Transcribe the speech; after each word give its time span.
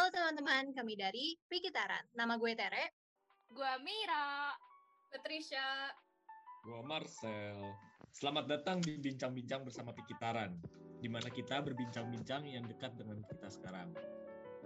Halo 0.00 0.16
teman-teman, 0.16 0.72
kami 0.72 0.96
dari 0.96 1.36
Pikitaran. 1.44 2.00
Nama 2.16 2.40
gue 2.40 2.56
Tere. 2.56 2.96
Gue 3.52 3.68
Mira. 3.84 4.48
Patricia. 5.12 5.92
Gue 6.64 6.80
Marcel. 6.88 7.76
Selamat 8.08 8.48
datang 8.48 8.80
di 8.80 8.96
Bincang-Bincang 8.96 9.60
bersama 9.68 9.92
Pikitaran, 9.92 10.56
di 11.04 11.04
mana 11.04 11.28
kita 11.28 11.60
berbincang-bincang 11.60 12.48
yang 12.48 12.64
dekat 12.64 12.96
dengan 12.96 13.20
kita 13.28 13.52
sekarang. 13.52 13.92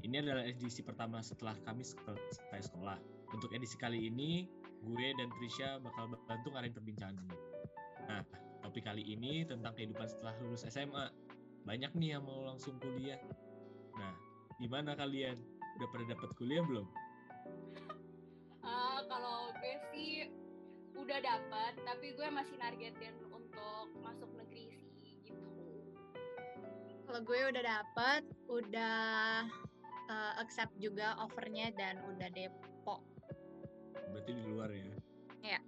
Ini 0.06 0.22
adalah 0.22 0.46
edisi 0.46 0.86
pertama 0.86 1.18
setelah 1.18 1.58
kami 1.66 1.82
selesai 1.82 2.70
sekolah. 2.70 3.02
Untuk 3.34 3.50
edisi 3.58 3.74
kali 3.74 4.06
ini, 4.06 4.46
gue 4.86 5.18
dan 5.18 5.34
Trisha 5.34 5.82
bakal 5.82 6.14
bantu 6.30 6.54
ngarahin 6.54 6.78
perbincangan 6.78 7.18
ini. 7.18 7.38
Nah, 8.06 8.22
topik 8.62 8.86
kali 8.86 9.02
ini 9.02 9.42
tentang 9.42 9.74
kehidupan 9.74 10.06
setelah 10.06 10.38
lulus 10.46 10.62
SMA. 10.70 11.10
Banyak 11.66 11.90
nih 11.98 12.14
yang 12.14 12.22
mau 12.22 12.46
langsung 12.46 12.78
kuliah. 12.78 13.18
Nah, 13.98 14.14
gimana 14.64 14.96
kalian? 14.96 15.36
Udah 15.76 15.88
pada 15.92 16.04
dapat 16.16 16.30
kuliah 16.40 16.64
belum? 16.64 16.88
Uh, 18.64 19.04
kalau 19.12 19.52
gue 19.60 19.76
sih 19.92 20.32
udah 20.96 21.20
dapat, 21.20 21.76
tapi 21.84 22.16
gue 22.16 22.28
masih 22.32 22.56
nargetin 22.56 23.12
untuk 23.28 23.92
masuk 24.00 24.32
negeri 24.40 24.72
sih 25.04 25.20
gitu. 25.20 25.36
Kalau 27.04 27.20
gue 27.20 27.40
udah 27.52 27.60
dapat, 27.60 28.24
udah 28.48 29.44
uh, 30.08 30.32
accept 30.40 30.72
juga 30.80 31.12
offernya 31.20 31.68
dan 31.76 32.00
udah 32.16 32.32
depo. 32.32 33.04
Berarti 34.16 34.32
di 34.32 34.44
luar 34.48 34.72
ya? 34.72 34.96
Iya. 35.44 35.60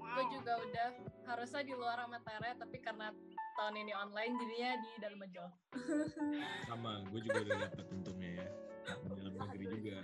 Wow. 0.00 0.16
Gue 0.16 0.24
juga 0.40 0.52
udah 0.64 0.88
harusnya 1.28 1.60
di 1.60 1.74
luar 1.76 2.00
sama 2.00 2.18
Tere, 2.24 2.56
tapi 2.56 2.80
karena 2.80 3.12
tahun 3.60 3.76
ini 3.76 3.92
online 3.92 4.32
jadinya 4.40 4.70
di 4.80 4.90
dalam 4.96 5.20
aja. 5.20 5.44
Sama, 6.72 7.04
gue 7.12 7.20
juga 7.20 7.38
udah 7.44 7.56
dapat 7.68 7.86
untungnya 7.92 8.30
ya. 8.40 8.48
Di 8.88 9.10
dalam 9.20 9.34
negeri 9.36 9.64
juga. 9.68 9.98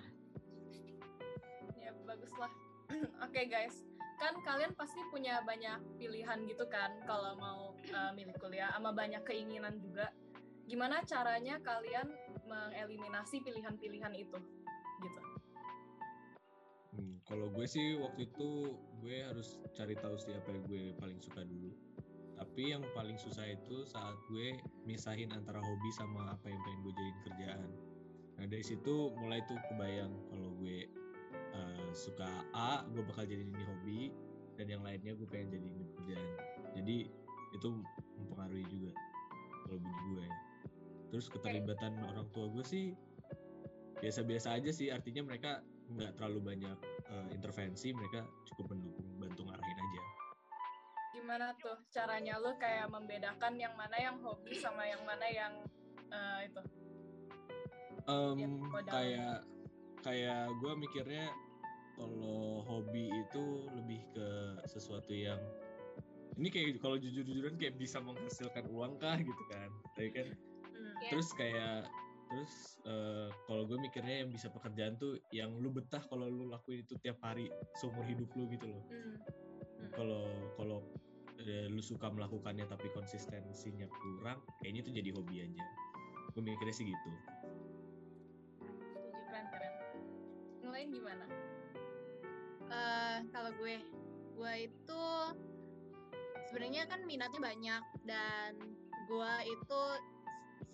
Ya, 1.81 1.91
bagus 2.05 2.33
lah. 2.37 2.53
Oke 3.25 3.33
okay, 3.33 3.45
guys, 3.49 3.89
kan 4.21 4.37
kalian 4.45 4.77
pasti 4.77 5.01
punya 5.09 5.41
banyak 5.49 5.81
pilihan 5.97 6.45
gitu 6.45 6.69
kan 6.69 6.93
kalau 7.09 7.33
mau 7.41 7.61
uh, 7.97 8.13
milih 8.13 8.37
kuliah, 8.37 8.69
sama 8.77 8.93
banyak 8.93 9.25
keinginan 9.25 9.81
juga. 9.81 10.13
Gimana 10.69 11.01
caranya 11.09 11.57
kalian 11.65 12.13
mengeliminasi 12.45 13.43
pilihan-pilihan 13.43 14.15
itu 14.15 14.39
gitu 15.03 15.21
hmm, 16.97 17.15
kalau 17.29 17.47
gue 17.53 17.67
sih 17.69 17.99
waktu 18.01 18.31
itu 18.31 18.73
gue 19.03 19.17
harus 19.21 19.61
cari 19.77 19.95
tahu 19.99 20.17
sih 20.17 20.33
apa 20.33 20.49
yang 20.55 20.65
gue 20.65 20.83
paling 20.97 21.19
suka 21.21 21.45
dulu 21.45 21.75
tapi 22.37 22.73
yang 22.77 22.85
paling 22.93 23.17
susah 23.17 23.49
itu 23.49 23.85
saat 23.89 24.17
gue 24.29 24.61
misahin 24.85 25.33
antara 25.33 25.61
hobi 25.61 25.91
sama 25.97 26.37
apa 26.37 26.53
yang 26.53 26.61
pengen 26.65 26.81
gue 26.85 26.93
jadiin 26.93 27.19
kerjaan. 27.25 27.71
Nah 28.37 28.45
dari 28.45 28.65
situ 28.65 29.13
mulai 29.17 29.41
tuh 29.49 29.57
kebayang 29.73 30.13
kalau 30.29 30.53
gue 30.61 30.85
uh, 31.57 31.89
suka 31.97 32.29
A 32.53 32.85
gue 32.93 33.01
bakal 33.05 33.25
jadi 33.25 33.41
ini 33.41 33.65
hobi 33.65 34.01
dan 34.61 34.69
yang 34.69 34.85
lainnya 34.85 35.17
gue 35.17 35.29
pengen 35.29 35.57
jadi 35.57 35.67
ini 35.67 35.85
kerjaan. 35.97 36.31
Jadi 36.77 36.97
itu 37.57 37.69
mempengaruhi 38.21 38.67
juga 38.69 38.93
kalau 39.65 39.79
bagi 39.81 40.03
gue. 40.13 40.25
Ya 40.25 40.37
terus 41.07 41.31
keterlibatan 41.31 41.97
orang 42.03 42.27
tua 42.35 42.51
gue 42.53 42.65
sih 42.67 42.93
biasa-biasa 44.05 44.61
aja 44.61 44.71
sih. 44.75 44.93
Artinya 44.93 45.25
mereka 45.25 45.65
nggak 45.87 46.19
terlalu 46.19 46.53
banyak 46.53 46.79
uh, 47.09 47.29
intervensi 47.31 47.95
mereka 47.95 48.27
cukup 48.51 48.75
mendukung 48.75 49.06
gimana 51.27 51.59
tuh 51.59 51.75
caranya? 51.91 52.39
Lo 52.39 52.55
kayak 52.55 52.87
membedakan 52.87 53.59
yang 53.59 53.75
mana 53.75 53.99
yang 53.99 54.15
hobi 54.23 54.55
sama 54.63 54.87
yang 54.87 55.03
mana 55.03 55.27
yang 55.27 55.59
uh, 56.15 56.39
itu. 56.47 56.63
Um, 58.07 58.39
yang 58.39 58.55
kayak 58.87 59.43
kayak 60.07 60.47
gue 60.63 60.73
mikirnya 60.79 61.35
kalau 61.99 62.63
hobi 62.63 63.11
itu 63.11 63.67
lebih 63.75 64.07
ke 64.15 64.29
sesuatu 64.71 65.11
yang 65.11 65.43
ini 66.39 66.47
kayak 66.47 66.79
kalau 66.79 66.95
jujur-jujuran 66.95 67.59
kayak 67.59 67.75
bisa 67.75 67.99
menghasilkan 67.99 68.71
uang 68.71 69.03
kah 69.03 69.19
gitu 69.19 69.45
kan? 69.51 69.75
Tapi 69.99 70.15
kan 70.15 70.31
yeah. 70.31 71.11
terus 71.11 71.35
kayak 71.35 71.91
terus 72.31 72.79
uh, 72.87 73.35
kalau 73.51 73.67
gue 73.67 73.83
mikirnya 73.83 74.23
yang 74.23 74.31
bisa 74.31 74.47
pekerjaan 74.47 74.95
tuh 74.95 75.19
yang 75.35 75.51
lu 75.59 75.75
betah 75.75 76.07
kalau 76.07 76.31
lu 76.31 76.47
lakuin 76.47 76.87
itu 76.87 76.95
tiap 77.03 77.19
hari 77.19 77.51
seumur 77.83 78.07
hidup 78.07 78.31
lu 78.39 78.47
gitu 78.47 78.71
loh. 78.71 78.87
Kalau 79.91 80.31
mm. 80.31 80.55
kalau 80.55 80.79
uh, 81.41 81.67
lu 81.71 81.83
suka 81.85 82.09
melakukannya 82.09 82.65
tapi 82.69 82.89
konsistensinya 82.93 83.87
kurang 83.89 84.41
kayaknya 84.61 84.81
itu 84.87 84.91
jadi 84.93 85.11
hobi 85.15 85.37
aja. 85.45 85.65
Gue 86.33 86.43
mikirnya 86.45 86.75
sih 86.75 86.87
gitu. 86.89 87.11
Setuju 88.61 89.21
keren 89.29 89.47
keren 89.53 89.73
yang 90.65 90.73
lain 90.73 90.89
gimana? 90.93 91.27
Uh, 92.67 93.19
kalau 93.31 93.51
gue 93.57 93.81
gue 94.37 94.55
itu 94.69 95.05
sebenarnya 96.53 96.85
kan 96.91 97.01
minatnya 97.09 97.41
banyak 97.41 97.83
dan 98.05 98.53
gue 99.07 99.33
itu 99.49 99.83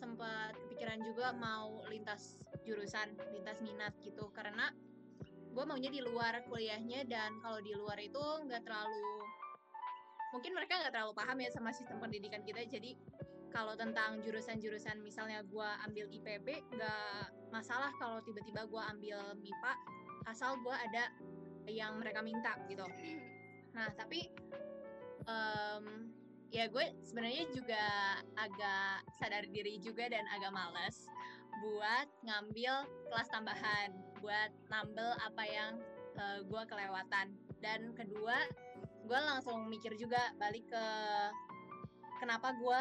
sempat 0.03 0.59
kepikiran 0.67 0.99
juga 1.07 1.31
mau 1.31 1.87
lintas 1.87 2.43
jurusan, 2.67 3.15
lintas 3.31 3.63
minat 3.63 3.95
gitu. 4.03 4.31
Karena 4.35 4.75
gue 5.53 5.65
maunya 5.69 5.93
di 5.93 6.01
luar 6.01 6.43
kuliahnya 6.49 7.07
dan 7.07 7.39
kalau 7.45 7.61
di 7.61 7.77
luar 7.77 8.01
itu 8.01 8.19
nggak 8.19 8.67
terlalu 8.67 9.23
mungkin 10.33 10.57
mereka 10.57 10.81
nggak 10.81 10.93
terlalu 10.97 11.15
paham 11.15 11.39
ya 11.39 11.51
sama 11.53 11.71
sistem 11.71 12.01
pendidikan 12.01 12.41
kita. 12.43 12.65
Jadi 12.65 12.97
kalau 13.53 13.77
tentang 13.77 14.25
jurusan-jurusan 14.25 15.05
misalnya 15.05 15.45
gue 15.45 15.69
ambil 15.85 16.09
IPB 16.09 16.49
nggak 16.73 17.53
masalah 17.53 17.93
kalau 18.01 18.19
tiba-tiba 18.25 18.65
gue 18.65 18.83
ambil 18.97 19.37
MIPA 19.37 19.73
asal 20.25 20.57
gue 20.65 20.73
ada 20.73 21.13
yang 21.69 22.01
mereka 22.01 22.25
minta 22.25 22.57
gitu. 22.67 22.89
Nah 23.77 23.93
tapi 23.93 24.33
um, 25.29 26.09
ya 26.49 26.65
gue 26.69 26.97
sebenarnya 27.05 27.45
juga 27.53 27.85
agak 28.41 29.05
sadar 29.21 29.45
diri 29.53 29.77
juga 29.85 30.09
dan 30.09 30.25
agak 30.33 30.53
males 30.53 31.05
buat 31.61 32.09
ngambil 32.25 32.89
kelas 33.13 33.29
tambahan 33.29 33.93
buat 34.25 34.51
nambel 34.73 35.13
apa 35.21 35.45
yang 35.45 35.73
uh, 36.17 36.41
gue 36.41 36.63
kelewatan. 36.73 37.37
Dan 37.63 37.95
kedua 37.95 38.49
gue 39.03 39.19
langsung 39.19 39.67
mikir 39.67 39.95
juga 39.99 40.33
balik 40.39 40.67
ke 40.71 40.85
kenapa 42.23 42.55
gue 42.55 42.81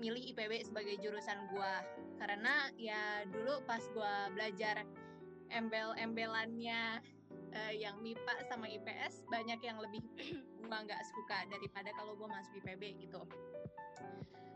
milih 0.00 0.32
IPB 0.32 0.64
sebagai 0.64 0.96
jurusan 1.02 1.50
gue 1.52 1.72
karena 2.16 2.72
ya 2.80 3.24
dulu 3.28 3.60
pas 3.68 3.82
gue 3.82 4.14
belajar 4.32 4.86
embel-embelannya 5.50 7.02
uh, 7.54 7.72
yang 7.74 7.98
MIPA 8.00 8.46
sama 8.46 8.70
IPS 8.70 9.26
banyak 9.28 9.60
yang 9.60 9.78
lebih 9.82 10.00
gue 10.62 10.78
nggak 10.86 11.02
suka 11.02 11.50
daripada 11.50 11.90
kalau 11.98 12.14
gue 12.14 12.28
masuk 12.30 12.62
IPB 12.62 13.02
gitu. 13.02 13.20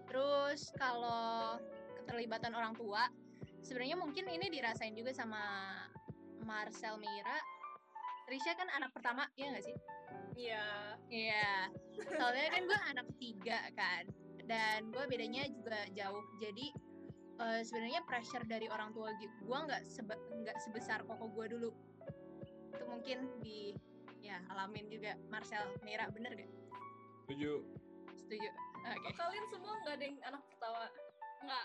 Terus 0.06 0.70
kalau 0.78 1.58
keterlibatan 1.98 2.54
orang 2.54 2.76
tua, 2.78 3.10
sebenarnya 3.66 3.98
mungkin 3.98 4.30
ini 4.30 4.46
dirasain 4.46 4.94
juga 4.94 5.10
sama 5.10 5.42
Marcel 6.46 7.00
Mira. 7.02 7.38
Trisha 8.24 8.54
kan 8.56 8.70
anak 8.72 8.94
pertama, 8.94 9.26
ya 9.34 9.50
nggak 9.50 9.64
sih? 9.66 9.76
Iya. 10.34 10.66
Iya. 11.10 11.48
Soalnya 12.14 12.48
kan 12.50 12.62
gue 12.66 12.78
anak 12.90 13.06
ketiga 13.16 13.58
kan, 13.78 14.04
dan 14.46 14.90
gue 14.90 15.04
bedanya 15.06 15.46
juga 15.50 15.78
jauh. 15.94 16.22
Jadi 16.42 16.74
uh, 17.40 17.60
sebenarnya 17.62 18.02
pressure 18.06 18.44
dari 18.46 18.66
orang 18.70 18.94
tua 18.94 19.10
gue 19.18 19.58
nggak 19.66 19.82
sebe 19.86 20.14
nggak 20.14 20.58
sebesar 20.62 21.02
koko 21.06 21.30
gue 21.34 21.46
dulu 21.58 21.70
itu 22.74 22.84
mungkin 22.90 23.18
di 23.42 23.74
ya 24.18 24.42
alamin 24.50 24.90
juga 24.90 25.14
Marcel 25.30 25.62
Mira 25.86 26.10
bener 26.10 26.34
gak? 26.34 26.50
Setuju. 27.24 27.62
Setuju. 28.18 28.50
Oke. 28.84 29.00
Okay. 29.00 29.12
Oh, 29.12 29.16
kalian 29.20 29.46
semua 29.52 29.72
nggak 29.84 29.94
ada 30.00 30.04
yang 30.04 30.18
anak 30.26 30.42
pertama? 30.48 30.84
Nggak. 31.44 31.64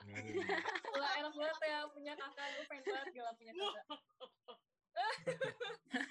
Wah 1.00 1.12
enak 1.24 1.34
banget 1.34 1.58
ya 1.66 1.80
punya 1.90 2.14
kakak. 2.20 2.48
Gue 2.52 2.66
pengen 2.68 2.84
banget 2.86 3.08
gila 3.16 3.32
punya 3.36 3.54
kakak. 3.56 3.86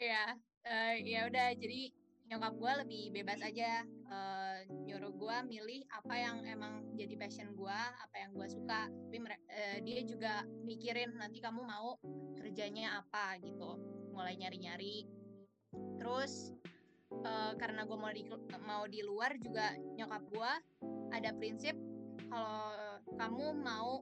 Oke. 0.00 0.08
Ya, 0.08 0.32
uh, 0.64 0.94
ya 0.96 1.20
udah 1.28 1.52
jadi 1.60 1.92
nyokap 2.32 2.56
gue 2.56 2.72
lebih 2.88 3.02
bebas 3.20 3.44
aja 3.44 3.84
uh, 4.08 4.64
nyuruh 4.88 5.12
gue 5.12 5.36
milih 5.44 5.84
apa 5.92 6.16
yang 6.16 6.40
emang 6.48 6.88
jadi 6.96 7.20
passion 7.20 7.52
gue 7.52 7.68
apa 7.76 8.16
yang 8.16 8.32
gue 8.32 8.48
suka. 8.48 8.88
Tapi 8.88 9.20
uh, 9.28 9.76
dia 9.84 10.00
juga 10.08 10.40
mikirin 10.64 11.20
nanti 11.20 11.44
kamu 11.44 11.68
mau 11.68 12.00
kerjanya 12.32 13.04
apa 13.04 13.44
gitu 13.44 13.76
mulai 14.16 14.40
nyari-nyari. 14.40 15.04
Terus 16.00 16.56
uh, 17.20 17.52
karena 17.60 17.84
gue 17.84 17.98
mau 18.00 18.08
di 18.08 18.24
mau 18.64 18.88
di 18.88 19.04
luar 19.04 19.36
juga 19.36 19.76
nyokap 20.00 20.24
gue 20.32 20.52
ada 21.12 21.28
prinsip 21.36 21.76
kalau 22.32 23.04
kamu 23.20 23.52
mau 23.52 24.00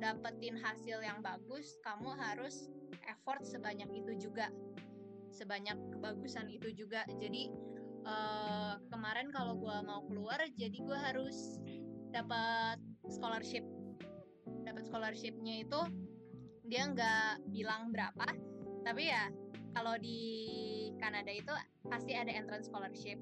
dapetin 0.00 0.56
hasil 0.56 1.04
yang 1.04 1.20
bagus 1.20 1.76
kamu 1.84 2.08
harus 2.16 2.72
effort 3.04 3.44
sebanyak 3.44 3.92
itu 3.92 4.16
juga 4.16 4.48
sebanyak 5.30 5.78
kebagusan 5.94 6.50
itu 6.50 6.74
juga. 6.74 7.06
Jadi 7.18 7.50
uh, 8.04 8.76
kemarin 8.90 9.30
kalau 9.30 9.56
gue 9.56 9.76
mau 9.86 10.04
keluar 10.06 10.38
jadi 10.58 10.76
gue 10.76 10.98
harus 10.98 11.58
dapat 12.10 12.78
scholarship. 13.08 13.64
Dapat 14.66 14.86
scholarshipnya 14.86 15.64
itu 15.66 15.80
dia 16.70 16.86
nggak 16.86 17.50
bilang 17.50 17.90
berapa 17.90 18.30
tapi 18.86 19.10
ya 19.10 19.26
kalau 19.74 19.98
di 19.98 20.18
Kanada 20.98 21.30
itu 21.30 21.50
pasti 21.86 22.14
ada 22.14 22.30
entrance 22.30 22.66
scholarship. 22.66 23.18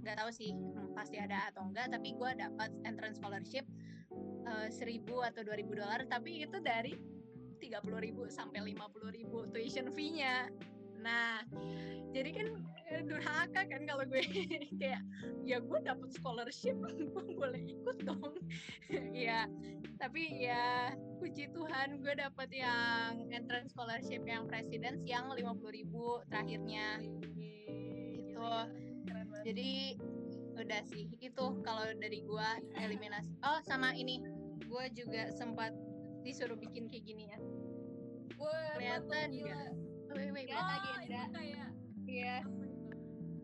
Nggak 0.00 0.16
tahu 0.16 0.30
sih 0.32 0.56
hmm, 0.56 0.96
pasti 0.96 1.20
ada 1.20 1.52
atau 1.52 1.68
enggak 1.68 1.92
tapi 1.92 2.16
gue 2.16 2.30
dapat 2.40 2.70
entrance 2.88 3.20
scholarship 3.20 3.68
eh, 4.48 4.68
seribu 4.72 5.20
atau 5.20 5.44
dua 5.44 5.60
ribu 5.60 5.76
dolar 5.76 6.08
tapi 6.08 6.40
itu 6.40 6.56
dari 6.60 6.96
tiga 7.60 7.84
puluh 7.84 8.00
ribu 8.00 8.24
sampai 8.32 8.64
lima 8.64 8.88
puluh 8.88 9.12
ribu 9.12 9.44
tuition 9.52 9.92
fee-nya 9.92 10.48
nah 11.00 11.42
jadi 12.10 12.30
kan 12.34 12.48
eh, 12.90 13.02
durhaka 13.06 13.62
kan 13.70 13.82
kalau 13.86 14.02
gue. 14.02 14.22
Kayak 14.80 15.02
ya 15.46 15.62
gue 15.62 15.78
dapet 15.86 16.10
scholarship 16.10 16.74
gue 17.14 17.24
boleh 17.38 17.62
ikut 17.62 17.98
dong. 18.04 18.34
Ya 19.14 19.46
tapi 20.00 20.42
ya 20.42 20.96
puji 21.22 21.52
Tuhan 21.54 22.02
gue 22.02 22.14
dapet 22.18 22.48
yang 22.50 23.30
entrance 23.30 23.70
scholarship 23.70 24.24
yang 24.26 24.48
presidents 24.50 25.06
yang 25.06 25.30
lima 25.30 25.54
puluh 25.54 25.78
ribu 25.78 26.18
terakhirnya. 26.26 26.98
Gitu. 28.18 28.50
Jadi 29.46 29.94
udah 30.58 30.82
sih 30.90 31.08
itu 31.22 31.44
kalau 31.64 31.86
dari 31.96 32.20
gua 32.26 32.58
eliminasi. 32.76 33.30
Oh 33.46 33.60
sama 33.64 33.94
ini. 33.94 34.20
Gua 34.66 34.86
juga 34.92 35.30
sempat 35.34 35.72
disuruh 36.26 36.58
bikin 36.58 36.90
kayak 36.90 37.04
gini 37.06 37.24
ya. 37.30 37.38
Kelihatan 38.76 39.28
nggak? 39.36 39.89
Wait 40.12 40.30
wait 40.32 40.46
Lihat 40.48 40.60
Oh, 40.60 40.76
agenda. 40.76 41.20
itu 41.20 41.32
kayak 41.32 41.68
Iya, 42.10 42.36
apa 42.42 42.64
itu? 42.66 42.88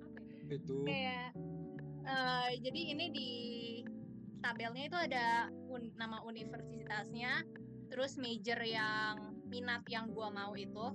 Apa 0.02 0.18
itu? 0.20 0.54
Itu 0.56 0.74
kayak 0.82 1.28
eh, 2.06 2.50
jadi 2.60 2.80
ini 2.94 3.06
di 3.10 3.30
tabelnya 4.38 4.84
itu 4.86 4.98
ada 4.98 5.26
un- 5.66 5.94
nama 5.94 6.22
universitasnya, 6.22 7.42
terus 7.86 8.14
major 8.14 8.58
yang 8.62 9.16
minat 9.46 9.82
yang 9.86 10.10
gua 10.10 10.30
mau 10.30 10.54
itu. 10.54 10.86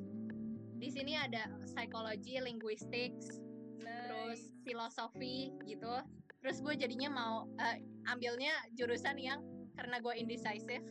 Di 0.75 0.89
sini 0.89 1.13
ada 1.13 1.45
psikologi, 1.61 2.41
linguistics, 2.41 3.39
terus 3.77 4.39
Nice. 4.41 4.45
filosofi 4.65 5.51
gitu. 5.63 5.93
Terus 6.41 6.57
gue 6.57 6.73
jadinya 6.73 7.09
mau 7.13 7.35
eh, 7.61 7.77
ambilnya 8.09 8.49
jurusan 8.73 9.13
yang 9.15 9.45
karena 9.77 10.01
gue 10.01 10.13
indecisive, 10.17 10.81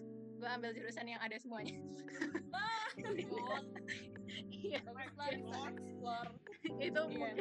gue 0.41 0.49
ambil 0.49 0.73
jurusan 0.73 1.05
yang 1.05 1.21
ada 1.21 1.37
semuanya. 1.37 1.77
Iya, 4.49 4.81
explore. 4.81 6.33
itu 6.89 7.01
Iya. 7.01 7.13
mungkin 7.13 7.37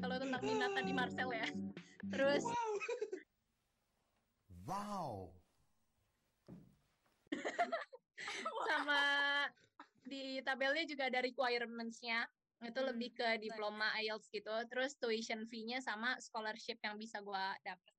kalau 0.00 0.16
tentang 0.16 0.42
minat 0.42 0.70
tadi 0.72 0.92
Marcel 0.96 1.28
ya. 1.30 1.48
Terus 2.08 2.44
Wow. 4.64 5.36
sama 8.72 9.02
di 10.08 10.40
tabelnya 10.40 10.88
juga 10.88 11.12
ada 11.12 11.20
requirements-nya. 11.20 12.24
Itu 12.64 12.80
Hmm, 12.80 12.96
lebih 12.96 13.12
ke 13.12 13.28
diploma 13.44 13.92
IELTS 14.00 14.32
gitu. 14.32 14.54
Terus 14.72 14.96
tuition 14.96 15.44
fee-nya 15.44 15.84
sama 15.84 16.16
scholarship 16.16 16.80
yang 16.80 16.96
bisa 16.96 17.20
gue 17.20 17.44
dapet. 17.60 17.92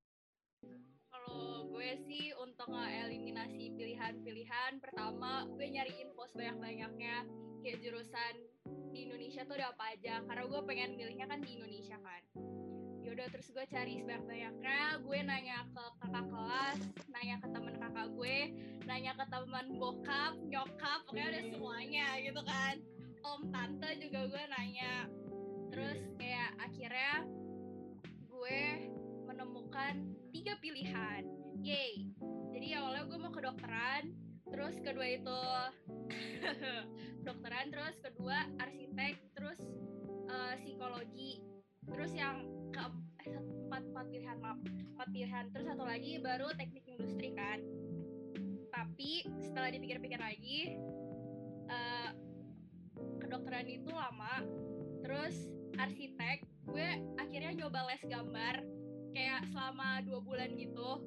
Kalau 1.25 1.65
gue 1.73 1.89
sih 2.05 2.29
untuk 2.37 2.69
eliminasi 2.69 3.73
pilihan-pilihan, 3.73 4.77
pertama 4.77 5.49
gue 5.57 5.65
nyari 5.65 6.05
info 6.05 6.29
sebanyak-banyaknya 6.29 7.25
kayak 7.65 7.81
jurusan 7.81 8.33
di 8.93 9.09
Indonesia 9.09 9.41
tuh 9.49 9.57
ada 9.57 9.73
apa 9.73 9.97
aja. 9.97 10.21
Karena 10.21 10.45
gue 10.45 10.61
pengen 10.69 10.93
milihnya 10.93 11.25
kan 11.25 11.41
di 11.41 11.57
Indonesia 11.57 11.97
kan. 11.97 12.21
Yaudah 13.01 13.25
terus 13.33 13.49
gue 13.49 13.65
cari 13.65 14.05
sebanyak-banyaknya, 14.05 15.01
gue 15.01 15.17
nanya 15.25 15.57
ke 15.73 15.83
kakak 16.05 16.25
kelas, 16.29 16.79
nanya 17.09 17.35
ke 17.41 17.47
temen 17.49 17.75
kakak 17.81 18.07
gue, 18.13 18.37
nanya 18.85 19.11
ke 19.17 19.25
teman 19.25 19.65
bokap, 19.81 20.33
nyokap, 20.45 20.99
pokoknya 21.09 21.27
udah 21.33 21.43
semuanya 21.49 22.07
gitu 22.21 22.41
kan. 22.45 22.75
Om 23.25 23.41
tante 23.49 23.89
juga 23.97 24.29
gue 24.29 24.43
nanya. 24.53 25.09
Terus 25.73 25.99
kayak 26.21 26.53
akhirnya 26.61 27.25
tiga 30.45 30.61
pilihan. 30.61 31.25
Yay. 31.65 32.05
Jadi 32.53 32.77
awalnya 32.77 33.09
gue 33.09 33.17
mau 33.17 33.33
kedokteran, 33.33 34.13
terus 34.45 34.77
kedua 34.77 35.17
itu 35.17 35.41
kedokteran, 37.25 37.73
terus 37.73 37.97
kedua 37.97 38.45
arsitek, 38.61 39.17
terus 39.33 39.57
eh, 40.29 40.53
psikologi, 40.61 41.41
terus 41.89 42.13
yang 42.13 42.45
ke 42.69 42.77
eh, 43.25 43.41
empat 43.41 44.05
pilihan 44.13 44.37
maaf 44.37 44.61
empat 44.93 45.07
pilihan 45.09 45.49
terus 45.49 45.65
satu 45.65 45.81
lagi 45.81 46.21
baru 46.21 46.53
teknik 46.53 46.85
industri 46.93 47.33
kan 47.33 47.57
tapi 48.69 49.25
setelah 49.41 49.73
dipikir-pikir 49.73 50.21
lagi 50.21 50.77
eh, 51.73 52.09
kedokteran 53.17 53.65
itu 53.65 53.89
lama 53.89 54.45
terus 55.01 55.49
arsitek 55.81 56.45
gue 56.69 56.89
akhirnya 57.17 57.65
nyoba 57.65 57.89
les 57.89 58.03
gambar 58.05 58.74
kayak 59.15 59.47
selama 59.55 60.03
dua 60.03 60.19
bulan 60.19 60.51
gitu 60.59 60.99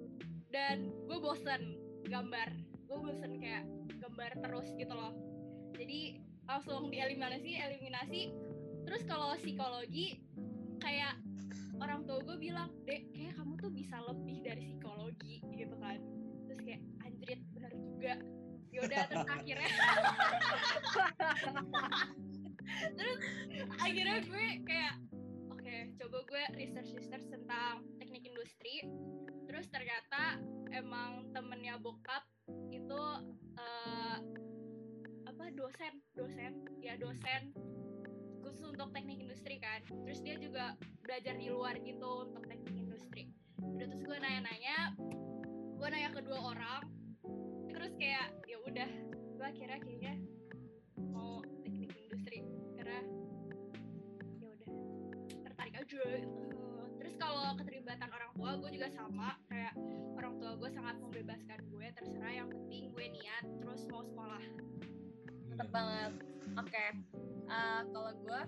dan 0.48 0.88
gue 1.04 1.18
bosen 1.20 1.76
gambar. 2.08 2.48
Gue 2.88 2.98
bosen 3.04 3.36
kayak 3.36 3.68
gambar 4.00 4.32
terus 4.40 4.72
gitu 4.80 4.96
loh. 4.96 5.12
Jadi 5.76 6.24
langsung 6.48 6.88
dieliminasi 6.88 7.60
eliminasi. 7.60 8.32
Terus 8.88 9.04
kalau 9.04 9.36
psikologi 9.36 10.24
kayak 10.80 11.20
orang 11.78 12.08
tua 12.08 12.24
gue 12.24 12.40
bilang 12.40 12.72
dek 12.88 13.12
kayak 13.12 13.36
kamu 13.36 13.60
tuh 13.60 13.70
bisa 13.76 14.00
lebih 14.08 14.40
dari 14.40 14.64
psikologi 14.72 15.44
gitu 15.52 15.76
kan. 15.76 16.00
Terus 16.48 16.60
kayak 16.64 16.80
anjrit 17.04 17.40
bener 17.52 17.72
juga. 17.76 18.14
Yaudah 18.72 19.04
terus 19.12 19.28
akhirnya 19.36 19.68
terus 22.96 23.18
akhirnya 23.80 24.18
gue 24.24 24.46
kayak 24.64 24.94
coba 25.98 26.22
gue 26.30 26.42
research 26.54 26.94
research 26.94 27.26
tentang 27.26 27.82
teknik 27.98 28.22
industri. 28.22 28.86
Terus 29.50 29.66
ternyata 29.68 30.38
emang 30.70 31.26
temennya 31.34 31.74
bokap 31.82 32.22
itu 32.70 33.02
eh, 33.58 34.18
apa 35.26 35.44
dosen 35.58 35.98
dosen. 36.14 36.62
Ya 36.78 36.94
dosen 36.94 37.50
khusus 38.46 38.62
untuk 38.70 38.94
teknik 38.94 39.18
industri 39.18 39.58
kan. 39.58 39.82
Terus 40.06 40.22
dia 40.22 40.38
juga 40.38 40.78
belajar 41.02 41.34
di 41.34 41.50
luar 41.50 41.74
gitu 41.82 42.30
untuk 42.30 42.46
teknik 42.46 42.78
industri. 42.78 43.34
Udah 43.58 43.86
terus 43.90 44.02
gue 44.06 44.16
nanya-nanya 44.16 44.94
gue 45.78 45.88
nanya 45.90 46.10
ke 46.14 46.22
dua 46.22 46.54
orang. 46.54 46.82
Terus 47.74 47.92
kayak 47.98 48.38
ya 48.46 48.58
udah. 48.62 48.90
Gue 49.38 49.46
akhirnya 49.46 49.78
kayaknya 49.78 50.14
terus 56.98 57.14
kalau 57.18 57.54
keterlibatan 57.58 58.08
orang 58.10 58.32
tua 58.34 58.50
gue 58.62 58.70
juga 58.74 58.88
sama 58.94 59.38
kayak 59.50 59.74
orang 60.14 60.34
tua 60.38 60.52
gue 60.58 60.70
sangat 60.70 60.96
membebaskan 61.02 61.58
gue 61.70 61.86
terserah 61.94 62.34
yang 62.34 62.48
penting 62.50 62.90
gue 62.94 63.06
niat 63.10 63.44
terus 63.62 63.86
mau 63.90 64.02
sekolah 64.02 64.42
Mantep 65.58 65.74
banget. 65.74 66.12
Oke. 66.54 66.86
Eh, 67.50 67.80
kalau 67.90 68.12
gue 68.14 68.40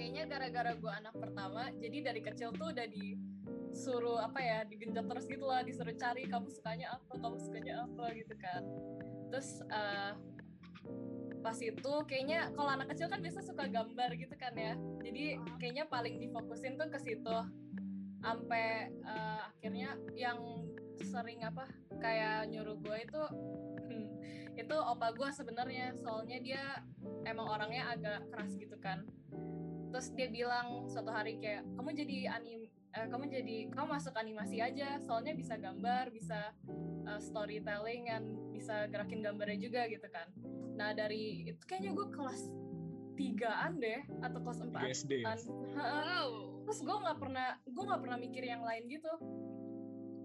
kayaknya 0.00 0.24
gara-gara 0.24 0.72
gue 0.72 0.92
anak 1.04 1.12
pertama, 1.20 1.68
jadi 1.84 2.00
dari 2.00 2.24
kecil 2.24 2.48
tuh 2.56 2.72
udah 2.72 2.88
disuruh 2.88 4.24
apa 4.24 4.40
ya, 4.40 4.58
digenjot 4.64 5.04
terus 5.04 5.28
gitu 5.28 5.44
lah, 5.44 5.60
disuruh 5.60 5.92
cari 5.92 6.24
kamu 6.24 6.48
sukanya 6.48 6.96
apa, 6.96 7.12
kamu 7.12 7.36
sukanya 7.44 7.84
apa 7.84 8.04
gitu 8.16 8.34
kan. 8.40 8.64
Terus 9.28 9.60
eh, 9.68 10.12
pas 11.42 11.58
itu 11.58 11.92
kayaknya 12.06 12.54
kalau 12.54 12.70
anak 12.70 12.94
kecil 12.94 13.10
kan 13.10 13.18
biasa 13.18 13.42
suka 13.42 13.66
gambar 13.66 14.14
gitu 14.14 14.34
kan 14.38 14.54
ya. 14.54 14.78
Jadi 15.02 15.42
kayaknya 15.58 15.84
paling 15.90 16.22
difokusin 16.22 16.78
tuh 16.78 16.88
ke 16.88 16.98
situ. 17.02 17.38
Sampai 18.22 18.88
eh, 18.88 19.40
akhirnya 19.50 19.98
yang 20.14 20.38
sering 21.02 21.42
apa 21.42 21.66
kayak 21.98 22.46
nyuruh 22.46 22.78
gue 22.78 22.96
itu 23.02 23.22
hmm, 23.90 24.06
itu 24.54 24.76
opa 24.78 25.10
gue 25.10 25.28
sebenarnya. 25.34 25.98
Soalnya 25.98 26.38
dia 26.38 26.62
emang 27.26 27.50
orangnya 27.50 27.90
agak 27.90 28.30
keras 28.30 28.54
gitu 28.54 28.78
kan. 28.78 29.02
Terus 29.92 30.14
dia 30.14 30.30
bilang 30.30 30.86
suatu 30.88 31.10
hari 31.10 31.36
kayak 31.42 31.66
kamu 31.74 31.90
jadi 31.98 32.38
anim 32.38 32.70
eh, 32.94 33.06
kamu 33.10 33.26
jadi 33.26 33.56
kamu 33.74 33.86
masuk 33.98 34.14
animasi 34.14 34.62
aja. 34.62 35.02
Soalnya 35.02 35.34
bisa 35.34 35.58
gambar 35.58 36.14
bisa 36.14 36.54
eh, 37.10 37.20
storytelling 37.20 38.06
dan 38.06 38.22
bisa 38.54 38.86
gerakin 38.86 39.26
gambarnya 39.26 39.58
juga 39.58 39.90
gitu 39.90 40.06
kan 40.06 40.30
nah 40.82 40.90
dari 40.90 41.46
itu 41.46 41.62
kayaknya 41.62 41.94
gue 41.94 42.06
kelas 42.10 42.42
tigaan 43.14 43.78
deh 43.78 44.02
atau 44.18 44.38
kelas 44.42 44.58
Tiga 44.58 44.66
empat 44.66 44.82
SD 44.90 45.12
ya? 45.22 45.34
wow. 45.78 46.28
Terus 46.66 46.80
gue 46.82 46.96
nggak 47.06 47.18
pernah 47.22 47.48
gue 47.62 47.84
nggak 47.86 48.02
pernah 48.02 48.18
mikir 48.18 48.42
yang 48.42 48.66
lain 48.66 48.82
gitu. 48.90 49.12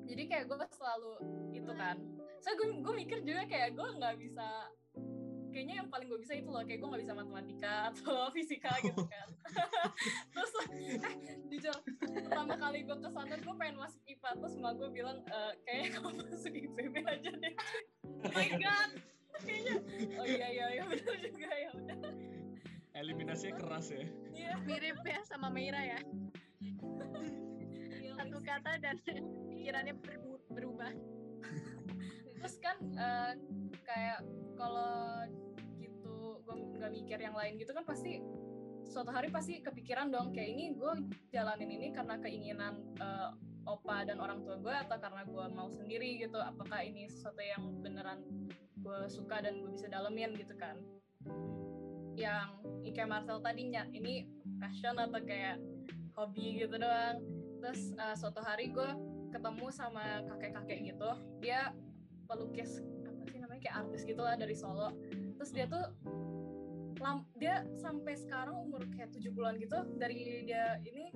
Jadi 0.09 0.23
kayak 0.25 0.49
gue 0.49 0.57
selalu 0.73 1.13
itu 1.53 1.71
kan. 1.77 2.01
So 2.41 2.57
gue 2.57 2.67
gue 2.81 2.93
mikir 3.05 3.21
juga 3.21 3.45
kayak 3.45 3.77
gue 3.77 3.87
nggak 4.01 4.15
bisa 4.17 4.73
kayaknya 5.53 5.81
yang 5.81 5.89
paling 5.93 6.09
gue 6.09 6.19
bisa 6.21 6.33
itu 6.37 6.49
loh 6.49 6.61
kayak 6.65 6.79
gue 6.81 6.89
nggak 6.89 7.03
bisa 7.05 7.13
matematika 7.13 7.73
atau 7.93 8.17
fisika 8.35 8.73
gitu 8.81 9.03
kan. 9.13 9.29
Terus 10.33 10.51
eh 10.73 10.97
jujur 11.53 11.77
pertama 12.01 12.57
kali 12.57 12.81
gue 12.81 12.97
ke 12.97 13.09
sana 13.13 13.35
gue 13.37 13.55
pengen 13.61 13.77
masuk 13.77 14.01
IPA 14.09 14.29
terus 14.41 14.53
emak 14.57 14.73
gue 14.77 14.89
bilang 14.89 15.17
e, 15.21 15.39
kayaknya 15.65 15.89
kamu 15.97 16.09
masuk 16.25 16.53
IPB 16.53 16.95
aja 17.05 17.31
deh. 17.33 17.53
Oh 18.25 18.31
my 18.33 18.49
god. 18.57 18.91
Oh 20.19 20.25
iya 20.25 20.47
iya 20.49 20.65
iya 20.79 20.83
benar 20.85 21.15
juga 21.21 21.49
ya 21.51 21.69
udah 21.75 21.97
Eliminasinya 22.97 23.61
keras 23.61 23.93
ya. 23.93 24.01
iya 24.33 24.57
Mirip 24.65 25.05
ya 25.05 25.21
sama 25.21 25.53
Meira 25.53 25.77
ya. 25.85 26.01
iya, 28.01 28.11
Satu 28.17 28.41
kata 28.41 28.81
dan 28.81 28.97
pikirannya 29.53 29.93
berubah. 30.49 30.89
terus 32.41 32.57
kan 32.57 32.77
eh, 32.97 33.33
kayak 33.85 34.25
kalau 34.57 35.25
gitu 35.77 36.41
gue 36.41 36.55
nggak 36.81 36.91
mikir 36.93 37.17
yang 37.21 37.37
lain 37.37 37.61
gitu 37.61 37.69
kan 37.73 37.85
pasti 37.85 38.17
suatu 38.87 39.13
hari 39.13 39.29
pasti 39.29 39.61
kepikiran 39.61 40.09
dong 40.09 40.33
kayak 40.33 40.49
ini 40.57 40.73
gue 40.73 40.93
jalanin 41.29 41.69
ini 41.69 41.93
karena 41.93 42.17
keinginan 42.17 42.81
eh, 42.97 43.29
opa 43.67 44.07
dan 44.07 44.23
orang 44.23 44.41
tua 44.47 44.55
gue 44.57 44.71
atau 44.71 44.97
karena 44.97 45.27
gue 45.27 45.45
mau 45.51 45.67
sendiri 45.67 46.23
gitu 46.23 46.39
apakah 46.39 46.79
ini 46.81 47.11
sesuatu 47.11 47.43
yang 47.43 47.83
beneran 47.83 48.23
gue 48.79 48.99
suka 49.11 49.43
dan 49.43 49.59
gue 49.59 49.71
bisa 49.75 49.91
dalemin 49.91 50.33
gitu 50.39 50.55
kan? 50.55 50.79
Yang 52.15 52.49
kayak 52.95 53.09
Marcel 53.11 53.43
tadinya 53.43 53.83
ini 53.91 54.25
passion 54.57 54.95
atau 54.95 55.19
kayak 55.21 55.59
hobi 56.15 56.63
gitu 56.63 56.79
doang. 56.79 57.19
Terus 57.59 57.93
eh, 57.93 58.15
suatu 58.15 58.39
hari 58.39 58.71
gue 58.71 58.89
ketemu 59.35 59.67
sama 59.75 60.23
kakek-kakek 60.23 60.95
gitu 60.95 61.11
dia 61.43 61.75
pelukis 62.31 62.79
apa 63.03 63.23
sih 63.27 63.43
namanya 63.43 63.59
kayak 63.67 63.75
artis 63.83 64.01
gitu 64.07 64.23
lah 64.23 64.39
dari 64.39 64.55
Solo. 64.55 64.95
Terus 65.37 65.51
dia 65.51 65.67
tuh 65.67 65.83
dia 67.37 67.61
sampai 67.77 68.17
sekarang 68.17 68.57
umur 68.57 68.81
kayak 68.97 69.13
70-an 69.13 69.61
gitu 69.61 69.77
dari 70.01 70.43
dia 70.49 70.81
ini 70.81 71.13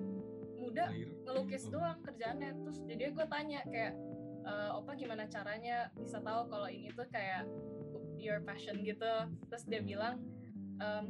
Lahir. 0.80 1.08
ngelukis 1.28 1.64
Oh. 1.68 1.70
doang 1.76 1.98
kerjaannya. 2.00 2.50
Terus 2.64 2.78
jadi 2.88 3.04
gue 3.12 3.26
tanya 3.28 3.60
kayak 3.68 3.92
e, 4.42 4.52
opa 4.72 4.92
gimana 4.96 5.24
caranya 5.28 5.92
bisa 5.94 6.18
tahu 6.24 6.48
kalau 6.48 6.68
ini 6.70 6.88
tuh 6.96 7.06
kayak 7.12 7.44
your 8.16 8.40
passion 8.42 8.80
gitu? 8.80 9.12
Terus 9.50 9.64
dia 9.68 9.82
bilang 9.84 10.22
"Em, 10.80 11.06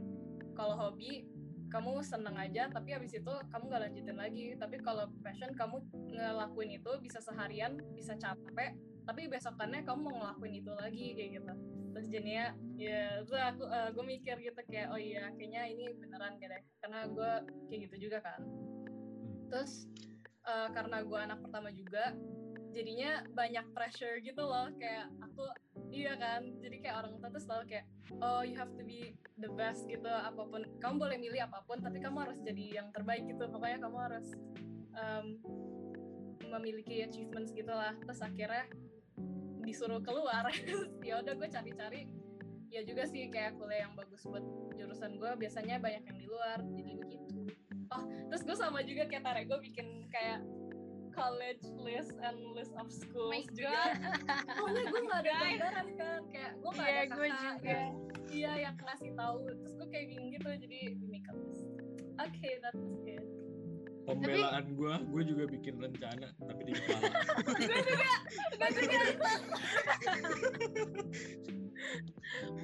kalau 0.58 0.74
hobi 0.74 1.24
kamu 1.72 2.04
seneng 2.04 2.36
aja 2.36 2.68
tapi 2.68 2.92
habis 2.92 3.16
itu 3.16 3.32
kamu 3.48 3.64
gak 3.72 3.82
lanjutin 3.88 4.16
lagi. 4.20 4.46
Tapi 4.60 4.76
kalau 4.84 5.08
passion 5.24 5.56
kamu 5.56 5.80
ngelakuin 6.12 6.76
itu 6.76 6.90
bisa 7.00 7.16
seharian 7.24 7.80
bisa 7.96 8.12
capek 8.20 8.76
tapi 9.02 9.26
besokannya 9.26 9.82
kamu 9.82 9.98
mau 10.04 10.14
ngelakuin 10.20 10.54
itu 10.62 10.72
lagi 10.76 11.06
kayak 11.16 11.30
gitu. 11.40 11.52
Terus 11.96 12.06
jadinya 12.12 12.46
ya 12.76 13.24
itu 13.24 13.34
aku 13.36 13.64
gue 13.68 14.04
mikir 14.04 14.36
gitu 14.44 14.60
kayak 14.68 14.92
oh 14.92 15.00
iya 15.00 15.32
kayaknya 15.32 15.62
ini 15.72 15.96
beneran 15.96 16.36
gak 16.36 16.50
deh. 16.52 16.62
Karena 16.84 17.00
gue 17.08 17.30
kayak 17.72 17.80
gitu 17.88 17.96
juga 18.08 18.20
kan 18.20 18.40
terus 19.52 19.84
eh, 20.48 20.68
karena 20.72 21.04
gue 21.04 21.18
anak 21.20 21.44
pertama 21.44 21.68
juga 21.68 22.16
jadinya 22.72 23.20
banyak 23.36 23.68
pressure 23.76 24.16
gitu 24.24 24.40
loh. 24.40 24.72
Kayak 24.80 25.12
aku 25.20 25.44
iya 25.92 26.16
kan? 26.16 26.56
Jadi 26.58 26.80
kayak 26.80 27.04
orang 27.04 27.12
tua 27.20 27.28
tuh 27.28 27.42
selalu 27.44 27.64
kayak 27.68 27.86
oh 28.24 28.40
you 28.40 28.56
have 28.56 28.72
to 28.74 28.82
be 28.82 29.12
the 29.36 29.52
best 29.54 29.84
gitu. 29.86 30.08
Apa 30.08 30.48
pun 30.48 30.64
kamu 30.80 30.94
boleh 30.96 31.16
milih 31.20 31.44
apa 31.44 31.60
pun 31.68 31.78
tapi 31.84 32.00
kamu 32.00 32.24
harus 32.24 32.40
jadi 32.40 32.82
yang 32.82 32.88
terbaik 32.90 33.28
gitu. 33.28 33.44
Pokoknya 33.46 33.78
kamu 33.78 33.98
harus 34.00 34.26
em, 34.96 35.36
memiliki 36.48 37.04
achievements 37.04 37.52
gitu 37.52 37.70
lah. 37.70 37.92
Terus 38.08 38.24
akhirnya 38.24 38.64
disuruh 39.62 40.00
keluar. 40.00 40.48
Ya 41.06 41.20
udah 41.20 41.36
gue 41.36 41.48
cari-cari. 41.52 42.08
Ya 42.72 42.80
juga 42.88 43.04
sih 43.04 43.28
kayak 43.28 43.60
kuliah 43.60 43.84
yang 43.84 43.92
bagus 43.92 44.24
buat 44.24 44.40
jurusan 44.80 45.20
gue 45.20 45.30
biasanya 45.36 45.76
banyak 45.76 46.08
yang 46.08 46.18
di 46.18 46.24
luar 46.24 46.58
jadi 46.72 46.96
begitu 46.96 47.41
terus 48.32 48.48
gue 48.48 48.56
sama 48.56 48.80
juga 48.80 49.04
kayak 49.04 49.28
Tare 49.28 49.44
gue 49.44 49.60
bikin 49.60 50.08
kayak 50.08 50.40
college 51.12 51.60
list 51.84 52.16
and 52.24 52.40
list 52.56 52.72
of 52.80 52.88
schools 52.88 53.28
my 53.28 53.44
juga. 53.52 53.92
Pokoknya 54.56 54.88
gue 54.88 55.04
gak 55.04 55.20
ada 55.20 55.32
gambaran 55.36 55.86
kan. 56.00 56.24
Kayak 56.32 56.56
gue 56.56 56.72
gak 56.72 56.88
Iya, 56.88 56.96
ada 56.96 57.12
gue 57.12 57.28
kakak 57.28 57.44
juga. 57.44 57.76
iya 58.32 58.56
yang 58.56 58.72
ngasih 58.80 59.12
tahu. 59.12 59.36
Terus 59.44 59.76
gue 59.76 59.84
kayak 59.92 60.08
bingung 60.08 60.32
gitu 60.32 60.48
jadi 60.48 60.96
we 60.96 61.12
make 61.12 61.28
a 61.28 61.36
list. 61.36 61.68
Oke 62.16 62.48
that 62.64 62.72
was 62.72 63.04
it. 63.04 63.20
Pembelaan 64.02 64.74
gue, 64.74 64.92
gue 65.12 65.22
juga 65.28 65.44
bikin 65.46 65.78
rencana 65.78 66.34
tapi 66.34 66.66
di 66.66 66.74
kepala. 66.74 67.06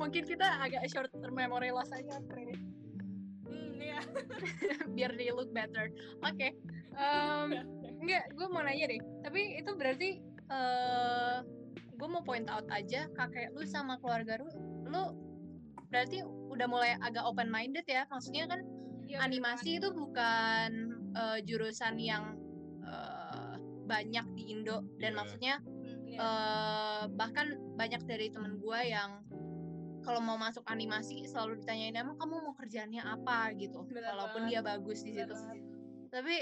Mungkin 0.00 0.24
kita 0.24 0.48
agak 0.64 0.88
short 0.90 1.12
term 1.12 1.36
memory 1.36 1.70
loss 1.70 1.92
aja 1.94 2.18
Pri. 2.26 2.56
biar 4.96 5.14
they 5.16 5.30
look 5.30 5.50
better. 5.52 5.90
Oke. 6.24 6.54
Em, 6.98 7.48
enggak, 8.02 8.24
gue 8.34 8.46
mau 8.50 8.62
nanya 8.62 8.86
deh. 8.90 9.00
Tapi 9.22 9.60
itu 9.60 9.70
berarti 9.74 10.10
eh 10.48 11.36
gue 11.98 12.08
mau 12.08 12.22
point 12.22 12.46
out 12.46 12.64
aja 12.70 13.10
kakek 13.18 13.50
lu 13.58 13.66
sama 13.66 13.98
keluarga 13.98 14.38
lu, 14.38 14.48
lu 14.86 15.02
berarti 15.90 16.22
udah 16.24 16.66
mulai 16.70 16.94
agak 17.02 17.26
open 17.26 17.50
minded 17.50 17.84
ya. 17.88 18.06
Maksudnya 18.08 18.46
kan 18.48 18.60
Iya, 19.08 19.24
animasi 19.24 19.80
itu 19.80 19.88
bukan 19.96 20.70
eh, 21.16 21.38
jurusan 21.48 21.96
yang 21.96 22.36
eh, 22.84 23.56
banyak 23.88 24.26
di 24.36 24.52
Indo 24.52 24.84
dan 25.00 25.16
Iya. 25.16 25.18
maksudnya 25.18 25.54
eh 26.18 27.04
bahkan 27.14 27.56
banyak 27.78 28.02
dari 28.04 28.28
temen 28.34 28.58
gue 28.58 28.80
yang 28.84 29.22
kalau 30.08 30.24
mau 30.24 30.40
masuk 30.40 30.64
animasi 30.64 31.28
selalu 31.28 31.60
ditanyain 31.60 31.92
emang 31.94 32.16
kamu 32.16 32.40
mau 32.40 32.54
kerjaannya 32.54 33.04
apa 33.04 33.52
gitu 33.54 33.84
Bener 33.84 34.08
walaupun 34.08 34.40
banget. 34.42 34.50
dia 34.50 34.60
bagus 34.64 34.98
di 35.00 35.12
situ 35.12 35.34
tapi 36.08 36.36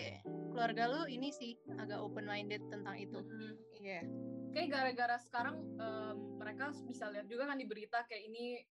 keluarga 0.48 0.86
lu 0.86 1.02
ini 1.08 1.28
sih 1.28 1.58
agak 1.74 1.98
open 1.98 2.22
minded 2.24 2.62
tentang 2.64 2.94
itu 2.94 3.18
Hmm. 3.18 3.58
iya 3.74 4.06
kayak 4.48 4.68
gara-gara 4.70 5.18
sekarang 5.18 5.58
em, 5.74 6.14
mereka 6.38 6.70
bisa 6.86 7.10
lihat 7.10 7.26
juga 7.26 7.44
kan 7.44 7.58
di 7.58 7.66
berita 7.66 8.06
kayak 8.06 8.22
ini 8.24 8.62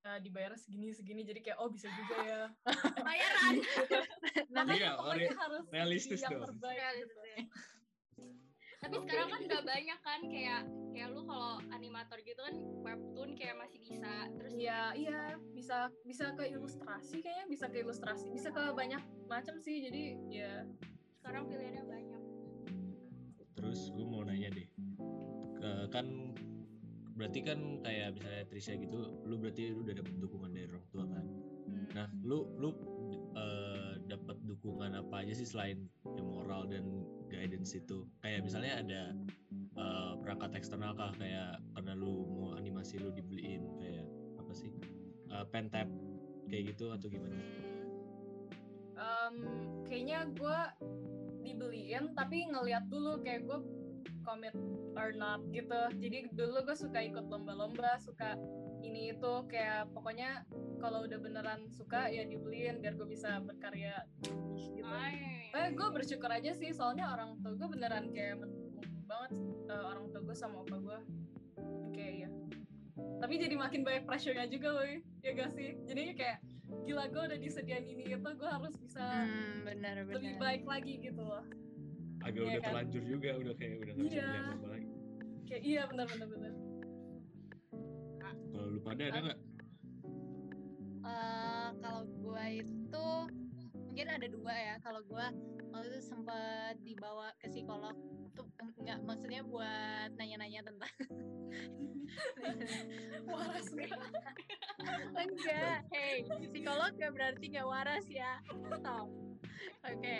eh, 0.00 0.18
dibayar 0.18 0.52
segini 0.52 0.90
segini 0.90 1.22
jadi 1.22 1.38
kayak 1.40 1.58
oh 1.58 1.70
bisa 1.70 1.86
juga 1.88 2.16
ya 2.20 2.40
bayaran. 3.06 3.54
makanya 4.50 4.74
Iya, 4.76 4.90
pokoknya 4.92 5.22
rea- 5.24 5.38
harus 5.38 5.64
realistis 5.68 6.18
yang 6.20 6.34
dong. 6.34 6.42
terbaik 6.44 6.76
Realistis. 6.76 7.46
Gitu. 8.78 8.84
Tapi 8.86 8.96
sekarang 9.02 9.28
kan 9.28 9.40
udah 9.42 9.62
banyak 9.66 9.98
kan 10.06 10.20
kayak 10.30 10.62
kayak 10.94 11.08
lu 11.14 11.22
kalau 11.26 11.52
animator 11.70 12.18
gitu 12.22 12.40
kan 12.42 12.54
webtoon 12.82 13.30
kayak 13.34 13.56
masih 13.58 13.78
bisa. 13.82 14.12
Terus 14.38 14.52
Iya, 14.58 14.80
iya, 14.94 15.20
bisa 15.54 15.86
bisa 16.02 16.34
ke 16.34 16.50
ilustrasi 16.50 17.22
kayaknya, 17.22 17.46
bisa 17.46 17.66
ke 17.70 17.78
ilustrasi, 17.82 18.26
bisa 18.30 18.48
ke 18.50 18.62
banyak 18.74 19.02
macam 19.26 19.54
sih. 19.62 19.86
Jadi 19.86 20.18
ya 20.30 20.66
sekarang 21.22 21.46
pilihannya 21.46 21.84
banyak. 21.86 22.22
Terus 23.54 23.90
gue 23.90 24.06
mau 24.06 24.22
nanya 24.22 24.54
deh, 24.54 24.66
Ke- 25.58 25.86
kan 25.90 26.34
berarti 27.18 27.42
kan 27.42 27.58
kayak 27.82 28.14
misalnya 28.14 28.44
Trisha 28.46 28.78
gitu, 28.78 29.18
lu 29.26 29.34
berarti 29.42 29.74
lu 29.74 29.82
udah 29.82 29.94
dapet 29.98 30.14
dukungan 30.22 30.50
dari 30.54 30.66
orang 30.70 30.86
tua 30.94 31.04
kan? 31.10 31.26
hmm, 31.66 31.86
Nah, 31.90 32.06
lu 32.22 32.46
lu 32.62 32.70
dapat 34.28 34.44
dukungan 34.44 34.92
apa 34.92 35.24
aja 35.24 35.32
sih 35.32 35.48
selain 35.48 35.88
yang 36.04 36.28
moral 36.28 36.68
dan 36.68 36.84
guidance 37.32 37.72
itu? 37.72 38.04
Kayak 38.20 38.44
misalnya 38.44 38.84
ada 38.84 39.02
eh, 39.56 40.12
perangkat 40.20 40.52
eksternal 40.52 40.92
kah 40.92 41.16
kayak 41.16 41.56
karena 41.72 41.96
lu 41.96 42.28
mau 42.28 42.52
animasi 42.60 43.00
lu 43.00 43.08
dibeliin 43.08 43.64
kayak 43.80 44.04
apa 44.36 44.52
sih? 44.52 44.68
Eh, 45.32 45.44
pen 45.48 45.72
tab 45.72 45.88
kayak 46.44 46.76
gitu 46.76 46.92
atau 46.92 47.08
gimana? 47.08 47.40
em, 48.98 49.34
kayaknya 49.88 50.28
gue 50.36 50.60
dibeliin 51.46 52.12
tapi 52.12 52.50
ngeliat 52.52 52.84
dulu 52.92 53.22
kayak 53.24 53.48
gue 53.48 53.58
commit 54.28 54.52
or 54.92 55.16
not 55.16 55.40
gitu. 55.56 55.80
Jadi 56.04 56.28
dulu 56.36 56.68
gue 56.68 56.76
suka 56.76 57.00
ikut 57.00 57.32
lomba-lomba, 57.32 57.96
suka 58.02 58.36
ini 58.82 59.12
itu 59.12 59.32
kayak 59.50 59.90
pokoknya 59.92 60.46
kalau 60.78 61.04
udah 61.04 61.18
beneran 61.18 61.66
suka 61.70 62.06
ya 62.08 62.22
dibeliin 62.24 62.78
biar 62.78 62.94
gue 62.94 63.08
bisa 63.08 63.42
berkarya 63.42 64.06
gitu. 64.54 64.86
Ay. 64.86 65.50
Eh, 65.50 65.68
gue 65.74 65.88
bersyukur 65.90 66.28
aja 66.28 66.52
sih, 66.54 66.70
soalnya 66.70 67.08
orang 67.10 67.40
tua 67.40 67.56
gue 67.56 67.68
beneran 67.68 68.12
kayak 68.12 68.38
mendukung 68.38 68.86
banget 69.08 69.32
eh, 69.68 69.84
orang 69.84 70.12
tua 70.12 70.20
gue 70.22 70.36
sama 70.36 70.62
opa 70.62 70.76
gue. 70.78 70.98
Kayak 71.96 72.14
ya. 72.26 72.30
Tapi 73.18 73.34
jadi 73.38 73.54
makin 73.58 73.82
banyak 73.82 74.04
pressure-nya 74.06 74.46
juga, 74.46 74.78
woy. 74.78 75.02
Ya 75.24 75.30
gak 75.34 75.50
sih? 75.50 75.74
Jadi 75.86 76.14
kayak, 76.14 76.38
gila 76.86 77.10
gue 77.10 77.22
udah 77.32 77.38
disediain 77.40 77.86
ini 77.86 78.14
itu, 78.14 78.28
gue 78.28 78.48
harus 78.48 78.74
bisa 78.78 79.02
hmm, 79.02 79.66
benar 79.66 79.94
lebih 80.06 80.14
benar 80.14 80.38
baik 80.38 80.62
lagi 80.68 80.94
gitu 81.02 81.22
loh. 81.26 81.42
Agak 82.22 82.38
Iya 82.38 82.46
udah 82.46 82.60
kan? 82.60 82.66
terlanjur 82.70 83.02
juga, 83.08 83.30
udah 83.38 83.54
kayak 83.58 83.74
udah 83.82 83.92
nggak 83.94 84.06
bisa 84.06 84.20
Iya. 84.22 84.42
lagi. 84.68 84.88
Kayak 85.48 85.62
iya 85.64 85.82
bener-bener 85.88 86.28
bener. 86.28 86.52
Kalau 86.52 86.67
lu 88.78 88.86
pada 88.86 89.10
ada 89.10 89.18
nggak? 89.26 89.40
Eh, 91.02 91.68
kalau 91.82 92.02
gue 92.06 92.44
itu 92.62 93.08
mungkin 93.74 94.06
ada 94.06 94.26
dua 94.30 94.54
ya. 94.54 94.74
Kalau 94.86 95.02
gue 95.02 95.26
waktu 95.74 95.86
itu 95.90 96.00
sempat 96.06 96.78
dibawa 96.86 97.34
ke 97.42 97.50
psikolog. 97.50 97.98
Tuh 98.38 98.46
enggak 98.78 99.02
maksudnya 99.02 99.42
buat 99.42 100.14
nanya-nanya 100.14 100.62
tentang 100.62 100.94
Waras 103.34 103.66
enggak. 103.74 103.98
Hey 105.90 106.22
psikolog 106.54 106.94
gak 107.02 107.12
berarti 107.18 107.50
gak 107.50 107.66
waras 107.66 108.06
ya. 108.06 108.38
Stop 108.78 109.10
oke. 109.90 110.18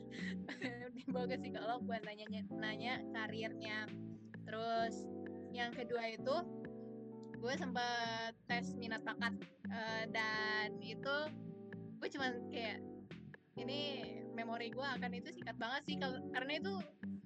Dibawa 0.96 1.28
ke 1.28 1.36
psikolog 1.36 1.84
buat 1.84 2.00
nanya 2.08 2.32
nanya 2.48 3.04
karirnya. 3.12 3.84
Terus 4.48 5.04
yang 5.52 5.76
kedua 5.76 6.16
itu 6.16 6.36
gue 7.38 7.54
sempat 7.54 8.34
tes 8.50 8.74
minat 8.74 9.02
bakat 9.06 9.34
eh, 9.70 10.04
dan 10.10 10.74
itu 10.82 11.16
gue 11.98 12.08
cuman 12.10 12.32
kayak 12.50 12.82
ini 13.58 14.06
memori 14.38 14.70
gue 14.70 14.86
akan 14.86 15.10
itu 15.18 15.34
singkat 15.34 15.58
banget 15.58 15.82
sih. 15.86 15.96
Karena 16.30 16.52
itu 16.58 16.74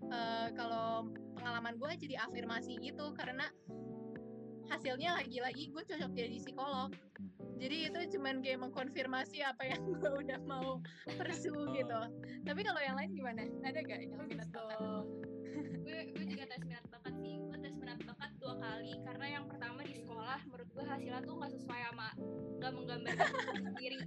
eh, 0.09 0.49
kalau 0.57 1.12
pengalaman 1.37 1.76
gue 1.76 1.90
jadi 2.09 2.25
afirmasi 2.25 2.81
gitu 2.81 3.12
karena 3.12 3.49
hasilnya 4.73 5.21
lagi-lagi 5.21 5.69
gue 5.69 5.83
cocok 5.85 6.12
jadi 6.16 6.37
psikolog. 6.40 6.90
Jadi 7.61 7.76
itu 7.87 8.19
cuman 8.19 8.42
kayak 8.42 8.59
mengkonfirmasi 8.64 9.45
apa 9.45 9.62
yang 9.69 9.83
gue 10.00 10.12
udah 10.25 10.40
mau 10.49 10.81
pursue 11.07 11.69
gitu. 11.76 12.00
Tapi 12.42 12.61
kalau 12.64 12.81
yang 12.81 12.97
lain 12.97 13.12
gimana? 13.12 13.45
Ada 13.62 13.81
gak 13.85 14.00
yang 14.02 14.25
minat 14.26 14.49
bakat? 14.50 14.78
Gue 15.85 15.99
gue 16.16 16.25
juga 16.26 16.45
tes 16.49 16.62
minat 16.64 16.85
bakat 16.88 17.14
sih. 17.21 17.37
Gue 17.38 17.59
tes 17.61 17.75
minat 17.76 17.99
bakat 18.02 18.31
dua 18.40 18.54
kali. 18.59 18.92
Karena 19.04 19.26
yang 19.38 19.45
pertama 19.47 19.72
sekolah 20.23 20.47
menurut 20.47 20.69
gue 20.71 20.85
hasilnya 20.87 21.21
tuh 21.26 21.35
nggak 21.35 21.50
sesuai 21.50 21.81
sama 21.83 22.09
nggak 22.62 22.73
menggambarkan 22.79 23.26
diri 23.43 23.59
sendiri. 23.59 23.99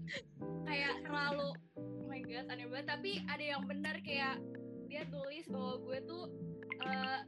Kayak 0.63 0.93
terlalu 1.03 1.49
oh 1.75 2.07
my 2.07 2.21
god 2.23 2.47
aneh 2.55 2.67
banget. 2.71 2.87
Tapi 2.87 3.11
ada 3.27 3.43
yang 3.43 3.63
benar 3.67 3.95
kayak 3.99 4.39
dia 4.87 5.03
tulis 5.11 5.43
bahwa 5.51 5.75
gue 5.83 5.97
tuh 6.07 6.23
eh, 6.87 7.19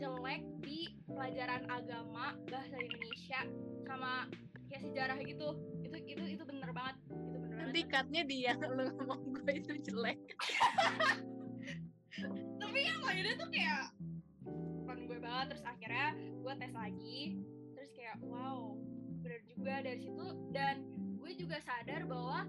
jelek 0.00 0.40
di 0.64 0.88
pelajaran 1.04 1.68
agama 1.68 2.32
bahasa 2.48 2.76
Indonesia 2.80 3.40
sama 3.84 4.24
kayak 4.72 4.82
sejarah 4.88 5.18
gitu. 5.28 5.48
Itu 5.84 5.96
itu 6.08 6.24
itu 6.32 6.42
bener 6.48 6.72
banget. 6.72 6.96
Itu 7.12 7.36
bener 7.44 7.60
nanti 7.60 7.80
banget 7.84 7.92
cutnya 7.92 8.22
dia 8.24 8.52
lu 8.80 8.88
ngomong 8.88 9.20
gue 9.36 9.52
itu 9.52 9.72
jelek. 9.84 10.16
Tapi 12.64 12.78
yang 12.88 13.04
lainnya 13.04 13.36
tuh 13.36 13.52
kayak 13.52 13.92
bukan 14.48 14.96
gue 15.04 15.18
banget. 15.20 15.44
Terus 15.52 15.64
akhirnya 15.68 16.16
gue 16.16 16.52
tes 16.56 16.72
lagi 16.72 17.36
kayak 18.08 18.24
wow 18.24 18.72
bener 19.20 19.44
juga. 19.44 19.84
Dari 19.84 20.00
situ 20.00 20.26
dan 20.56 20.80
gue 21.20 21.30
juga 21.36 21.60
sadar 21.60 22.08
bahwa 22.08 22.48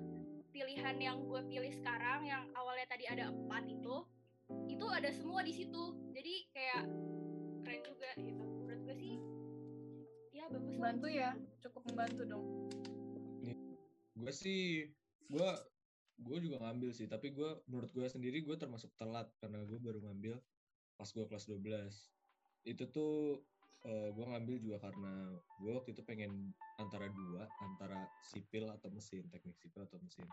pilihan 0.56 0.96
yang 1.04 1.20
gue 1.28 1.42
pilih 1.52 1.76
sekarang 1.76 2.24
yang 2.24 2.48
awalnya 2.56 2.88
tadi 2.88 3.04
ada 3.12 3.28
empat 3.28 3.68
itu 3.68 4.08
itu 4.72 4.86
ada 4.88 5.12
semua 5.12 5.44
di 5.44 5.52
situ. 5.52 6.00
Jadi 6.16 6.48
kayak 6.56 6.88
keren 7.68 7.82
juga 7.84 8.10
gitu. 8.24 8.40
Menurut 8.40 8.82
gue 8.88 8.96
sih 9.04 9.16
ya 10.32 10.48
bagus. 10.48 10.80
Membantu 10.80 11.08
ya, 11.12 11.36
cukup 11.60 11.84
membantu 11.92 12.24
dong. 12.24 12.46
gue 14.16 14.32
sih 14.32 14.88
gue 15.28 15.50
gue 16.24 16.38
juga 16.40 16.64
ngambil 16.64 16.96
sih. 16.96 17.12
Tapi 17.12 17.36
gue 17.36 17.60
menurut 17.68 17.92
gue 17.92 18.08
sendiri 18.08 18.40
gue 18.48 18.56
termasuk 18.56 18.96
telat. 18.96 19.28
Karena 19.44 19.68
gue 19.68 19.76
baru 19.76 20.00
ngambil 20.08 20.40
pas 20.96 21.12
gue 21.12 21.28
kelas 21.28 21.52
12 21.52 21.60
itu 22.68 22.84
tuh 22.92 23.40
eh, 23.88 24.10
gue 24.12 24.26
ngambil 24.26 24.56
juga 24.60 24.78
karena 24.84 25.14
gue 25.64 25.72
waktu 25.72 25.90
itu 25.96 26.02
pengen 26.04 26.52
antara 26.80 27.08
dua 27.08 27.48
antara 27.64 28.08
sipil 28.20 28.68
atau 28.68 28.92
mesin 28.92 29.24
teknik 29.32 29.56
sipil 29.56 29.88
atau 29.88 30.00
mesin. 30.04 30.28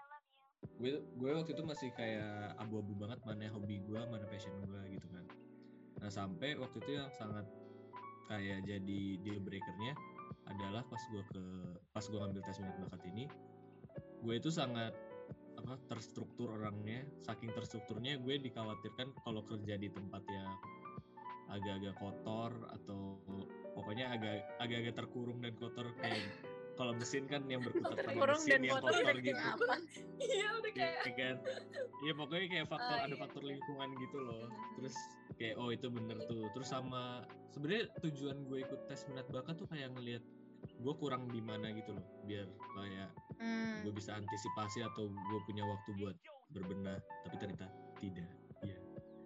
Gue 0.80 0.98
gue 1.14 1.30
waktu 1.30 1.54
itu 1.54 1.62
masih 1.62 1.94
kayak 1.94 2.58
abu-abu 2.58 2.96
banget 2.98 3.22
mana 3.22 3.46
hobi 3.54 3.78
gue 3.86 4.00
mana 4.10 4.26
passion 4.26 4.54
gue 4.66 4.82
gitu 4.98 5.06
kan. 5.14 5.26
Nah 6.02 6.10
sampai 6.10 6.58
waktu 6.58 6.82
itu 6.82 6.90
yang 6.98 7.10
sangat 7.14 7.46
kayak 8.26 8.66
jadi 8.66 9.02
deal 9.22 9.38
breakernya 9.38 9.94
adalah 10.50 10.82
pas 10.86 11.02
gue 11.10 11.22
ke 11.30 11.42
pas 11.94 12.02
gue 12.02 12.18
ngambil 12.18 12.42
tes 12.42 12.58
minat 12.58 12.78
bakat 12.86 13.02
ini 13.14 13.24
gue 14.22 14.34
itu 14.34 14.50
sangat 14.50 14.90
apa 15.56 15.74
terstruktur 15.90 16.50
orangnya. 16.52 17.06
Saking 17.22 17.50
terstrukturnya 17.54 18.18
gue 18.20 18.38
dikhawatirkan 18.42 19.14
kalau 19.22 19.42
kerja 19.46 19.74
di 19.78 19.88
tempat 19.90 20.22
yang 20.30 20.50
agak-agak 21.46 21.94
kotor 21.96 22.52
atau 22.74 23.16
pokoknya 23.72 24.10
agak 24.10 24.42
agak-agak 24.58 24.94
terkurung 24.96 25.38
dan 25.40 25.52
kotor 25.56 25.86
kayak 26.00 26.26
kalau 26.76 26.92
mesin 26.92 27.24
kan 27.24 27.40
yang 27.48 27.64
sama 27.64 27.96
terkurung 27.96 28.36
mesin 28.36 28.50
dan 28.52 28.60
yang 28.66 28.74
kotor 28.76 28.92
kotor 28.92 29.16
gitu. 29.24 29.42
Iya 30.20 30.46
udah 30.60 30.72
kayak 30.76 30.96
Iya 31.06 31.12
kan? 31.16 31.36
Iya 32.04 32.12
pokoknya 32.12 32.46
kayak 32.52 32.66
faktor 32.68 32.92
Oh, 32.92 33.04
ada 33.04 33.14
iya. 33.16 33.20
faktor 33.24 33.42
lingkungan 33.46 33.88
gitu 33.96 34.18
loh. 34.20 34.44
Terus 34.76 34.96
kayak 35.40 35.54
oh 35.56 35.68
itu 35.72 35.86
bener 35.88 36.18
tuh. 36.28 36.44
Terus 36.52 36.68
sama 36.68 37.24
sebenarnya 37.54 37.88
tujuan 38.04 38.36
gue 38.44 38.58
ikut 38.60 38.80
tes 38.88 39.00
minat 39.08 39.24
bakat 39.32 39.56
tuh 39.56 39.68
kayak 39.72 39.88
ngelihat 39.96 40.20
gue 40.66 40.94
kurang 40.98 41.30
di 41.30 41.40
mana 41.40 41.70
gitu 41.72 41.94
loh 41.94 42.04
biar 42.26 42.48
kayak 42.76 43.08
Hmm. 43.36 43.84
gue 43.84 43.92
bisa 43.92 44.16
antisipasi 44.16 44.80
atau 44.80 45.12
gue 45.12 45.38
punya 45.44 45.60
waktu 45.64 45.92
buat 45.96 46.16
berbenah. 46.52 47.00
Tapi 47.24 47.36
ternyata 47.36 47.68
tidak. 48.00 48.28
Iya. 48.60 48.78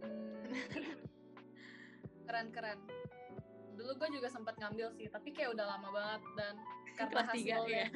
Hmm. 0.02 0.98
keren 2.30 2.48
keren. 2.48 2.78
Dulu 3.74 3.90
gue 3.96 4.08
juga 4.12 4.28
sempat 4.28 4.54
ngambil 4.54 4.86
sih, 4.92 5.10
tapi 5.10 5.30
kayak 5.30 5.50
udah 5.50 5.66
lama 5.66 5.88
banget 5.90 6.22
dan 6.36 6.54
karena 6.98 7.10
kelas 7.10 7.28
tiga 7.34 7.54
hasilnya 7.58 7.74
ya 7.74 7.88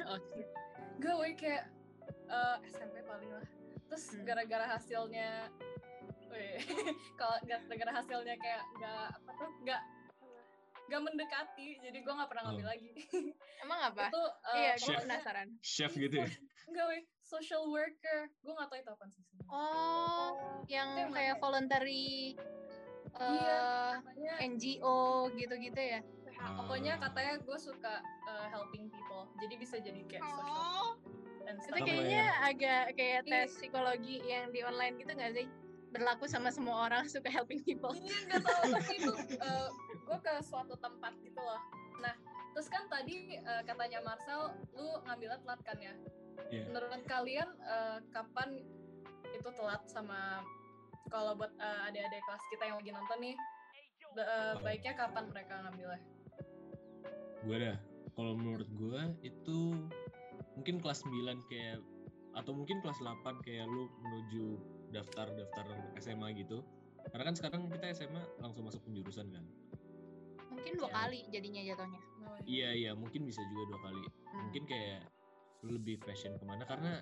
gue 0.95 1.29
kayak 1.33 1.63
eh, 2.27 2.57
SMP 2.67 2.99
paling 3.01 3.31
lah. 3.31 3.45
Terus 3.85 4.03
Hmm. 4.11 4.23
gara-gara 4.23 4.65
hasilnya, 4.67 5.47
kalau 7.19 7.37
gara-gara 7.43 7.91
hasilnya 7.93 8.35
kayak 8.35 8.63
nggak 8.75 9.05
apa 9.13 9.31
tuh 9.35 9.49
nggak 9.61 9.81
nggak 10.85 11.01
mendekati, 11.01 11.69
jadi 11.79 11.97
gue 11.97 12.13
nggak 12.13 12.29
pernah 12.29 12.43
ngambil 12.45 12.65
Oh. 12.65 12.71
lagi. 12.71 12.89
emang 13.63 13.79
apa 13.81 14.03
itu 14.05 14.23
eh, 14.51 14.57
iya 14.59 14.73
gue 14.75 14.93
penasaran 14.99 15.47
chef 15.59 15.91
gitu 15.95 16.15
ya 16.17 16.29
Enggak 16.65 16.85
weh, 16.89 17.01
social 17.21 17.69
worker. 17.69 18.25
Gue 18.41 18.51
gak 18.51 18.67
tau 18.67 18.77
itu 18.77 18.89
apa 18.89 19.05
sih 19.05 19.21
sebenarnya. 19.21 19.53
oh 19.53 20.29
yang 20.65 20.89
Itu 20.97 21.13
kayak 21.13 21.35
mana? 21.37 21.41
voluntary 21.41 22.33
Iya, 23.15 23.59
eh 23.59 23.91
Katanya, 23.95 24.33
NGO 24.43 24.99
gitu-gitu 25.33 25.81
ya 25.81 26.01
pokoknya 26.35 26.99
Ah. 26.99 27.09
katanya 27.09 27.33
gue 27.41 27.57
suka 27.57 27.93
uh, 28.27 28.45
helping 28.51 28.91
people. 28.91 29.25
Jadi 29.41 29.55
bisa 29.55 29.75
jadi 29.79 30.01
kayak 30.05 30.21
social 30.21 30.45
oh 30.45 30.89
and 31.47 31.57
itu 31.57 31.63
stuff. 31.63 31.73
Sama 31.73 31.87
kayaknya 31.87 32.23
agak 32.43 32.83
kayak 32.93 33.19
Iya. 33.25 33.31
tes 33.31 33.49
psikologi 33.55 34.17
yang 34.25 34.51
di 34.51 34.59
online 34.61 34.93
gitu 34.99 35.11
nggak 35.15 35.33
sih 35.33 35.47
berlaku 35.95 36.27
sama 36.27 36.51
semua 36.51 36.91
orang 36.91 37.07
suka 37.13 37.31
helping 37.31 37.63
people 37.63 37.95
Iya 37.95 38.35
gak 38.35 38.41
tau, 38.43 38.61
tapi 38.67 38.93
itu 38.99 39.13
gue 40.05 40.17
ke 40.21 40.33
suatu 40.43 40.75
tempat 40.77 41.13
gitu 41.23 41.39
loh. 41.39 41.61
Nah, 42.03 42.13
terus 42.51 42.67
kan 42.67 42.83
tadi 42.91 43.39
uh, 43.41 43.63
katanya 43.63 44.03
Marcel, 44.03 44.53
lu 44.75 44.99
ngambilnya 45.07 45.39
telat 45.41 45.61
kan 45.63 45.77
ya? 45.79 45.93
Iya. 46.51 46.67
Menurut 46.69 46.91
kalian 47.07 47.47
uh, 47.63 48.03
kapan 48.11 48.59
itu 49.33 49.49
telat 49.55 49.81
sama 49.87 50.43
kalau 51.09 51.37
buat 51.37 51.51
uh, 51.57 51.87
adik-adik 51.87 52.21
kelas 52.25 52.43
kita 52.49 52.63
yang 52.65 52.77
lagi 52.81 52.91
nonton 52.91 53.17
nih, 53.21 53.35
uh, 54.17 54.53
baiknya 54.61 54.93
kapan 54.95 55.25
mereka 55.29 55.53
ngambilnya? 55.65 56.01
gue 57.45 57.57
dah. 57.61 57.77
Kalau 58.15 58.33
menurut 58.33 58.65
gue 58.73 59.01
itu 59.21 59.59
mungkin 60.57 60.81
kelas 60.81 61.05
9 61.05 61.45
kayak 61.45 61.77
atau 62.33 62.51
mungkin 62.57 62.81
kelas 62.81 62.97
8 62.99 63.21
kayak 63.45 63.69
lu 63.69 63.85
menuju 64.01 64.45
daftar 64.89 65.29
daftar 65.29 65.65
SMA 66.01 66.33
gitu. 66.41 66.65
Karena 67.13 67.23
kan 67.29 67.35
sekarang 67.37 67.61
kita 67.69 67.93
SMA 67.93 68.23
langsung 68.41 68.65
masuk 68.65 68.81
penjurusan 68.87 69.29
kan. 69.29 69.45
Mungkin 70.49 70.73
dua 70.79 70.89
Ya. 70.89 70.95
kali 71.05 71.19
jadinya 71.29 71.61
jatuhnya. 71.61 72.01
Oh, 72.25 72.37
iya. 72.49 72.69
Iya 72.73 72.91
mungkin 72.97 73.29
bisa 73.29 73.45
juga 73.53 73.75
dua 73.75 73.79
kali. 73.85 74.01
Hmm. 74.01 74.41
mungkin 74.49 74.63
kayak 74.65 75.01
lu 75.61 75.77
lebih 75.77 76.01
passion 76.01 76.33
ke 76.39 76.45
mana. 76.47 76.65
Karena 76.65 76.97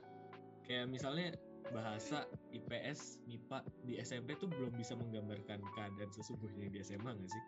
kayak 0.67 0.91
misalnya 0.91 1.37
bahasa 1.71 2.27
IPS 2.51 3.23
MIPA 3.29 3.63
di 3.87 3.93
SMP 4.01 4.35
tuh 4.35 4.51
belum 4.51 4.75
bisa 4.75 4.97
menggambarkan 4.99 5.63
keadaan 5.77 6.11
sesungguhnya 6.11 6.67
di 6.67 6.83
SMA 6.83 7.11
nggak 7.15 7.31
sih? 7.31 7.43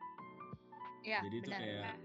Ya 1.05 1.19
jadi 1.21 1.35
itu 1.43 1.49
benar 1.51 1.61
kayak 1.61 1.95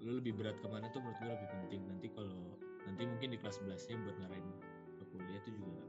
lu 0.00 0.12
lebih 0.16 0.32
berat 0.40 0.56
ke 0.58 0.66
mana 0.66 0.88
tuh 0.90 1.04
menurut 1.04 1.18
gue 1.20 1.28
lebih 1.28 1.48
penting. 1.52 1.80
Nanti 1.84 2.06
kalau 2.16 2.56
nanti 2.88 3.02
mungkin 3.04 3.28
di 3.36 3.38
kelas 3.38 3.60
11 3.60 3.88
nya 3.92 3.96
buat 4.00 4.16
ngarahin 4.24 4.48
ke 4.96 5.04
kuliah 5.12 5.38
itu 5.44 5.50
juga 5.52 5.82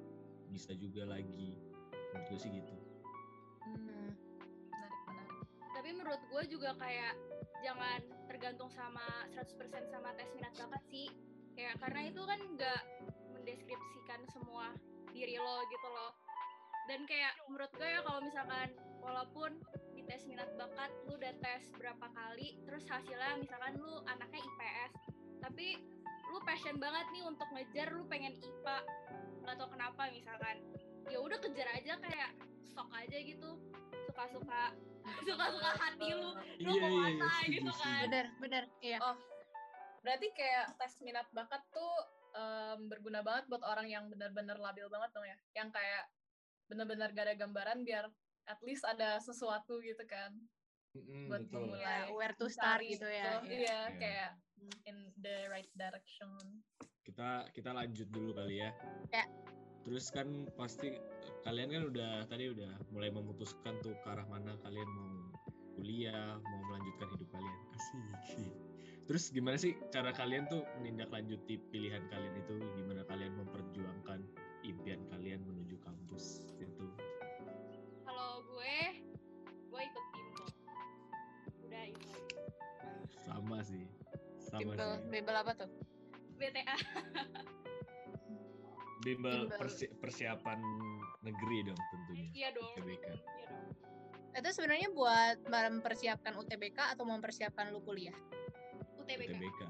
bisa 0.51 0.71
juga 0.75 1.03
lagi. 1.07 1.55
Menurut 2.11 2.25
gue 2.27 2.39
sih 2.39 2.51
gitu. 2.51 2.75
Hmm. 3.61 4.11
menarik 4.67 5.01
menarik. 5.07 5.39
Tapi 5.71 5.89
menurut 5.95 6.21
gue 6.27 6.43
juga 6.51 6.75
kayak 6.75 7.15
jangan 7.63 8.01
tergantung 8.27 8.69
sama 8.73 9.05
100% 9.31 9.47
sama 9.87 10.11
tes 10.19 10.29
minat 10.35 10.53
bakat 10.59 10.83
sih. 10.91 11.07
Kayak 11.55 11.79
karena 11.79 12.01
itu 12.11 12.21
kan 12.27 12.39
nggak 12.57 12.81
mendeskripsikan 13.37 14.21
semua 14.29 14.75
diri 15.11 15.35
lo 15.37 15.63
gitu 15.69 15.87
loh. 15.87 16.11
Dan 16.89 17.05
kayak 17.05 17.37
menurut 17.47 17.71
gue 17.77 17.87
ya 17.87 18.01
kalau 18.03 18.19
misalkan 18.25 18.67
walaupun 19.01 19.51
di 19.95 20.01
tes 20.05 20.25
minat 20.29 20.49
bakat 20.57 20.89
lu 21.09 21.17
udah 21.17 21.33
tes 21.41 21.63
berapa 21.77 22.05
kali 22.13 22.57
terus 22.65 22.85
hasilnya 22.89 23.37
misalkan 23.41 23.77
lu 23.81 24.01
anaknya 24.05 24.41
IPS 24.41 24.91
tapi 25.41 25.77
lu 26.29 26.37
passion 26.45 26.77
banget 26.77 27.05
nih 27.11 27.23
untuk 27.25 27.49
ngejar 27.53 27.89
lu 27.93 28.05
pengen 28.07 28.33
IPA 28.37 28.77
nggak 29.41 29.55
tau 29.57 29.69
kenapa 29.73 30.09
misalkan 30.13 30.57
ya 31.09 31.17
udah 31.17 31.37
kejar 31.41 31.67
aja 31.73 31.93
kayak 31.97 32.31
sok 32.71 32.89
aja 32.93 33.17
gitu 33.17 33.57
suka-suka 34.09 34.63
suka-suka 35.27 35.71
hati 35.81 36.09
lu 36.13 36.29
lu 36.61 36.71
Iya, 36.77 36.81
mau 36.81 36.89
iya, 36.93 37.09
iya, 37.09 37.17
mana 37.17 37.29
setuju, 37.41 37.51
gitu 37.57 37.71
kan. 37.73 38.01
Benar 38.05 38.25
benar 38.37 38.63
iya. 38.85 38.97
Oh, 39.01 39.17
Berarti 40.01 40.27
kayak 40.33 40.65
tes 40.81 40.93
minat 41.05 41.27
bakat 41.33 41.61
tuh 41.73 41.93
em, 42.31 42.79
berguna 42.87 43.19
banget 43.21 43.45
buat 43.51 43.63
orang 43.63 43.87
yang 43.87 44.07
benar-benar 44.07 44.57
labil 44.57 44.87
banget 44.87 45.09
dong 45.11 45.27
ya. 45.27 45.37
Yang 45.55 45.69
kayak 45.75 46.03
benar-benar 46.71 47.11
gak 47.11 47.25
ada 47.27 47.35
gambaran 47.35 47.83
biar 47.83 48.07
at 48.47 48.59
least 48.63 48.87
ada 48.87 49.19
sesuatu 49.19 49.83
gitu 49.83 50.01
kan 50.07 50.31
Mm-mm, 50.95 51.27
buat 51.31 51.43
betul. 51.47 51.71
memulai. 51.71 51.83
Ya, 51.83 51.99
where 52.11 52.35
to 52.35 52.47
start 52.47 52.79
Cari 52.79 52.95
gitu 52.95 53.07
ya. 53.07 53.39
gitu. 53.43 53.63
Iya. 53.63 53.63
Iya. 53.63 53.79
kayak 53.99 54.31
in 54.87 54.97
the 55.19 55.47
right 55.51 55.69
direction. 55.75 56.31
Kita 57.01 57.49
kita 57.55 57.71
lanjut 57.75 58.07
dulu 58.11 58.35
kali 58.35 58.63
ya. 58.63 58.71
Ya. 59.11 59.25
Terus 59.81 60.13
kan 60.13 60.45
pasti 60.53 60.93
kalian 61.41 61.69
kan 61.73 61.83
udah 61.89 62.11
tadi 62.29 62.53
udah 62.53 62.69
mulai 62.93 63.09
memutuskan 63.09 63.81
tuh 63.81 63.97
ke 63.97 64.07
arah 64.07 64.27
mana 64.29 64.53
kalian 64.61 64.85
mau 64.93 65.33
kuliah, 65.73 66.37
mau 66.37 66.59
melanjutkan 66.69 67.07
hidup 67.17 67.29
kalian. 67.33 67.57
Asik. 67.73 68.70
Terus 69.05 69.33
gimana 69.33 69.57
sih 69.57 69.75
cara 69.89 70.13
kalian 70.13 70.47
tuh 70.47 70.63
menindaklanjuti 70.79 71.59
pilihan 71.69 72.05
kalian 72.07 72.33
itu? 72.37 72.55
Gimana 72.77 73.01
kalian 73.05 73.33
memperjuangkan 73.35 74.19
impian 74.61 75.01
kalian 75.09 75.41
menuju 75.43 75.75
kampus 75.81 76.53
itu? 76.57 76.85
Kalau 78.05 78.45
gue, 78.45 78.77
gue 79.67 79.81
ikut 79.81 80.05
bimbel. 80.13 80.47
Udah 81.65 81.83
itu. 81.89 82.09
Sama 83.25 83.57
sih. 83.65 83.85
Sama 84.39 84.73
Bimbel, 84.75 84.91
sih. 84.95 85.07
bimbel 85.09 85.35
apa 85.35 85.51
tuh? 85.55 85.69
BTA. 86.37 86.75
Bimbel 89.01 89.49
Bimbel. 89.49 89.57
persi- 89.57 89.89
persiapan 89.97 90.61
negeri 91.21 91.57
dong 91.65 91.79
tentunya. 91.89 92.29
Iya 92.33 92.49
dong. 92.53 92.69
UTBK. 92.77 93.05
Iya 93.09 93.45
dong. 93.49 93.65
Itu 94.31 94.49
sebenarnya 94.53 94.89
buat 94.93 95.37
mempersiapkan 95.43 96.33
UTBK 96.37 96.95
atau 96.95 97.03
mempersiapkan 97.03 97.73
lu 97.73 97.81
kuliah? 97.81 98.15
UTBK. 99.13 99.33
UTBK. 99.33 99.61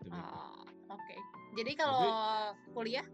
UTBK. 0.00 0.14
Oh, 0.14 0.62
oke. 0.90 1.16
Jadi 1.54 1.72
kalau 1.74 2.10
kuliah 2.72 3.06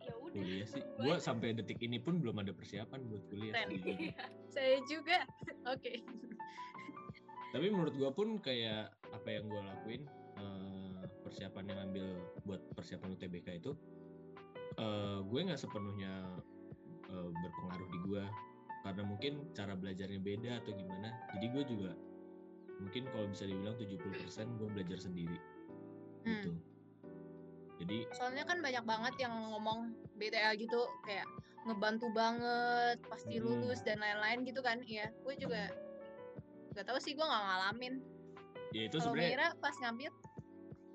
Ya 0.00 0.12
udah. 0.16 0.34
kuliah 0.34 0.66
sih 0.66 0.82
Gue- 0.82 1.04
gua 1.04 1.16
sampai 1.18 1.52
detik 1.52 1.78
ini 1.78 1.96
pun 1.96 2.18
belum 2.18 2.36
ada 2.36 2.50
persiapan 2.50 3.00
buat 3.06 3.22
kuliah. 3.28 3.54
Iya. 3.72 4.26
saya 4.48 4.76
juga. 4.84 5.22
Oke. 5.64 6.02
tapi 7.52 7.68
menurut 7.68 7.92
gua 7.94 8.08
pun 8.10 8.36
kayak 8.38 8.88
apa 9.06 9.28
yang 9.28 9.44
gua 9.46 9.60
lakuin 9.62 10.08
eh, 10.34 11.00
persiapan 11.22 11.64
yang 11.66 11.78
ambil 11.84 12.06
buat 12.42 12.64
persiapan 12.72 13.12
UTBK 13.12 13.60
itu 13.60 13.76
eh, 14.74 15.18
gue 15.20 15.40
nggak 15.42 15.60
sepenuhnya 15.60 16.32
eh, 17.06 17.28
berpengaruh 17.30 17.88
di 17.88 17.98
gua 18.02 18.24
karena 18.82 19.02
mungkin 19.04 19.32
cara 19.52 19.76
belajarnya 19.76 20.16
beda 20.18 20.52
atau 20.58 20.72
gimana 20.72 21.08
jadi 21.30 21.46
gue 21.46 21.64
juga 21.68 21.92
mungkin 22.78 23.02
kalau 23.08 23.26
bisa 23.26 23.44
dibilang 23.44 23.76
70% 23.76 23.98
gue 24.56 24.68
belajar 24.70 24.98
sendiri 24.98 25.38
gitu 26.22 26.50
Hmm. 26.50 26.58
jadi 27.76 28.06
Soalnya 28.14 28.44
kan 28.44 28.62
banyak 28.62 28.84
banget 28.84 29.14
yang 29.18 29.34
ngomong 29.50 29.90
BTA 30.14 30.54
gitu 30.54 30.78
kayak 31.02 31.26
ngebantu 31.62 32.06
banget 32.10 32.98
pasti 33.04 33.36
Hmm. 33.36 33.46
lulus 33.60 33.80
dan 33.80 33.98
lain-lain 33.98 34.42
gitu 34.42 34.58
kan. 34.60 34.82
Iya, 34.82 35.10
gue 35.16 35.34
juga 35.36 35.70
nggak 36.70 36.84
tahu 36.84 36.98
sih 36.98 37.12
gue 37.12 37.22
nggak 37.22 37.42
ngalamin. 37.44 37.94
ya 38.70 38.82
itu 38.86 38.96
Kalau 38.96 39.12
sebenarnya 39.12 39.30
Mira 39.30 39.48
pas 39.58 39.74
ngambil 39.76 40.10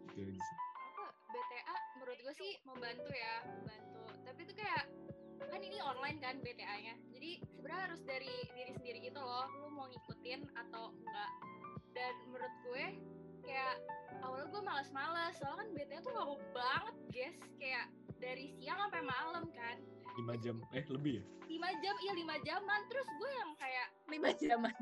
itu 0.08 0.18
aja 0.18 0.34
sih. 0.34 0.56
apa 0.90 1.04
BTA 1.30 1.76
menurut 1.94 2.18
gue 2.18 2.34
sih 2.34 2.52
membantu 2.64 3.12
ya 3.12 3.34
membantu 3.46 4.02
tapi 4.24 4.40
itu 4.42 4.54
kayak 4.56 4.84
kan 5.38 5.62
ini 5.62 5.78
online 5.78 6.18
kan 6.18 6.36
BTA-nya 6.42 6.98
jadi 7.08 7.30
sebenarnya 7.48 7.82
harus 7.86 8.02
dari 8.02 8.34
diri 8.50 8.72
sendiri 8.74 9.00
gitu 9.04 9.20
loh 9.20 9.46
lu 9.56 9.70
mau 9.70 9.86
ngikutin 9.86 10.42
atau 10.58 10.90
enggak 10.92 11.32
dan 11.98 12.14
menurut 12.30 12.54
gue 12.62 12.86
kayak 13.42 13.76
awalnya 14.22 14.48
gue 14.54 14.62
males-males 14.62 15.34
soalnya 15.42 15.66
kan 15.66 15.70
BTA 15.74 16.00
tuh 16.06 16.14
lama 16.14 16.36
banget 16.54 16.96
guys. 17.10 17.38
Kayak 17.58 17.86
dari 18.22 18.46
siang 18.62 18.78
sampai 18.78 19.02
malam 19.02 19.50
kan. 19.50 19.78
Lima 20.18 20.34
jam 20.38 20.62
eh 20.74 20.86
lebih 20.86 21.22
ya? 21.22 21.24
Lima 21.50 21.70
jam 21.82 21.96
iya 22.06 22.14
lima 22.14 22.36
jaman. 22.46 22.80
Terus 22.86 23.08
gue 23.18 23.32
yang 23.34 23.52
kayak 23.58 23.88
lima 24.14 24.30
jaman. 24.38 24.76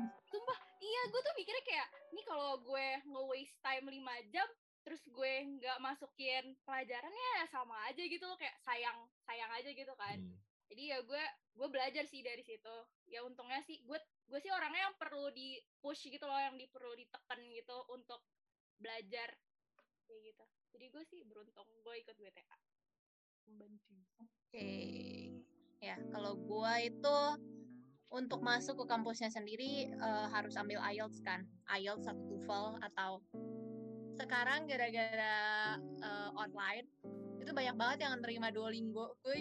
iya 0.76 1.02
gue 1.08 1.20
tuh 1.24 1.34
mikirnya 1.40 1.64
kayak 1.64 1.88
ini 2.12 2.22
kalau 2.28 2.60
gue 2.60 2.86
nge-waste 3.08 3.58
time 3.64 3.86
5 3.88 4.32
jam 4.32 4.48
terus 4.86 5.02
gue 5.10 5.32
nggak 5.58 5.82
masukin 5.82 6.54
pelajarannya 6.62 7.32
sama 7.48 7.74
aja 7.88 8.02
gitu 8.04 8.22
loh. 8.28 8.36
Kayak 8.36 8.60
sayang 8.60 9.08
sayang 9.24 9.50
aja 9.56 9.70
gitu 9.72 9.92
kan. 9.96 10.20
Hmm. 10.20 10.45
Jadi 10.70 10.82
ya 10.96 10.98
gue 11.02 11.24
gue 11.56 11.68
belajar 11.72 12.04
sih 12.04 12.20
dari 12.20 12.42
situ 12.42 12.76
ya 13.08 13.22
untungnya 13.22 13.62
sih 13.64 13.80
gue 13.86 13.98
gue 14.26 14.38
sih 14.42 14.50
orangnya 14.50 14.90
yang 14.90 14.96
perlu 14.98 15.30
di 15.32 15.56
push 15.78 16.10
gitu 16.10 16.26
loh 16.26 16.38
yang 16.38 16.58
di 16.58 16.66
perlu 16.68 16.92
ditekan 16.98 17.40
gitu 17.50 17.76
untuk 17.94 18.20
belajar 18.76 19.32
kayak 20.06 20.20
gitu 20.34 20.44
jadi 20.76 20.86
gue 20.92 21.04
sih 21.06 21.20
beruntung 21.24 21.66
gue 21.80 21.94
ikut 22.02 22.16
BTA 22.18 22.58
membantu 23.46 23.96
Oke. 24.56 24.72
Ya, 25.84 26.00
kalau 26.08 26.38
gua 26.48 26.80
itu 26.80 27.18
untuk 28.08 28.40
masuk 28.40 28.80
ke 28.80 28.84
kampusnya 28.88 29.28
sendiri 29.28 29.92
eh, 29.92 30.26
harus 30.32 30.56
ambil 30.56 30.80
IELTS 30.80 31.20
kan. 31.20 31.44
IELTS 31.68 32.08
atau 32.08 32.24
TOEFL 32.24 32.66
atau 32.80 33.10
sekarang 34.16 34.64
gara-gara 34.64 35.76
eh, 35.76 36.30
online 36.32 36.88
itu 37.36 37.52
banyak 37.52 37.76
banget 37.76 37.98
yang 38.08 38.16
nerima 38.24 38.48
Duolingo. 38.48 39.20
Gue 39.20 39.36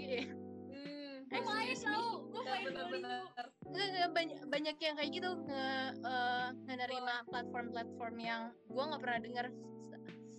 kayak, 1.44 1.76
Hmm, 1.86 2.32
gue 2.32 2.42
main 2.46 2.64
gue 2.64 2.72
nggak, 2.72 3.90
nggak, 3.92 4.12
banyak 4.16 4.40
banyak 4.48 4.76
yang 4.80 4.96
kayak 4.96 5.12
gitu 5.12 5.30
nge, 5.44 5.66
eh, 6.00 6.48
ngenerima 6.70 7.16
platform-platform 7.28 8.16
yang 8.22 8.42
gua 8.72 8.84
nggak 8.94 9.02
pernah 9.04 9.20
dengar 9.20 9.46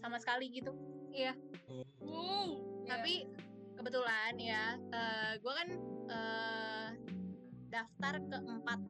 sama 0.00 0.16
sekali 0.22 0.48
gitu. 0.52 0.72
Iya. 1.12 1.32
wow. 2.00 2.48
Iya. 2.84 2.86
tapi 2.86 3.14
kebetulan 3.76 4.34
ya 4.38 4.64
gue 5.36 5.52
kan 5.52 5.68
eh, 6.06 6.88
daftar 7.66 8.14
ke 8.22 8.38
empat 8.46 8.80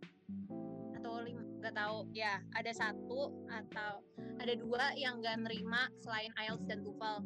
atau 1.01 1.13
lima 1.25 1.43
nggak 1.65 1.75
tahu. 1.75 1.99
Ya 2.13 2.39
ada 2.55 2.71
satu 2.71 3.33
atau 3.51 4.05
ada 4.37 4.55
dua 4.55 4.93
yang 4.95 5.25
gak 5.25 5.41
nerima 5.41 5.89
selain 6.05 6.31
IELTS 6.37 6.69
dan 6.69 6.85
TOEFL 6.85 7.19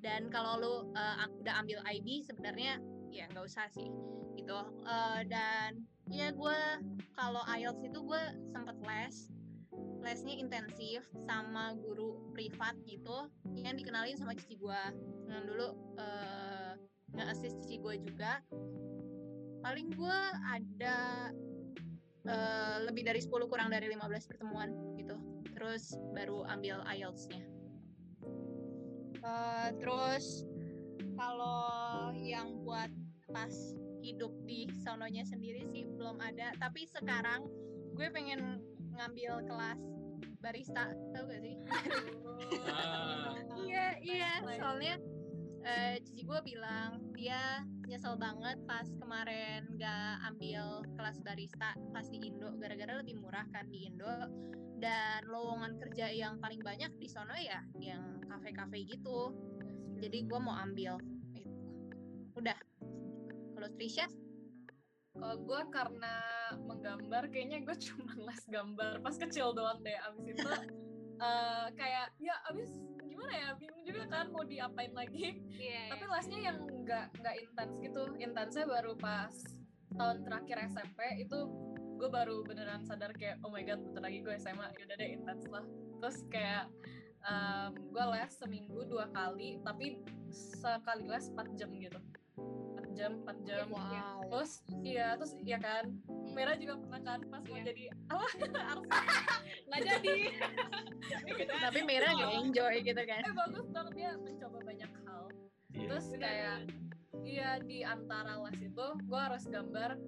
dan 0.00 0.22
kalau 0.32 0.52
lu 0.58 0.74
eh, 0.96 1.16
a- 1.22 1.34
udah 1.44 1.54
ambil 1.62 1.78
IB 1.84 2.24
sebenarnya 2.24 2.80
ya 3.16 3.24
nggak 3.32 3.48
usah 3.48 3.64
sih 3.72 3.88
gitu. 4.36 4.58
Eh, 4.84 5.20
dan 5.32 5.80
ya 6.12 6.28
gue 6.30 6.60
kalau 7.16 7.40
IELTS 7.48 7.82
itu 7.88 7.98
gue 8.04 8.22
sempet 8.52 8.76
les. 8.84 9.16
Lesnya 10.04 10.38
intensif 10.38 11.04
sama 11.26 11.74
guru 11.76 12.30
privat 12.32 12.78
gitu 12.86 13.28
yang 13.58 13.74
dikenalin 13.76 14.16
sama 14.16 14.32
cici 14.38 14.56
gue 14.56 14.82
yang 15.26 15.44
dulu 15.44 15.74
eh 15.98 16.72
nge-assist 17.16 17.64
cici 17.64 17.80
gue 17.80 17.96
juga. 18.04 18.44
Paling 19.64 19.88
gue 19.96 20.20
ada 20.46 21.32
eh, 22.28 22.76
lebih 22.86 23.02
dari 23.02 23.18
10 23.18 23.32
kurang 23.48 23.72
dari 23.72 23.88
15 23.90 24.30
pertemuan 24.30 24.70
gitu. 25.00 25.16
Terus 25.56 25.96
baru 26.12 26.44
ambil 26.46 26.84
IELTS-nya. 26.86 27.42
Eh, 29.26 29.68
terus 29.82 30.46
kalau 31.16 32.12
yang 32.14 32.60
buat 32.62 32.92
pas 33.36 33.52
hidup 34.00 34.32
di 34.48 34.64
sononya 34.80 35.20
sendiri 35.28 35.68
sih 35.68 35.84
belum 35.84 36.16
ada. 36.24 36.56
Tapi 36.56 36.88
sekarang 36.88 37.44
gue 37.92 38.08
pengen 38.08 38.64
ngambil 38.96 39.44
kelas 39.44 39.80
barista 40.40 40.96
tau 41.12 41.28
gak 41.28 41.44
sih? 41.44 41.60
Ah, 42.64 43.36
iya 43.60 44.00
iya. 44.00 44.32
Soalnya 44.40 44.96
eh, 45.68 46.00
cici 46.00 46.24
gue 46.24 46.40
bilang 46.48 47.12
dia 47.12 47.60
nyesel 47.84 48.16
banget 48.16 48.56
pas 48.64 48.88
kemarin 48.96 49.68
gak 49.76 50.24
ambil 50.32 50.80
kelas 50.96 51.20
barista 51.20 51.76
pas 51.92 52.08
di 52.08 52.32
Indo. 52.32 52.56
Gara-gara 52.56 53.04
lebih 53.04 53.20
murah 53.20 53.44
kan 53.52 53.68
di 53.68 53.84
Indo. 53.84 54.32
Dan 54.80 55.24
lowongan 55.28 55.76
kerja 55.80 56.12
yang 56.12 56.40
paling 56.40 56.60
banyak 56.60 56.92
di 57.00 57.08
sono 57.08 57.36
ya 57.36 57.60
yang 57.80 58.20
kafe-kafe 58.24 58.84
gitu. 58.88 59.36
Jadi 60.00 60.24
gue 60.24 60.40
mau 60.40 60.56
ambil. 60.56 60.96
Itu 61.36 61.52
udah 62.36 62.56
kalau 63.56 63.68
Trisha 63.72 64.04
Kalau 65.16 65.36
gue 65.40 65.60
karena 65.72 66.14
menggambar, 66.60 67.32
kayaknya 67.32 67.64
gue 67.64 67.76
cuma 67.88 68.12
les 68.20 68.42
gambar 68.52 69.00
pas 69.00 69.16
kecil 69.16 69.56
doang 69.56 69.80
deh. 69.80 69.96
Abis 70.04 70.24
itu 70.28 70.44
eh, 71.24 71.66
kayak 71.72 72.12
ya 72.20 72.36
abis 72.52 72.68
gimana 73.00 73.32
ya 73.32 73.48
bingung 73.56 73.80
juga 73.88 74.04
kan 74.12 74.28
mau 74.28 74.44
diapain 74.44 74.92
lagi. 74.92 75.40
iya 75.56 75.88
Tapi 75.88 76.04
lesnya 76.04 76.38
yang 76.52 76.58
nggak 76.60 77.16
nggak 77.16 77.34
intens 77.40 77.74
gitu. 77.80 78.02
Intensnya 78.20 78.68
baru 78.68 78.92
pas 79.00 79.32
tahun 79.96 80.20
terakhir 80.28 80.68
SMP 80.68 81.00
itu 81.24 81.38
gue 81.96 82.08
baru 82.12 82.44
beneran 82.44 82.84
sadar 82.84 83.16
kayak 83.16 83.40
oh 83.40 83.48
my 83.48 83.64
god 83.64 83.80
bentar 83.80 84.04
lagi 84.04 84.20
gue 84.20 84.36
SMA 84.36 84.68
yaudah 84.76 84.96
deh 85.00 85.08
intens 85.16 85.48
lah. 85.48 85.64
Terus 86.04 86.18
kayak 86.28 86.68
gue 87.72 88.04
les 88.12 88.32
seminggu 88.36 88.86
dua 88.86 89.08
kali 89.10 89.58
tapi 89.64 89.98
sekali 90.30 91.08
les 91.08 91.26
4 91.32 91.58
jam 91.58 91.72
gitu. 91.74 91.98
4 92.96 92.98
jam 92.98 93.12
4 93.20 93.44
jam. 93.44 93.64
Wow. 93.68 94.20
Terus 94.32 94.52
iya 94.80 95.06
terus 95.14 95.32
iya 95.38 95.58
kan? 95.60 95.84
Mira 96.32 96.56
juga 96.56 96.80
pernah 96.80 97.00
kan 97.04 97.20
pas 97.28 97.42
mau 97.44 97.52
Iya. 97.52 97.64
jadi 97.68 97.84
apa? 98.08 98.26
Nggak 99.68 99.80
jadi. 99.84 100.16
Tapi 101.60 101.78
Mira 101.84 102.08
nggak 102.10 102.32
enjoy 102.40 102.74
gitu 102.80 103.02
kan? 103.04 103.20
Eh 103.20 103.34
bagus 103.36 103.66
dong 103.68 103.88
dia 103.92 104.10
mencoba 104.16 104.58
banyak 104.64 104.90
hal. 105.04 105.24
Iya. 105.70 105.86
terus 105.86 106.06
kayak 106.16 106.58
iya 107.20 107.60
di 107.60 107.84
antara 107.84 108.40
les 108.40 108.58
itu 108.64 108.86
gue 109.04 109.20
harus 109.20 109.44
gambar 109.44 110.00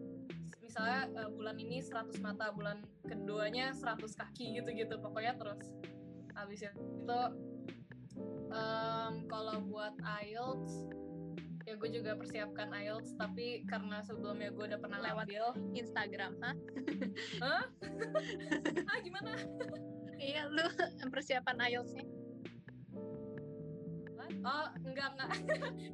misalnya 0.65 1.01
eh, 1.13 1.29
bulan 1.29 1.57
ini 1.61 1.85
100 1.85 2.25
mata 2.25 2.49
bulan 2.53 2.81
keduanya 3.05 3.77
100 3.77 4.01
kaki 4.17 4.57
gitu-gitu. 4.57 4.97
Pokoknya 4.97 5.37
terus 5.37 5.77
habis 6.33 6.65
itu 6.65 7.21
em, 8.49 9.13
kalau 9.27 9.61
buat 9.67 9.93
IELTS 10.01 10.89
ya 11.69 11.77
gue 11.77 11.91
juga 11.93 12.17
persiapkan 12.17 12.73
IELTS 12.73 13.13
tapi 13.21 13.61
karena 13.69 14.01
sebelumnya 14.01 14.49
gue 14.49 14.65
udah 14.73 14.81
pernah 14.81 14.99
Lewat. 15.05 15.29
ngambil 15.29 15.45
Instagram 15.77 16.33
hah? 16.41 16.57
Ah 18.91 18.99
gimana? 19.05 19.37
Iya 20.19 20.51
lu 20.51 20.67
persiapan 21.15 21.57
IELTS-nya? 21.63 22.03
Oh 24.43 24.67
enggak 24.83 25.15
enggak. 25.15 25.31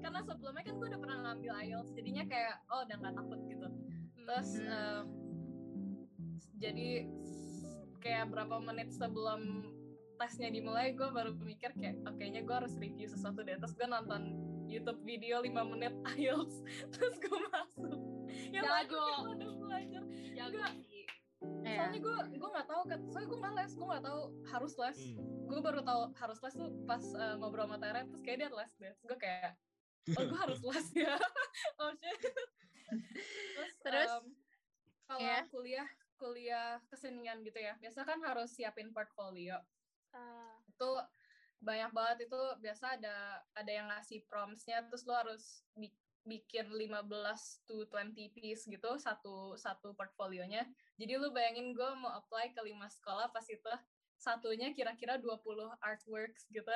Karena 0.01 0.21
sebelumnya 0.25 0.63
kan 0.65 0.75
gue 0.81 0.87
udah 0.95 1.01
pernah 1.01 1.19
ngambil 1.29 1.53
IELTS 1.65 1.91
jadinya 1.93 2.25
kayak 2.25 2.55
oh 2.73 2.87
udah 2.87 2.97
nggak 3.03 3.15
takut 3.21 3.41
gitu. 3.51 3.69
Terus 4.17 4.49
Hmm. 4.57 4.73
em, 4.73 5.05
jadi 6.57 6.91
kayak 8.01 8.33
berapa 8.33 8.57
menit 8.65 8.93
sebelum 8.97 9.69
tesnya 10.17 10.49
dimulai 10.49 10.95
gue 10.97 11.09
baru 11.11 11.35
mikir 11.37 11.75
kayak 11.77 12.01
oke 12.07 12.17
kayaknya 12.17 12.47
gue 12.47 12.55
harus 12.55 12.73
review 12.81 13.05
sesuatu 13.05 13.45
deh. 13.45 13.61
Terus 13.61 13.75
gue 13.77 13.85
nonton 13.85 14.23
YouTube 14.75 15.01
video 15.03 15.39
5 15.39 15.55
menit 15.71 15.95
IELTS 16.15 16.57
terus 16.91 17.17
gue 17.17 17.39
masuk 17.49 17.99
ya 18.51 18.61
Jago. 18.61 19.31
udah 19.31 19.51
belajar 19.57 20.03
jago 20.33 20.51
Enggak. 20.53 20.75
sih 20.83 21.07
Iya. 21.61 21.77
soalnya 21.77 22.01
gue 22.01 22.17
gue 22.35 22.49
nggak 22.51 22.67
tahu 22.67 22.83
kan 22.87 23.01
soalnya 23.07 23.29
gue 23.29 23.41
males 23.43 23.73
gue 23.75 23.85
nggak 23.87 24.01
tahu 24.03 24.21
harus 24.47 24.75
les 24.75 24.99
Hmm. 25.15 25.45
gue 25.45 25.61
baru 25.61 25.81
tahu 25.81 26.03
harus 26.15 26.39
les 26.41 26.55
tuh 26.55 26.71
pas 26.85 27.05
uh, 27.15 27.35
ngobrol 27.37 27.65
sama 27.65 27.77
Tara 27.77 28.01
terus 28.03 28.21
kayak 28.21 28.39
dia 28.39 28.51
les 28.51 28.73
deh 28.75 28.95
gue 28.99 29.17
kayak 29.19 29.53
oh 30.11 30.23
gue 30.25 30.39
harus 30.41 30.61
les 30.73 30.87
ya 30.97 31.15
oh 31.81 31.93
shit 31.93 32.17
terus, 32.17 33.73
Terus? 33.79 34.11
em, 34.11 34.25
kalau 35.05 35.21
Ya. 35.21 35.45
kuliah 35.47 35.89
kuliah 36.15 36.71
kesenian 36.89 37.43
gitu 37.43 37.59
ya 37.59 37.77
biasa 37.77 38.01
kan 38.03 38.19
harus 38.21 38.49
siapin 38.51 38.89
portfolio 38.89 39.61
Ah, 40.11 40.57
itu 40.65 40.91
banyak 41.61 41.91
banget 41.95 42.29
itu 42.29 42.41
biasa 42.61 43.01
ada 43.01 43.41
ada 43.57 43.71
yang 43.71 43.87
ngasih 43.89 44.25
promptsnya 44.29 44.85
terus 44.89 45.07
lo 45.09 45.15
harus 45.17 45.65
bi- 45.73 45.95
bikin 46.25 46.73
15 46.73 47.05
to 47.69 47.85
20 47.93 48.33
piece 48.33 48.65
gitu 48.65 48.91
satu 48.97 49.55
satu 49.61 49.93
portfolionya. 49.93 50.65
Jadi 50.97 51.21
lu 51.21 51.29
bayangin 51.31 51.77
gue 51.77 51.91
mau 52.01 52.17
apply 52.17 52.57
ke 52.57 52.61
lima 52.65 52.89
sekolah 52.89 53.29
pas 53.29 53.45
itu 53.45 53.73
satunya 54.17 54.73
kira-kira 54.73 55.21
20 55.21 55.69
artworks 55.85 56.49
gitu. 56.49 56.73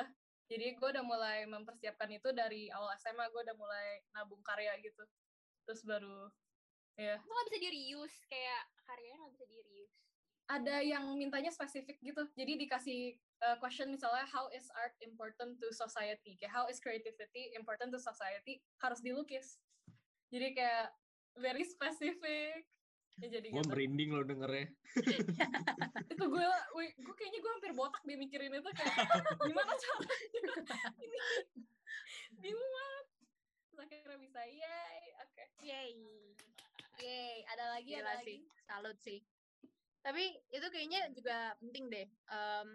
Jadi 0.49 0.77
gue 0.77 0.87
udah 0.89 1.05
mulai 1.05 1.45
mempersiapkan 1.49 2.09
itu 2.09 2.29
dari 2.33 2.69
awal 2.73 2.93
SMA 2.97 3.25
gue 3.29 3.41
udah 3.41 3.57
mulai 3.57 4.05
nabung 4.13 4.41
karya 4.45 4.77
gitu. 4.81 5.01
Terus 5.65 5.81
baru 5.81 6.29
ya. 6.93 7.17
Itu 7.17 7.29
nggak 7.29 7.45
bisa 7.49 7.57
di 7.57 7.69
reuse 7.73 8.19
kayak 8.29 8.63
karyanya 8.85 9.17
nggak 9.25 9.33
bisa 9.33 9.45
di 9.49 9.57
reuse 9.65 10.08
ada 10.49 10.81
yang 10.81 11.05
mintanya 11.13 11.53
spesifik 11.53 12.01
gitu. 12.01 12.25
Jadi 12.33 12.57
dikasih 12.65 12.99
uh, 13.45 13.55
question 13.61 13.93
misalnya 13.93 14.25
how 14.33 14.49
is 14.49 14.65
art 14.73 14.97
important 15.05 15.61
to 15.61 15.69
society? 15.69 16.35
Kayak 16.41 16.53
how 16.57 16.65
is 16.65 16.81
creativity 16.81 17.53
important 17.53 17.93
to 17.93 18.01
society? 18.01 18.57
Harus 18.81 18.97
dilukis. 19.05 19.61
Jadi 20.33 20.57
kayak 20.57 20.89
very 21.37 21.61
specific. 21.61 22.65
Ya 23.19 23.27
jadi 23.29 23.51
Gue 23.51 23.61
gitu. 23.61 23.69
merinding 23.69 24.09
lo 24.15 24.23
dengernya. 24.25 24.73
Itu 26.13 26.23
gue, 26.25 26.45
gue 26.97 27.15
kayaknya 27.19 27.39
gue 27.43 27.51
hampir 27.51 27.71
botak 27.75 28.01
dia 28.07 28.15
mikirin 28.15 28.55
itu 28.55 28.69
kayak 28.73 28.95
gimana 29.43 29.73
caranya? 29.75 30.17
Ini 30.97 31.19
bingung 32.41 32.71
banget. 32.71 33.05
Terus 33.69 33.79
akhirnya 33.85 34.17
bisa, 34.23 34.41
yay, 34.47 35.03
oke. 35.19 35.43
Yay. 35.61 35.91
Yay, 36.99 37.37
ada 37.47 37.65
lagi, 37.75 37.91
Gila 37.95 38.07
ada 38.07 38.23
sih, 38.23 38.39
lagi. 38.39 38.63
salut 38.63 38.97
sih. 39.03 39.19
Tapi 40.09 40.25
itu 40.49 40.67
kayaknya 40.73 41.13
juga 41.13 41.53
penting 41.61 41.85
deh. 41.93 42.09
em, 42.33 42.67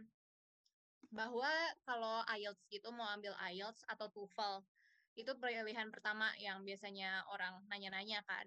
bahwa 1.11 1.51
kalau 1.83 2.23
IELTS 2.31 2.63
gitu 2.71 2.95
mau 2.95 3.11
ambil 3.11 3.35
IELTS 3.51 3.83
atau 3.91 4.07
TOEFL 4.07 4.63
itu 5.19 5.31
pilihan 5.43 5.91
pertama 5.91 6.31
yang 6.39 6.63
biasanya 6.63 7.27
orang 7.27 7.67
nanya-nanya 7.67 8.23
kan. 8.23 8.47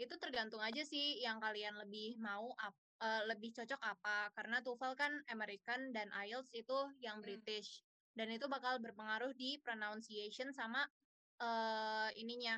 Itu 0.00 0.16
tergantung 0.16 0.64
aja 0.64 0.80
sih 0.88 1.20
yang 1.20 1.36
kalian 1.36 1.76
lebih 1.84 2.16
mau 2.16 2.48
ap- 2.56 2.80
eh, 3.04 3.28
lebih 3.28 3.52
cocok 3.60 3.80
apa 3.84 4.32
karena 4.32 4.64
TOEFL 4.64 4.94
kan 4.96 5.12
American 5.28 5.92
dan 5.92 6.08
IELTS 6.16 6.48
itu 6.56 6.78
yang 7.04 7.20
Hmm. 7.20 7.28
British 7.28 7.84
dan 8.16 8.32
itu 8.32 8.48
bakal 8.48 8.80
berpengaruh 8.80 9.36
di 9.36 9.60
pronunciation 9.60 10.48
sama 10.56 10.88
eh 11.44 12.08
ininya 12.16 12.56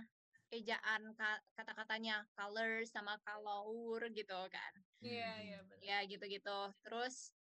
ejaan 0.54 1.02
ka- 1.18 1.42
kata-katanya 1.59 2.26
color 2.38 2.87
sama 2.87 3.18
kalaur 3.26 4.00
gitu 4.14 4.38
kan. 4.50 4.72
Iya, 5.02 5.30
iya, 5.42 5.59
benar. 5.66 5.82
ya 5.82 5.98
gitu-gitu. 6.06 6.59
Terus 6.82 7.35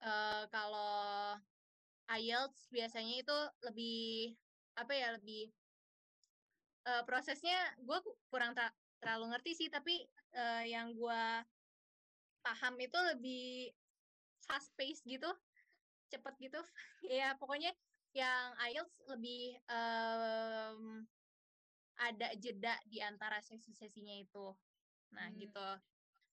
eh 0.00 0.44
kalau 0.52 1.36
IELTS 2.06 2.70
biasanya 2.70 3.14
itu 3.24 3.36
lebih 3.66 4.00
apa 4.76 4.92
ya 4.92 5.08
lebih 5.16 5.50
eh, 6.86 7.02
prosesnya 7.08 7.74
gue 7.82 7.98
kurang 8.30 8.52
tra- 8.54 8.76
terlalu 9.00 9.34
ngerti 9.34 9.50
sih 9.56 9.68
tapi 9.72 10.04
eh, 10.36 10.64
yang 10.70 10.92
gue 10.94 11.22
paham 12.44 12.74
itu 12.78 12.98
lebih 13.14 13.74
fast 14.46 14.70
pace 14.78 15.02
gitu 15.02 15.26
cepet 16.06 16.34
gitu. 16.38 16.60
Ya 17.10 17.34
pokoknya 17.34 17.74
yang 18.14 18.54
IELTS 18.56 19.02
lebih 19.10 19.58
em, 19.66 21.04
ada 21.98 22.28
jeda 22.36 22.74
di 22.88 22.98
antara 23.00 23.38
sesi-sesinya 23.40 24.14
itu 24.16 24.52
nah 25.14 25.28
Hmm. 25.30 25.38
gitu 25.38 25.68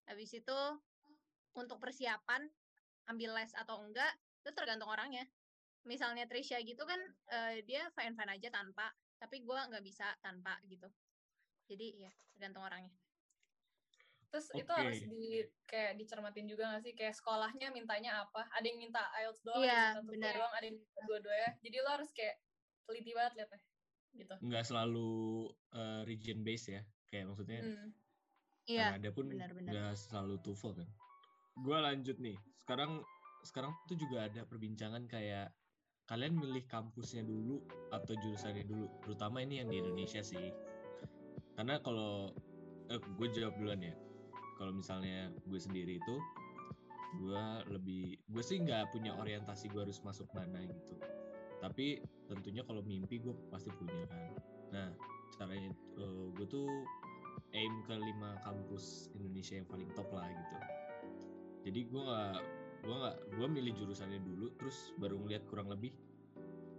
habis 0.09 0.31
itu 0.35 0.59
untuk 1.53 1.77
persiapan 1.79 2.49
ambil 3.11 3.31
les 3.37 3.51
atau 3.55 3.79
enggak 3.85 4.13
itu 4.43 4.51
tergantung 4.57 4.89
orangnya 4.91 5.23
misalnya 5.83 6.25
Trisha 6.27 6.59
gitu 6.63 6.83
kan 6.87 6.99
eh, 7.31 7.63
dia 7.67 7.91
fine 7.95 8.15
fine 8.17 8.31
aja 8.35 8.49
tanpa 8.51 8.91
tapi 9.21 9.43
gua 9.47 9.67
nggak 9.69 9.83
bisa 9.83 10.15
tanpa 10.23 10.59
gitu 10.67 10.87
jadi 11.69 11.87
ya 12.09 12.13
tergantung 12.35 12.63
orangnya 12.67 12.93
Terus 14.33 14.49
itu 14.57 14.65
Oke. 14.65 14.73
harus 14.73 14.99
di 15.05 15.45
kayak 15.69 15.93
dicermatin 16.01 16.49
juga 16.49 16.63
gak 16.73 16.81
sih 16.85 16.93
kayak 16.97 17.13
sekolahnya 17.13 17.69
mintanya 17.69 18.25
apa? 18.25 18.41
Ada 18.57 18.65
yang 18.65 18.79
minta 18.81 19.01
IELTS 19.21 19.45
doang, 19.45 19.61
Iya, 19.61 19.73
ada 19.93 20.01
yang 20.01 20.09
minta 20.09 20.27
doang, 20.33 20.53
ada 20.57 20.65
yang 20.65 20.77
minta 20.81 21.01
dua-duanya. 21.05 21.49
Jadi 21.61 21.77
lo 21.85 21.89
harus 21.93 22.09
kayak 22.17 22.35
teliti 22.89 23.11
banget 23.13 23.33
liatnya. 23.37 23.61
Gitu. 24.13 24.33
Nggak 24.45 24.63
selalu 24.65 25.49
eh, 25.73 26.01
region 26.05 26.39
base 26.45 26.65
ya. 26.79 26.81
Kayak 27.09 27.33
maksudnya 27.33 27.59
Hmm. 27.61 27.89
iya 28.65 28.95
ada 28.95 29.09
pun 29.11 29.27
benar-benar. 29.29 29.71
nggak 29.73 29.93
selalu 29.97 30.35
TOEFL 30.41 30.73
kan. 30.81 30.89
Gua 31.61 31.77
lanjut 31.83 32.17
nih. 32.21 32.37
Sekarang 32.61 33.01
sekarang 33.43 33.75
tuh 33.89 33.99
juga 33.99 34.25
ada 34.29 34.47
perbincangan 34.47 35.03
kayak 35.11 35.51
kalian 36.07 36.35
milih 36.35 36.63
kampusnya 36.67 37.23
dulu 37.23 37.63
atau 37.91 38.13
jurusannya 38.15 38.63
dulu. 38.63 38.87
Terutama 39.03 39.43
ini 39.43 39.59
yang 39.59 39.69
di 39.69 39.77
Indonesia 39.83 40.23
sih. 40.23 40.51
Karena 41.53 41.77
kalau 41.83 42.31
eh, 42.89 42.99
gue 42.99 43.27
jawab 43.33 43.55
duluan 43.59 43.81
ya. 43.83 43.93
Kalau 44.57 44.71
misalnya 44.73 45.33
gue 45.43 45.59
sendiri 45.59 45.97
itu 45.99 46.15
gue 47.13 47.45
lebih 47.69 48.17
gue 48.25 48.41
sih 48.41 48.57
nggak 48.57 48.89
punya 48.89 49.13
orientasi 49.13 49.69
gue 49.69 49.85
harus 49.85 50.01
masuk 50.01 50.25
mana 50.33 50.65
gitu 50.65 50.97
tapi 51.63 52.03
tentunya 52.27 52.59
kalau 52.67 52.83
mimpi 52.83 53.23
gue 53.23 53.31
pasti 53.47 53.71
punya 53.71 54.03
kan. 54.11 54.35
Nah 54.75 54.87
caranya 55.39 55.71
gue 56.35 56.47
tuh 56.51 56.67
aim 57.55 57.73
ke 57.87 57.95
lima 57.95 58.35
kampus 58.43 59.07
Indonesia 59.15 59.63
yang 59.63 59.67
paling 59.71 59.87
top 59.95 60.11
lah 60.11 60.27
gitu. 60.27 60.55
Jadi 61.63 61.79
gue 61.87 62.01
nggak 62.03 62.37
gue 62.83 62.95
nggak 62.99 63.17
gue 63.39 63.47
milih 63.47 63.73
jurusannya 63.79 64.19
dulu 64.19 64.51
terus 64.59 64.91
baru 64.99 65.15
ngeliat 65.23 65.47
kurang 65.47 65.71
lebih 65.71 65.95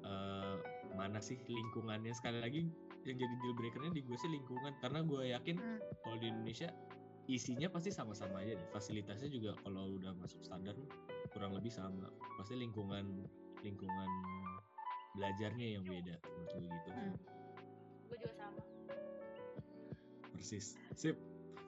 eh, 0.04 0.56
mana 0.92 1.16
sih 1.16 1.40
lingkungannya. 1.48 2.12
Sekali 2.12 2.44
lagi 2.44 2.68
yang 3.08 3.16
jadi 3.16 3.34
deal 3.40 3.56
breakernya 3.56 3.92
di 3.96 4.04
gue 4.04 4.16
sih 4.20 4.28
lingkungan. 4.28 4.76
Karena 4.84 5.00
gue 5.00 5.32
yakin 5.32 5.56
Hmm. 5.56 5.80
kalau 6.04 6.20
di 6.20 6.28
Indonesia 6.28 6.68
isinya 7.24 7.72
pasti 7.72 7.88
sama-sama 7.88 8.44
aja 8.44 8.52
deh 8.60 8.68
fasilitasnya 8.68 9.32
juga 9.32 9.56
kalau 9.64 9.96
udah 9.96 10.12
masuk 10.20 10.44
standar 10.44 10.76
kurang 11.32 11.56
lebih 11.56 11.72
sama. 11.72 12.12
Pasti 12.36 12.60
lingkungan 12.60 13.24
lingkungan 13.64 14.10
belajarnya 15.14 15.66
yang 15.72 15.84
beda 15.84 16.14
menurut 16.20 16.50
gue 16.52 16.68
gitu 16.68 16.90
Hmm. 16.90 17.14
gue 18.04 18.16
juga 18.18 18.34
sama 18.34 18.60
persis 20.32 20.66
sip 20.94 21.16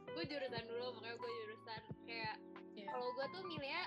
gue 0.06 0.24
jurusan 0.24 0.64
dulu 0.64 0.87
makanya 0.96 1.16
gue 1.16 1.32
jurusan 1.40 1.82
kayak 2.04 2.37
Iya. 2.76 2.92
kalau 2.92 3.09
gue 3.11 3.26
tuh 3.30 3.42
milihnya 3.42 3.82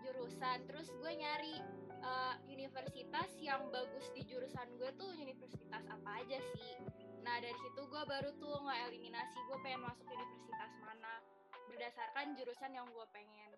jurusan 0.00 0.58
terus 0.64 0.88
gue 0.90 1.12
nyari 1.12 1.60
eh, 2.00 2.34
universitas 2.48 3.28
yang 3.36 3.68
bagus 3.68 4.08
di 4.10 4.24
jurusan 4.24 4.64
gue 4.74 4.90
tuh 4.96 5.12
universitas 5.14 5.84
apa 5.84 6.10
aja 6.16 6.40
sih 6.54 6.72
nah 7.20 7.36
dari 7.36 7.52
situ 7.54 7.80
gue 7.82 8.02
baru 8.02 8.32
tuh 8.34 8.56
ngeeliminasi 8.58 9.36
gue 9.36 9.58
pengen 9.60 9.84
masuk 9.84 10.08
universitas 10.08 10.72
mana 10.80 11.20
berdasarkan 11.68 12.32
jurusan 12.32 12.72
yang 12.72 12.88
gue 12.88 13.06
pengen 13.10 13.52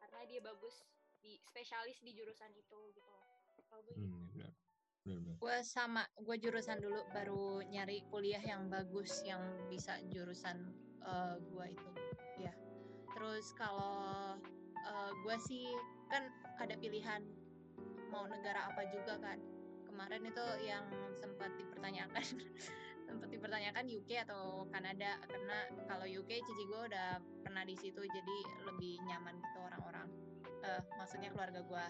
karena 0.00 0.20
dia 0.26 0.40
bagus 0.42 0.82
di 1.20 1.38
spesialis 1.40 1.96
di 2.02 2.10
jurusan 2.12 2.50
itu 2.52 2.78
gitu 2.90 3.14
kalau 3.64 3.80
gue 3.80 3.94
Hmm, 3.94 4.26
gitu. 4.28 4.33
ya. 4.33 4.33
Gue 5.04 5.60
sama, 5.60 6.00
gue 6.16 6.36
jurusan 6.40 6.80
dulu 6.80 7.04
baru 7.12 7.60
nyari 7.68 8.08
kuliah 8.08 8.40
yang 8.40 8.72
bagus 8.72 9.20
yang 9.28 9.44
bisa 9.68 10.00
jurusan 10.08 10.72
eh, 11.04 11.36
gue 11.44 11.66
itu. 11.76 11.90
Ya. 12.40 12.52
Terus 13.12 13.52
kalau 13.52 14.40
eh, 14.72 15.12
gue 15.20 15.36
sih 15.44 15.68
kan 16.08 16.24
ada 16.56 16.72
pilihan 16.80 17.20
mau 18.08 18.24
negara 18.24 18.72
apa 18.72 18.88
juga 18.88 19.20
kan. 19.20 19.36
Kemarin 19.84 20.24
itu 20.24 20.44
yang 20.64 20.88
sempat 21.20 21.52
dipertanyakan 21.60 22.24
sempat 23.06 23.28
dipertanyakan 23.28 23.84
UK 23.86 24.24
atau 24.24 24.64
Kanada 24.72 25.20
karena 25.28 25.68
kalau 25.86 26.08
UK 26.08 26.40
cici 26.40 26.64
gue 26.64 26.80
udah 26.88 27.20
pernah 27.44 27.62
di 27.62 27.76
situ 27.76 28.00
jadi 28.00 28.38
lebih 28.72 29.04
nyaman 29.04 29.36
gitu 29.36 29.58
orang-orang. 29.60 30.08
Eh, 30.64 30.80
maksudnya 30.96 31.28
keluarga 31.28 31.60
gue. 31.60 31.86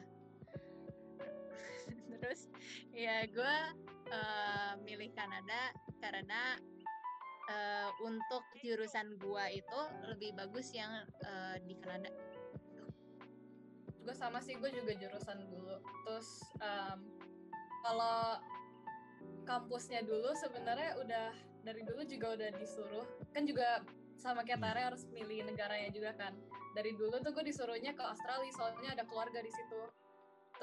Terus 2.21 2.49
ya 2.95 3.27
gue 3.29 3.57
eh, 4.11 4.73
milih 4.83 5.11
Kanada 5.13 5.75
karena 6.01 6.59
eh, 7.51 7.91
untuk 8.05 8.45
jurusan 8.61 9.17
gue 9.21 9.45
itu 9.61 9.81
lebih 10.09 10.37
bagus 10.37 10.73
yang 10.73 11.05
eh, 11.25 11.57
di 11.65 11.77
Kanada. 11.81 12.13
gue 14.05 14.13
sama 14.13 14.37
sih 14.37 14.61
gue 14.61 14.69
juga 14.69 14.93
jurusan 15.01 15.49
dulu 15.49 15.81
terus 16.05 16.45
em, 16.61 17.09
kalau 17.81 18.37
kampusnya 19.49 20.05
dulu 20.05 20.29
sebenarnya 20.37 20.93
udah 21.01 21.33
dari 21.65 21.81
dulu 21.89 22.05
juga 22.05 22.37
udah 22.37 22.53
disuruh 22.53 23.09
kan 23.33 23.49
juga 23.49 23.81
sama 24.21 24.45
kayak. 24.45 24.61
Tare 24.61 24.81
harus 24.93 25.09
milih 25.09 25.49
negaranya 25.49 25.89
juga 25.89 26.13
kan 26.21 26.37
dari 26.77 26.93
dulu 26.93 27.17
tuh 27.23 27.33
gue 27.33 27.45
disuruhnya 27.49 27.97
ke 27.97 28.03
Australia 28.05 28.53
soalnya 28.53 28.93
ada 28.93 29.05
keluarga 29.09 29.41
di 29.41 29.49
situ 29.49 29.81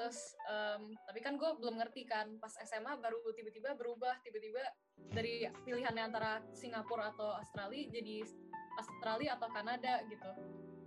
terus 0.02 0.34
em, 0.50 0.98
tapi 1.06 1.22
kan 1.22 1.38
gue 1.38 1.50
belum 1.62 1.78
ngerti 1.78 2.10
kan 2.10 2.26
pas 2.42 2.50
SMA 2.66 2.98
baru 2.98 3.22
tiba-tiba 3.38 3.78
berubah 3.78 4.18
tiba-tiba 4.26 4.58
dari 5.14 5.46
pilihannya 5.62 6.02
antara 6.10 6.42
Singapura 6.50 7.14
atau 7.14 7.38
Australia 7.38 7.86
jadi 7.86 8.26
Australia 8.82 9.38
atau 9.38 9.46
Kanada 9.54 10.02
gitu. 10.10 10.30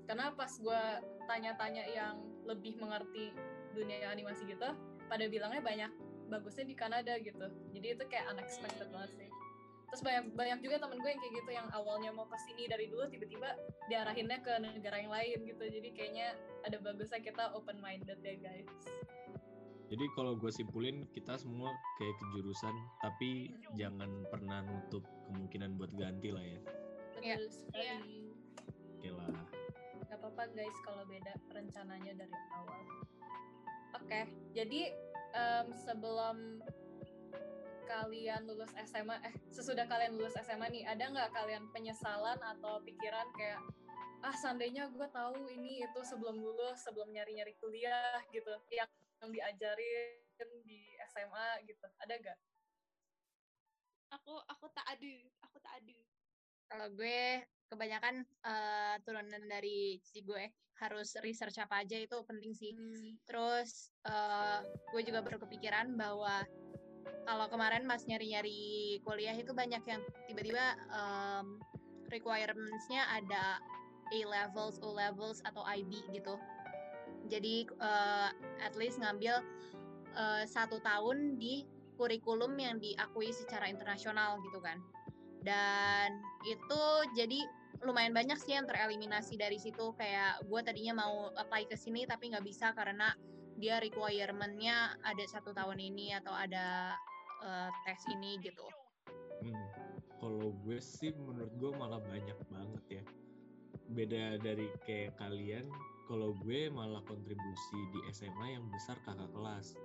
Karena 0.03 0.35
pas 0.35 0.51
gue 0.51 0.83
tanya-tanya 1.31 1.87
yang 1.87 2.19
lebih 2.43 2.75
mengerti 2.75 3.31
dunia 3.71 4.11
animasi 4.11 4.43
gitu 4.51 4.67
pada 5.07 5.25
bilangnya 5.31 5.63
banyak 5.63 5.91
bagusnya 6.27 6.67
di 6.67 6.75
Kanada 6.75 7.15
gitu. 7.15 7.47
Jadi 7.71 7.87
itu 7.95 8.03
kayak 8.11 8.35
unexpected 8.35 8.91
banget 8.91 9.15
sih 9.15 9.24
terus 9.89 10.01
banyak 10.01 10.25
banyak 10.33 10.59
juga 10.65 10.75
temen 10.81 10.97
gue 10.99 11.09
yang 11.09 11.21
kayak 11.21 11.33
gitu 11.39 11.51
yang 11.53 11.67
awalnya 11.71 12.09
mau 12.11 12.25
ke 12.27 12.37
sini 12.49 12.67
dari 12.67 12.89
dulu 12.89 13.05
tiba-tiba 13.07 13.55
diarahinnya 13.87 14.39
ke 14.41 14.53
negara 14.59 14.97
yang 14.99 15.13
lain 15.13 15.37
gitu 15.45 15.63
jadi 15.65 15.89
kayaknya 15.93 16.27
ada 16.65 16.77
bagusnya 16.81 17.21
kita 17.21 17.53
open 17.53 17.77
minded 17.79 18.19
ya 18.21 18.35
guys 18.41 18.69
Jadi 19.85 20.01
kalau 20.17 20.33
gue 20.33 20.49
simpulin 20.49 21.05
kita 21.13 21.37
semua 21.37 21.69
kayak 22.01 22.17
ke 22.17 22.25
jurusan 22.33 22.73
tapi 23.05 23.53
jangan 23.77 24.09
pernah 24.33 24.65
nutup 24.65 25.05
kemungkinan 25.29 25.77
buat 25.77 25.93
ganti 25.93 26.33
lah 26.33 26.41
ya. 26.41 26.59
Iya. 27.21 27.37
betul 27.37 27.53
sekali 27.53 27.85
Iya. 27.85 27.97
Oke 28.97 29.09
lah. 29.13 29.29
Gak 30.09 30.17
apa-apa 30.17 30.43
guys 30.57 30.77
kalau 30.81 31.05
beda 31.05 31.33
rencananya 31.53 32.13
dari 32.17 32.37
awal. 32.57 32.81
Oke, 34.01 34.21
jadi 34.57 34.81
em, 35.37 35.67
sebelum 35.85 36.65
kalian 37.85 38.49
lulus 38.49 38.73
SMA, 38.85 39.15
eh 39.23 39.35
sesudah 39.53 39.85
kalian 39.85 40.17
lulus 40.17 40.35
SMA 40.41 40.67
nih, 40.69 40.83
ada 40.85 41.05
nggak 41.09 41.31
kalian 41.31 41.69
penyesalan 41.71 42.37
atau 42.41 42.81
pikiran 42.83 43.29
kayak 43.37 43.61
ah 44.25 44.33
seandainya 44.33 44.89
gue 44.89 45.07
tahu 45.13 45.45
ini 45.53 45.85
itu 45.85 45.99
sebelum 46.01 46.41
lulus, 46.41 46.81
sebelum 46.81 47.13
nyari-nyari 47.13 47.53
kuliah 47.61 48.17
gitu, 48.33 48.49
yang, 48.73 48.89
yang 49.21 49.29
diajarin 49.29 50.49
di 50.65 50.81
SMA 51.13 51.61
gitu, 51.69 51.85
ada 52.01 52.13
gak? 52.17 52.39
aku 54.15 54.33
aku 54.47 54.65
tak 54.71 54.85
ada 54.87 55.13
aku 55.43 55.57
tak 55.59 55.73
ada 55.81 55.97
Kalau 56.65 56.87
gue 56.97 57.45
kebanyakan 57.69 58.25
eh, 58.25 58.95
turunan 59.05 59.43
dari 59.45 60.01
si 60.01 60.25
gue 60.25 60.49
harus 60.75 61.15
research 61.23 61.61
apa 61.61 61.85
aja 61.85 61.95
itu 61.95 62.17
penting 62.25 62.51
sih. 62.57 62.73
Terus 63.29 63.93
eh, 64.07 64.59
gue 64.65 65.01
juga 65.05 65.21
baru 65.21 65.37
kepikiran 65.45 65.93
bahwa 65.93 66.41
kalau 67.25 67.49
kemarin 67.49 67.89
pas 67.89 68.01
nyari-nyari 68.05 69.01
kuliah 69.01 69.33
itu 69.33 69.51
banyak 69.51 69.81
yang 69.85 70.01
tiba-tiba 70.29 70.77
em, 70.93 71.57
requirements-nya 72.13 73.01
ada 73.09 73.59
A 74.13 74.19
levels, 74.21 74.77
O 74.85 74.93
levels 74.93 75.41
atau 75.41 75.65
IB 75.65 76.05
gitu. 76.13 76.37
Jadi 77.25 77.65
eh, 77.65 78.29
at 78.61 78.73
least 78.77 79.01
ngambil 79.01 79.41
eh, 80.13 80.43
satu 80.45 80.77
tahun 80.85 81.41
di 81.41 81.65
kurikulum 81.97 82.53
yang 82.59 82.77
diakui 82.77 83.33
secara 83.33 83.65
internasional 83.65 84.37
gitu 84.45 84.61
kan. 84.61 84.77
Dan 85.41 86.21
itu 86.45 86.83
jadi 87.17 87.45
lumayan 87.83 88.15
banyak 88.15 88.39
sih 88.39 88.55
yang 88.55 88.65
tereliminasi 88.65 89.35
dari 89.37 89.59
situ 89.59 89.93
kayak 89.99 90.41
gue 90.47 90.61
tadinya 90.63 91.05
mau 91.05 91.29
apply 91.35 91.67
ke 91.67 91.75
sini 91.75 92.07
tapi 92.07 92.31
nggak 92.31 92.45
bisa 92.45 92.71
karena 92.71 93.13
dia 93.55 93.79
requirement-nya 93.79 94.99
ada 95.03 95.23
satu 95.27 95.55
tahun 95.55 95.79
ini 95.79 96.15
atau 96.19 96.35
ada 96.35 96.95
eh, 97.43 97.69
tes 97.87 98.01
ini 98.11 98.39
gitu. 98.43 98.67
Hmm. 99.43 99.67
Kalau 100.19 100.55
gue 100.63 100.79
sih 100.79 101.11
menurut 101.15 101.53
gue 101.59 101.71
malah 101.75 102.01
banyak 102.03 102.39
banget 102.51 102.83
ya. 103.01 103.03
Beda 103.91 104.41
dari 104.41 104.71
kayak 104.87 105.13
kalian, 105.21 105.67
kalau 106.09 106.33
gue 106.41 106.71
malah 106.71 107.03
kontribusi 107.05 107.79
di 107.93 107.99
SMA 108.09 108.57
yang 108.57 108.65
besar 108.71 108.97
kakak 109.05 109.29
kelas. 109.31 109.77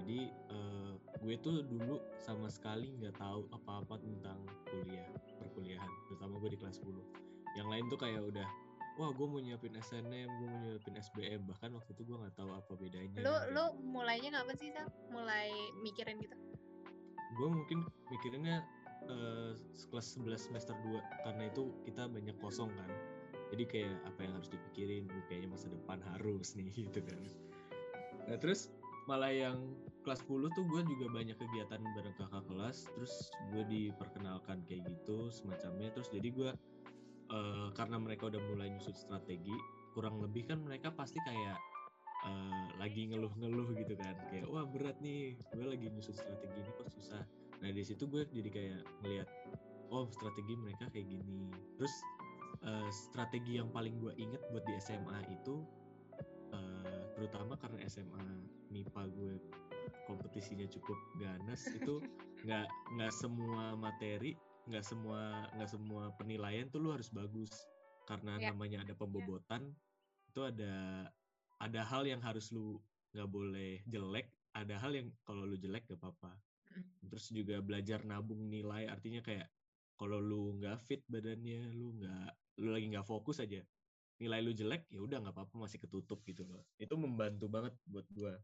Jadi 0.00 0.30
eh, 0.32 0.92
gue 1.20 1.34
tuh 1.40 1.64
dulu 1.66 2.00
sama 2.20 2.48
sekali 2.48 2.96
nggak 2.96 3.16
tahu 3.20 3.48
apa-apa 3.52 4.00
tentang 4.00 4.40
kuliah, 4.72 5.08
perkuliahan, 5.40 5.90
terutama 6.08 6.40
gue 6.40 6.50
di 6.56 6.58
kelas 6.60 6.80
10. 6.80 6.96
Yang 7.56 7.68
lain 7.72 7.84
tuh 7.88 7.98
kayak 8.00 8.20
udah, 8.20 8.48
wah 8.96 9.12
gue 9.12 9.26
mau 9.28 9.40
nyiapin 9.40 9.76
SNM, 9.76 10.28
gue 10.40 10.48
mau 10.48 10.60
nyiapin 10.64 10.96
SBM, 10.96 11.44
bahkan 11.44 11.70
waktu 11.76 11.92
itu 11.92 12.02
gue 12.08 12.16
nggak 12.16 12.36
tahu 12.36 12.50
apa 12.52 12.72
bedanya. 12.80 13.20
Lu 13.20 13.28
gitu. 13.28 13.52
lu 13.52 13.64
mulainya 13.84 14.32
kapan 14.32 14.56
sih 14.56 14.72
Sal? 14.72 14.88
Mulai 15.12 15.52
mikirin 15.84 16.16
gitu? 16.20 16.36
gue 17.34 17.48
mungkin 17.50 17.78
mikirinnya 18.08 18.62
eh, 19.10 19.52
kelas 19.90 20.16
11 20.18 20.38
semester 20.38 20.74
2 20.86 21.26
karena 21.26 21.42
itu 21.50 21.74
kita 21.82 22.06
banyak 22.06 22.36
kosong 22.38 22.70
kan 22.78 22.90
jadi 23.54 23.64
kayak 23.66 23.94
apa 24.10 24.20
yang 24.26 24.32
harus 24.34 24.50
dipikirin 24.50 25.04
"Oh, 25.10 25.22
kayaknya 25.30 25.48
masa 25.50 25.66
depan 25.70 25.98
harus 26.14 26.54
nih 26.54 26.70
gitu 26.78 27.02
kan 27.02 27.20
nah 28.26 28.38
terus 28.38 28.70
malah 29.06 29.30
yang 29.30 29.58
kelas 30.02 30.22
10 30.26 30.50
tuh 30.54 30.66
gue 30.66 30.82
juga 30.82 31.06
banyak 31.14 31.38
kegiatan 31.38 31.78
bareng 31.78 32.16
kakak 32.18 32.42
kelas 32.50 32.90
terus 32.94 33.30
gue 33.54 33.62
diperkenalkan 33.70 34.66
kayak 34.66 34.82
gitu 34.86 35.30
semacamnya 35.30 35.94
terus 35.94 36.10
jadi 36.10 36.28
gue 36.30 36.50
eh, 37.30 37.68
karena 37.74 37.96
mereka 37.98 38.28
udah 38.30 38.42
mulai 38.52 38.70
nyusut 38.70 38.94
strategi 38.94 39.54
kurang 39.96 40.20
lebih 40.20 40.44
kan 40.44 40.60
mereka 40.60 40.92
pasti 40.92 41.16
kayak 41.24 41.56
eh, 42.28 42.66
lagi 42.76 43.08
ngeluh-ngeluh 43.08 43.72
gitu 43.74 43.94
kan. 43.96 44.14
Kayak 44.28 44.46
wah 44.52 44.64
berat 44.68 44.96
nih 45.00 45.40
gue 45.56 45.66
lagi 45.66 45.86
nyusun 45.88 46.16
strategi 46.16 46.56
ini 46.60 46.70
kok 46.76 46.88
susah. 46.92 47.22
Nah 47.64 47.70
di 47.72 47.82
situ 47.82 48.04
gue 48.04 48.28
jadi 48.28 48.50
kayak 48.52 48.80
ngeliat 49.02 49.28
oh 49.88 50.06
strategi 50.12 50.54
mereka 50.54 50.92
kayak 50.92 51.08
gini. 51.08 51.48
Terus 51.80 51.94
eh, 52.66 52.90
strategi 52.92 53.56
yang 53.56 53.72
paling 53.72 53.96
gue 53.96 54.12
inget 54.20 54.42
buat 54.52 54.64
di 54.68 54.76
SMA 54.82 55.18
itu 55.32 55.64
eh, 56.52 57.02
terutama 57.16 57.56
karena 57.56 57.80
SMA 57.88 58.26
MIPA 58.68 59.02
gue 59.16 59.40
kompetisinya 60.06 60.66
cukup 60.68 60.98
ganas 61.18 61.64
itu 61.70 62.02
nggak 62.44 62.66
nggak 62.98 63.12
semua 63.14 63.74
materi 63.74 64.36
nggak 64.66 64.84
semua 64.84 65.50
nggak 65.54 65.70
semua 65.70 66.02
penilaian 66.18 66.66
tuh 66.70 66.82
lu 66.82 66.90
harus 66.94 67.08
bagus. 67.10 67.52
Karena 68.06 68.38
Ya. 68.38 68.50
namanya 68.54 68.86
ada 68.86 68.94
pembobotan 68.94 69.74
itu 70.30 70.40
ada 70.42 70.74
ada 71.58 71.80
hal 71.86 72.04
yang 72.06 72.20
harus 72.22 72.50
lu 72.54 72.78
nggak 73.14 73.28
boleh 73.30 73.80
jelek 73.88 74.28
ada 74.52 74.76
hal 74.80 74.92
yang 74.94 75.08
kalau 75.26 75.44
lu 75.48 75.56
jelek 75.56 75.86
gak 75.88 76.00
apa-apa. 76.00 76.38
Mm. 76.76 77.08
terus 77.08 77.30
juga 77.30 77.62
belajar 77.62 78.02
nabung 78.04 78.50
nilai 78.50 78.90
artinya 78.90 79.22
kayak 79.22 79.48
kalau 79.96 80.18
lu 80.20 80.58
nggak 80.60 80.76
fit 80.84 81.02
badannya 81.08 81.72
lu 81.72 81.96
nggak 81.96 82.28
lu 82.60 82.68
lagi 82.74 82.86
nggak 82.92 83.06
fokus 83.06 83.40
aja 83.40 83.62
nilai 84.20 84.40
lu 84.44 84.52
jelek 84.52 84.88
ya 84.92 85.00
udah 85.04 85.20
nggak 85.22 85.34
apa-apa 85.36 85.54
masih 85.68 85.78
ketutup 85.80 86.24
gitu 86.24 86.44
loh. 86.48 86.64
Itu 86.80 86.96
membantu 86.96 87.46
banget 87.52 87.76
buat 87.84 88.06
gua. 88.12 88.34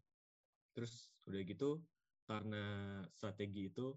Terus 0.77 1.13
udah 1.29 1.41
gitu 1.45 1.85
karena 2.29 2.63
strategi 3.13 3.69
itu 3.73 3.97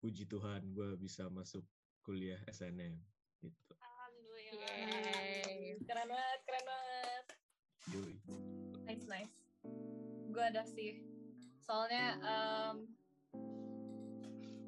puji 0.00 0.24
Tuhan 0.24 0.64
gua 0.72 0.96
bisa 0.96 1.28
masuk 1.28 1.62
kuliah 2.00 2.40
SNM 2.48 2.96
gitu 3.44 3.72
alhamdulillah 3.76 4.30
Yeay. 4.50 5.78
Keren 5.86 6.06
banget, 6.10 6.40
keren 6.42 6.64
banget. 6.66 7.24
Yoi. 7.94 8.14
Nice, 8.86 9.06
nice. 9.06 9.36
Gue 10.34 10.42
ada 10.42 10.62
sih. 10.66 11.02
Soalnya 11.62 12.18
em, 12.18 12.76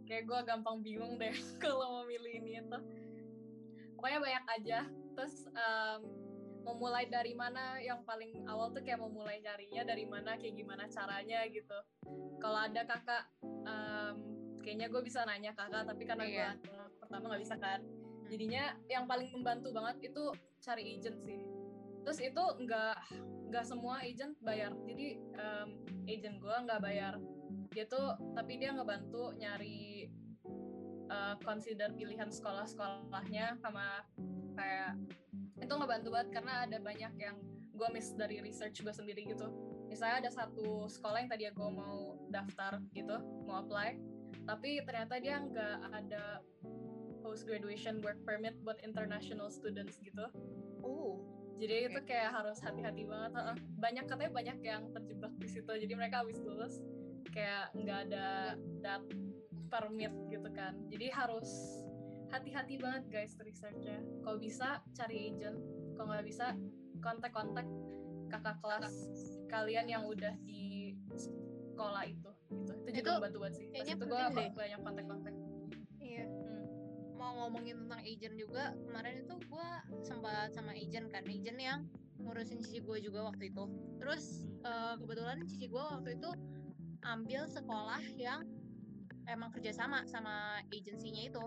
kayak 0.06 0.30
gue 0.30 0.40
gampang 0.46 0.78
bingung 0.86 1.18
deh 1.18 1.34
kalau 1.62 1.98
mau 1.98 2.04
milih 2.06 2.42
ini 2.42 2.62
itu. 2.62 2.78
Pokoknya 3.98 4.18
banyak 4.22 4.44
aja. 4.54 4.78
Terus 5.18 5.50
em, 5.50 6.00
mau 6.62 6.78
mulai 6.78 7.10
dari 7.10 7.34
mana 7.34 7.82
yang 7.82 8.06
paling 8.06 8.46
awal 8.46 8.70
tuh 8.70 8.86
kayak 8.86 9.02
mau 9.02 9.10
mulai 9.10 9.42
carinya 9.42 9.82
dari 9.82 10.06
mana 10.06 10.38
kayak 10.38 10.54
gimana 10.54 10.86
caranya 10.86 11.42
gitu 11.50 11.74
kalau 12.38 12.54
ada 12.54 12.86
kakak 12.86 13.26
um, 13.42 13.91
kayaknya 14.62 14.86
gue 14.88 15.02
bisa 15.02 15.26
nanya 15.26 15.52
kakak 15.52 15.84
tapi 15.84 16.02
karena 16.06 16.24
Iya. 16.24 16.48
gue 16.62 16.84
pertama 17.02 17.34
nggak 17.34 17.42
bisa 17.42 17.56
kan. 17.58 17.80
Jadinya 18.30 18.72
yang 18.88 19.04
paling 19.04 19.28
membantu 19.34 19.74
banget 19.74 20.08
itu 20.14 20.24
cari 20.62 20.96
agent 20.96 21.18
sih. 21.20 21.42
Terus 22.06 22.18
itu 22.22 22.44
nggak 22.64 22.96
nggak 23.52 23.64
semua 23.66 24.00
agent 24.00 24.38
bayar. 24.40 24.72
Jadi 24.88 25.20
um, 25.36 25.68
agent 26.08 26.36
gue 26.40 26.56
nggak 26.64 26.80
bayar. 26.80 27.18
Dia 27.74 27.84
tuh 27.90 28.16
tapi 28.32 28.56
dia 28.56 28.72
ngebantu 28.72 29.36
nyari 29.36 30.08
uh, 31.10 31.34
consider 31.44 31.92
pilihan 31.92 32.30
sekolah-sekolahnya 32.32 33.60
sama 33.60 34.06
kayak 34.56 34.96
itu 35.60 35.72
ngebantu 35.72 36.08
banget 36.10 36.28
karena 36.32 36.54
ada 36.64 36.78
banyak 36.80 37.12
yang 37.20 37.36
gue 37.72 37.88
miss 37.92 38.12
dari 38.16 38.40
research 38.40 38.80
gue 38.80 38.94
sendiri 38.94 39.28
gitu. 39.28 39.50
Misalnya 39.92 40.24
ada 40.24 40.30
satu 40.32 40.88
sekolah 40.88 41.20
yang 41.20 41.30
tadi 41.30 41.44
gue 41.52 41.68
mau 41.68 42.16
daftar 42.32 42.80
gitu 42.96 43.16
mau 43.44 43.60
apply 43.60 44.11
tapi 44.46 44.82
ternyata 44.82 45.18
dia 45.22 45.38
nggak 45.38 45.76
ada 45.92 46.42
post 47.22 47.46
graduation 47.46 48.02
work 48.02 48.18
permit 48.26 48.58
buat 48.66 48.82
international 48.82 49.48
students 49.48 49.98
gitu. 50.02 50.26
Oh, 50.82 51.22
jadi 51.62 51.86
itu 51.86 52.00
Oke. 52.02 52.10
kayak 52.10 52.34
harus 52.34 52.58
hati-hati 52.58 53.06
banget 53.06 53.32
banyak 53.78 54.04
katanya 54.10 54.32
banyak 54.34 54.58
yang 54.66 54.82
terjebak 54.90 55.32
di 55.38 55.48
situ. 55.48 55.70
Jadi 55.70 55.92
mereka 55.94 56.26
habis 56.26 56.42
lulus 56.42 56.82
kayak 57.30 57.70
nggak 57.78 57.98
ada 58.10 58.58
dat 58.82 59.02
permit 59.70 60.10
gitu 60.28 60.50
kan. 60.50 60.74
Jadi 60.90 61.06
harus 61.14 61.48
hati-hati 62.34 62.82
banget 62.82 63.06
guys 63.08 63.38
researchnya. 63.38 64.02
Kalau 64.26 64.42
bisa 64.42 64.82
cari 64.90 65.30
agent. 65.30 65.62
Kalau 65.94 66.10
nggak 66.10 66.26
bisa 66.26 66.56
kontak-kontak 66.98 67.66
kakak 68.26 68.58
kelas 68.64 68.96
kalian 69.52 69.86
yang 69.86 70.02
udah 70.08 70.32
di 70.42 70.96
sekolah 71.82 72.04
itu 72.06 72.30
gitu 72.54 72.72
itu 72.86 72.90
juga 72.94 73.02
Itu 73.02 73.10
membantu 73.18 73.38
banget 73.42 73.54
sih 73.58 73.66
pas 73.74 73.86
itu 73.90 74.04
gue 74.06 74.22
banyak 74.54 74.80
kontak-kontak 74.86 75.34
iya. 75.98 76.24
Hmm. 76.26 76.64
Mau 77.18 77.32
ngomongin 77.38 77.86
tentang 77.86 78.02
agent 78.02 78.34
juga, 78.34 78.74
kemarin 78.82 79.22
itu 79.22 79.34
gue 79.46 79.68
sempat 80.02 80.50
sama 80.58 80.74
agent 80.74 81.06
kan, 81.14 81.22
agent 81.22 81.54
yang 81.54 81.86
ngurusin 82.18 82.58
cici 82.66 82.82
gue 82.82 82.98
juga 82.98 83.30
waktu 83.30 83.54
itu. 83.54 83.64
Terus 84.02 84.50
eh, 84.66 84.94
kebetulan 84.98 85.46
cici 85.46 85.70
gue 85.70 85.78
waktu 85.78 86.18
itu 86.18 86.30
ambil 87.06 87.46
sekolah 87.46 88.02
yang 88.18 88.42
emang 89.30 89.54
kerjasama 89.54 90.02
sama 90.10 90.66
agensinya 90.74 91.22
itu. 91.22 91.44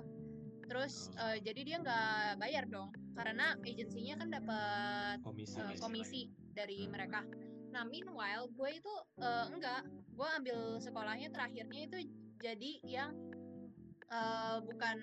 Terus 0.72 1.12
eh, 1.20 1.44
jadi 1.44 1.62
dia 1.68 1.78
nggak 1.84 2.40
bayar 2.40 2.72
dong, 2.72 2.96
karena 3.12 3.60
agensinya 3.68 4.16
kan 4.16 4.30
dapat 4.32 5.18
komisi 5.28 5.60
uh, 5.60 5.76
komisi 5.84 6.22
dari 6.56 6.88
mereka. 6.88 7.28
Nah, 7.76 7.84
meanwhile 7.84 8.48
gue 8.56 8.70
itu 8.80 8.94
uh, 9.20 9.52
enggak, 9.52 9.84
gue 10.16 10.28
ambil 10.40 10.80
sekolahnya 10.80 11.28
terakhirnya 11.28 11.82
itu 11.92 11.98
jadi 12.40 12.72
yang 12.88 13.12
uh, 14.08 14.64
bukan 14.64 14.96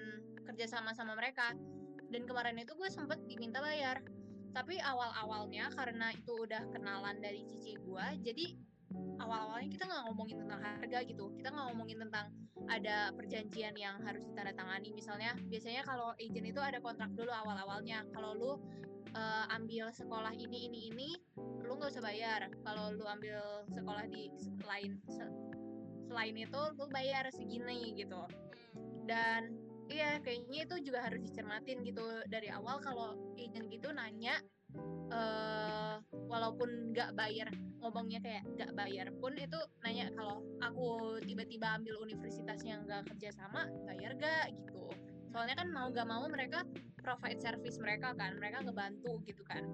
kerja 0.48 0.72
sama 0.72 0.96
sama 0.96 1.12
mereka. 1.12 1.52
Dan 2.08 2.24
kemarin 2.24 2.56
itu 2.56 2.72
gue 2.72 2.88
sempet 2.88 3.20
diminta 3.28 3.60
bayar. 3.60 4.00
Tapi 4.56 4.80
awal-awalnya 4.80 5.68
karena 5.76 6.16
itu 6.16 6.32
udah 6.32 6.64
kenalan 6.72 7.20
dari 7.20 7.44
cici 7.44 7.76
gue, 7.76 8.06
jadi 8.20 8.52
awal-awalnya 9.16 9.68
kita 9.72 9.88
nggak 9.88 10.02
ngomongin 10.12 10.36
tentang 10.44 10.60
harga 10.60 10.98
gitu. 11.08 11.24
Kita 11.40 11.48
nggak 11.52 11.66
ngomongin 11.72 11.98
tentang 12.08 12.26
ada 12.68 13.12
perjanjian 13.16 13.72
yang 13.76 13.96
harus 14.04 14.24
ditandatangani. 14.28 14.92
Misalnya, 14.92 15.32
biasanya 15.48 15.82
kalau 15.88 16.12
agent 16.20 16.46
itu 16.48 16.60
ada 16.60 16.84
kontrak 16.84 17.12
dulu 17.16 17.32
awal-awalnya. 17.32 18.04
Kalau 18.12 18.36
lu 18.36 18.52
uh, 19.14 19.44
ambil 19.54 19.92
sekolah 19.92 20.32
ini 20.36 20.68
ini 20.68 20.80
ini 20.92 21.10
lu 21.64 21.76
nggak 21.76 21.92
usah 21.92 22.04
bayar. 22.04 22.48
Kalau 22.64 22.92
lu 22.92 23.04
ambil 23.06 23.66
sekolah 23.72 24.04
di 24.08 24.28
lain 24.64 25.00
se- 25.08 25.36
selain 26.08 26.36
itu 26.36 26.60
lu 26.76 26.84
bayar 26.90 27.28
segini 27.32 27.96
gitu. 27.96 28.22
Dan 29.08 29.56
iya 29.92 30.20
kayaknya 30.22 30.64
itu 30.68 30.92
juga 30.92 31.04
harus 31.06 31.20
dicermatin 31.24 31.84
gitu. 31.84 32.04
Dari 32.28 32.48
awal 32.52 32.80
kalau 32.80 33.16
agent 33.36 33.68
gitu 33.68 33.92
nanya 33.92 34.40
eh 35.12 35.94
walaupun 36.32 36.96
nggak 36.96 37.12
bayar 37.12 37.52
ngomongnya 37.84 38.24
kayak 38.24 38.48
nggak 38.56 38.72
bayar 38.72 39.12
pun 39.20 39.36
itu 39.36 39.60
nanya 39.84 40.08
kalau 40.16 40.40
aku 40.64 41.20
tiba-tiba 41.20 41.76
ambil 41.76 42.00
universitas 42.00 42.64
yang 42.64 42.80
nggak 42.88 43.04
kerja 43.12 43.36
sama 43.36 43.68
bayar 43.84 44.16
gak 44.16 44.54
gitu 44.56 44.88
soalnya 45.32 45.56
kan 45.56 45.72
mau 45.72 45.88
gak 45.88 46.04
mau 46.04 46.28
mereka 46.28 46.62
provide 47.02 47.40
service 47.42 47.80
mereka 47.80 48.14
kan 48.14 48.38
mereka 48.38 48.62
ngebantu 48.62 49.18
gitu 49.26 49.42
kan. 49.48 49.64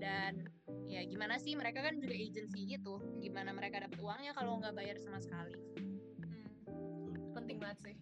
Dan 0.00 0.48
ya 0.88 1.04
gimana 1.04 1.36
sih 1.36 1.52
mereka 1.58 1.84
kan 1.84 2.00
juga 2.00 2.16
agency 2.16 2.64
gitu. 2.64 3.02
Gimana 3.20 3.52
mereka 3.52 3.84
dapat 3.84 4.00
uangnya 4.00 4.32
kalau 4.32 4.56
nggak 4.62 4.72
bayar 4.72 4.96
sama 5.02 5.20
sekali. 5.20 5.54
Hmm. 5.76 5.98
penting 7.36 7.60
banget 7.60 7.78
sih. 7.84 7.96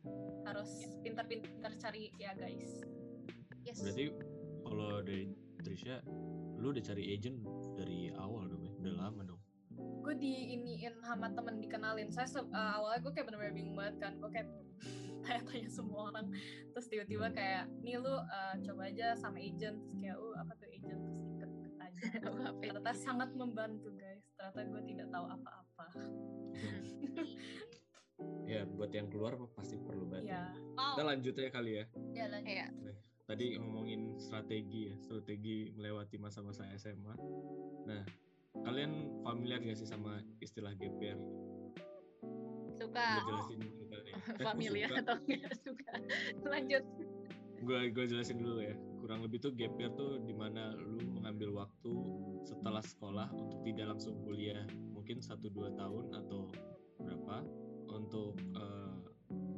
Harus 0.46 0.70
pintar-pintar 1.02 1.74
cari 1.80 2.14
ya 2.20 2.32
guys. 2.38 2.86
Yes. 3.66 3.82
Berarti 3.82 4.04
kalau 4.62 5.02
dari 5.02 5.34
Trisha, 5.58 6.00
lu 6.56 6.70
udah 6.70 6.84
cari 6.84 7.12
agent 7.12 7.42
dari 7.74 8.14
awal 8.14 8.46
dong 8.46 8.62
ya? 8.62 8.72
Udah 8.78 8.94
lama 9.08 9.22
dong. 9.26 9.42
gue 9.78 10.14
diiniin 10.18 11.04
sama 11.04 11.30
temen 11.30 11.62
dikenalin. 11.62 12.10
Saya 12.10 12.26
uh, 12.40 12.80
awalnya 12.80 12.98
gue 13.04 13.12
kayak 13.14 13.26
bener-bener 13.30 13.54
bingung 13.54 13.76
banget 13.78 13.96
kan. 14.02 14.12
Gue 14.18 14.30
kayak 14.32 14.48
tanya-tanya 15.28 15.70
semua 15.70 16.00
orang. 16.08 16.26
Terus 16.72 16.86
tiba-tiba 16.88 17.26
kayak 17.36 17.68
nih 17.84 18.00
lu 18.00 18.08
uh, 18.08 18.54
coba 18.64 18.82
aja 18.88 19.12
sama 19.20 19.36
agent. 19.36 19.76
Terus 19.76 19.98
kayak 20.00 20.16
uh 20.16 20.34
apa 20.40 20.52
tuh 20.56 20.68
agent? 20.72 21.00
Terus 21.04 21.22
ikut-ikut 21.36 21.74
aja. 21.76 22.00
Ternyata 22.64 22.92
sangat 22.96 23.30
membantu 23.36 23.92
guys. 24.00 24.24
Ternyata 24.40 24.60
gue 24.64 24.82
tidak 24.88 25.08
tahu 25.12 25.24
apa-apa. 25.28 25.86
Ya, 28.48 28.66
buat 28.66 28.90
yang 28.90 29.12
keluar 29.12 29.38
pasti 29.54 29.78
perlu 29.78 30.08
banget. 30.08 30.34
ya. 30.34 30.50
Kita 30.74 31.04
lanjut 31.04 31.34
ya 31.36 31.50
kali 31.52 31.72
ya. 31.78 31.84
ya 32.16 32.26
lanjut. 32.32 32.50
Iya. 32.50 32.66
Tadi 33.28 33.60
ngomongin 33.60 34.16
strategi 34.16 34.88
ya, 34.88 34.96
strategi 35.04 35.68
melewati 35.76 36.16
masa-masa 36.16 36.64
SMA. 36.80 37.14
Nah, 37.84 38.02
kalian 38.64 39.20
familiar 39.20 39.60
gak 39.60 39.76
sih 39.76 39.86
sama 39.86 40.24
istilah 40.40 40.72
year? 40.80 41.20
suka. 42.78 43.06
Jelasin 43.26 43.60
familiar 44.40 44.90
atau 45.04 45.16
enggak 45.26 45.54
suka. 45.62 45.92
Lanjut. 46.46 46.84
Gue 47.58 47.90
gue 47.90 48.04
jelasin 48.06 48.38
dulu 48.38 48.62
ya. 48.62 48.74
Kurang 49.02 49.24
lebih 49.24 49.42
tuh 49.42 49.52
gap 49.54 49.74
year 49.80 49.90
tuh 49.98 50.22
di 50.22 50.34
mana 50.36 50.74
lu 50.78 51.00
mengambil 51.18 51.64
waktu 51.64 51.92
setelah 52.46 52.82
sekolah 52.82 53.28
untuk 53.34 53.62
tidak 53.66 53.96
langsung 53.96 54.14
kuliah. 54.22 54.62
Mungkin 54.94 55.18
satu 55.18 55.50
dua 55.50 55.72
tahun 55.74 56.14
atau 56.14 56.50
berapa 57.02 57.36
untuk 57.90 58.36
eh, 58.54 58.98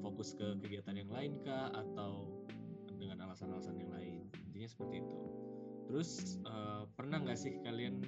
fokus 0.00 0.32
ke 0.38 0.56
kegiatan 0.64 0.96
yang 0.96 1.11
lain 1.12 1.40
kah? 1.44 1.72
Atau 1.74 2.46
dengan 3.00 3.26
alasan-alasan 3.28 3.80
yang 3.80 3.90
lain. 3.90 4.20
Intinya 4.48 4.68
seperti 4.68 5.02
itu. 5.02 5.16
Terus 5.90 6.38
eh, 6.46 6.84
pernah 6.94 7.18
nggak 7.20 7.36
sih 7.36 7.58
kalian 7.61 8.00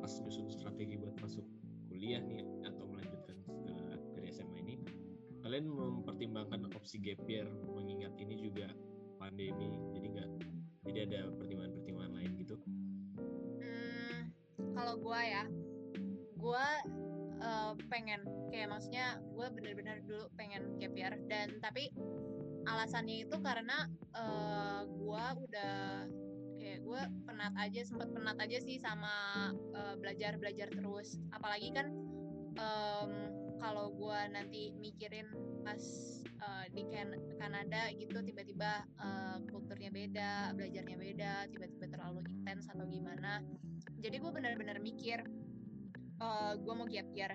pas 0.00 0.10
nyusun 0.24 0.48
strategi 0.48 0.96
buat 0.96 1.14
masuk 1.20 1.44
kuliah 1.92 2.24
nih? 2.24 2.40
Atau 2.64 2.79
kalian 5.50 5.66
mempertimbangkan 5.66 6.70
opsi 6.78 7.02
gap 7.02 7.18
year 7.26 7.42
mengingat 7.66 8.14
ini 8.22 8.38
juga 8.38 8.70
pandemi 9.18 9.82
jadi 9.98 10.06
nggak 10.06 10.30
jadi 10.86 10.98
ada 11.10 11.20
pertimbangan-pertimbangan 11.34 12.12
lain 12.14 12.30
gitu? 12.38 12.54
Hmm, 13.58 14.30
kalau 14.78 14.94
gua 15.02 15.18
ya, 15.26 15.44
gua 16.38 16.66
eh, 17.42 17.72
pengen 17.90 18.22
kayak 18.54 18.70
maksudnya 18.70 19.18
gua 19.34 19.50
bener-bener 19.50 19.98
dulu 20.06 20.30
pengen 20.38 20.78
gap 20.78 20.94
year 20.94 21.18
dan 21.26 21.58
tapi 21.58 21.90
alasannya 22.70 23.26
itu 23.26 23.34
karena 23.42 23.90
eh, 24.14 24.80
gua 25.02 25.34
udah 25.34 26.06
kayak 26.62 26.86
gua 26.86 27.10
penat 27.26 27.58
aja 27.58 27.82
sempat 27.82 28.06
penat 28.14 28.38
aja 28.38 28.62
sih 28.62 28.78
sama 28.78 29.50
eh, 29.50 29.94
belajar 29.98 30.38
belajar 30.38 30.70
terus. 30.70 31.18
Apalagi 31.34 31.74
kan 31.74 31.90
em, 32.54 33.29
kalau 33.60 33.92
gua 33.92 34.26
nanti 34.32 34.72
mikirin 34.80 35.28
pas 35.62 35.80
eh, 36.24 36.66
di 36.72 36.82
Kan- 36.88 37.20
Kanada 37.36 37.92
gitu 37.94 38.18
tiba-tiba 38.24 38.82
eh, 38.98 39.38
kulturnya 39.52 39.92
beda 39.92 40.56
belajarnya 40.56 40.96
beda 40.96 41.32
tiba-tiba 41.52 41.86
terlalu 41.92 42.24
intens 42.26 42.66
atau 42.72 42.88
gimana. 42.88 43.44
Jadi 44.00 44.16
gue 44.16 44.32
benar-benar 44.32 44.80
mikir 44.80 45.20
eh 46.20 46.52
gue 46.60 46.74
mau 46.76 46.84
gap 46.84 47.08
year 47.16 47.32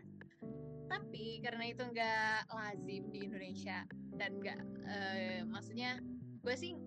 tapi 0.86 1.42
karena 1.42 1.74
itu 1.74 1.82
nggak 1.82 2.54
lazim 2.54 3.10
di 3.10 3.26
Indonesia 3.26 3.82
dan 4.14 4.38
nggak 4.38 4.60
eh, 4.86 5.42
maksudnya 5.50 5.98
gue 6.46 6.56
sih 6.56 6.78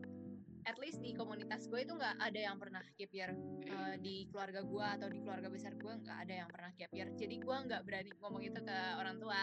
at 0.68 0.76
least 0.76 1.00
di 1.00 1.16
komunitas 1.16 1.64
gue 1.72 1.80
itu 1.80 1.96
nggak 1.96 2.20
ada 2.20 2.40
yang 2.52 2.60
pernah 2.60 2.84
gap 2.84 3.12
year 3.16 3.32
Eh, 3.68 3.96
di 4.00 4.24
keluarga 4.32 4.64
gue 4.64 4.86
atau 4.86 5.08
di 5.12 5.20
keluarga 5.20 5.48
besar 5.52 5.76
gue 5.76 5.92
nggak 5.92 6.18
ada 6.24 6.34
yang 6.44 6.48
pernah 6.48 6.70
gap 6.76 6.92
year. 6.92 7.08
Jadi 7.14 7.36
gue 7.40 7.56
nggak 7.68 7.82
berani 7.84 8.10
ngomong 8.16 8.42
itu 8.42 8.60
ke 8.64 8.78
orang 8.96 9.16
tua 9.20 9.40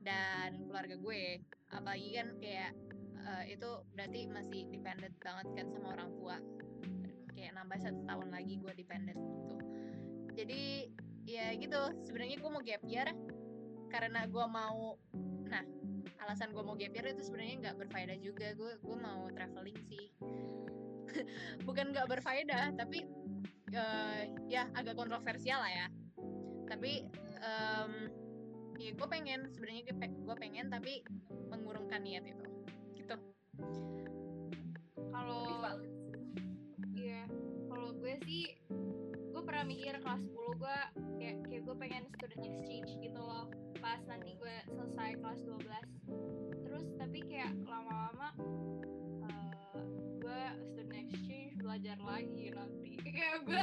dan 0.00 0.60
keluarga 0.68 0.96
gue. 1.00 1.40
Apalagi 1.72 2.08
kan 2.14 2.28
kayak 2.36 2.72
eh, 3.20 3.44
itu 3.56 3.70
berarti 3.96 4.20
masih 4.28 4.60
dependent 4.68 5.16
banget 5.24 5.46
kan 5.56 5.66
sama 5.72 5.88
orang 5.96 6.10
tua. 6.20 6.36
Kayak 7.32 7.52
nambah 7.56 7.78
satu 7.80 8.00
tahun 8.04 8.28
lagi 8.28 8.54
gue 8.60 8.72
dependent 8.76 9.20
gitu. 9.20 9.56
Jadi 10.36 10.62
ya 11.24 11.46
gitu. 11.56 11.80
Sebenarnya 12.04 12.36
gue 12.38 12.50
mau 12.52 12.62
gap 12.62 12.82
year 12.84 13.08
karena 13.90 14.28
gue 14.28 14.46
mau 14.46 14.94
alasan 16.24 16.52
gue 16.52 16.62
mau 16.62 16.76
gap 16.76 16.92
itu 16.92 17.22
sebenarnya 17.24 17.54
nggak 17.68 17.76
berfaedah 17.86 18.18
juga. 18.20 18.52
Gue 18.54 18.72
gue 18.80 18.96
mau 18.96 19.28
traveling 19.32 19.80
sih. 19.88 20.06
Bukan 21.66 21.92
nggak 21.92 22.06
berfaedah 22.06 22.76
tapi 22.76 23.08
eh, 23.72 24.20
ya 24.46 24.68
agak 24.76 24.96
kontroversial 24.98 25.60
lah 25.60 25.72
ya. 25.72 25.86
Tapi 26.70 27.08
em, 27.40 27.92
ya 28.78 28.90
gue 28.94 29.08
pengen 29.10 29.48
sebenarnya 29.50 29.82
gue 30.06 30.36
pengen 30.36 30.66
tapi 30.68 31.02
mengurungkan 31.50 32.04
niat 32.04 32.24
itu. 32.28 32.46
Gitu 32.94 33.16
pernah 39.60 39.76
mikir 39.76 40.00
kelas 40.00 40.24
10 40.24 40.56
gue 40.56 40.78
kayak 41.20 41.36
kayak 41.44 41.62
gue 41.68 41.76
pengen 41.76 42.02
student 42.16 42.44
exchange 42.48 42.96
gitu 42.96 43.20
loh. 43.20 43.44
Pas 43.76 44.00
nanti 44.08 44.32
gue 44.40 44.56
selesai 44.72 45.20
kelas 45.20 45.40
12 45.44 46.64
terus 46.64 46.88
tapi 46.96 47.20
kayak 47.28 47.52
lama-lama 47.68 48.32
eh, 49.28 49.52
gue 50.16 50.42
student 50.64 51.12
exchange 51.12 51.60
belajar 51.60 52.00
lagi 52.00 52.56
nanti. 52.56 52.92
Kayak 53.20 53.36
gue 53.44 53.62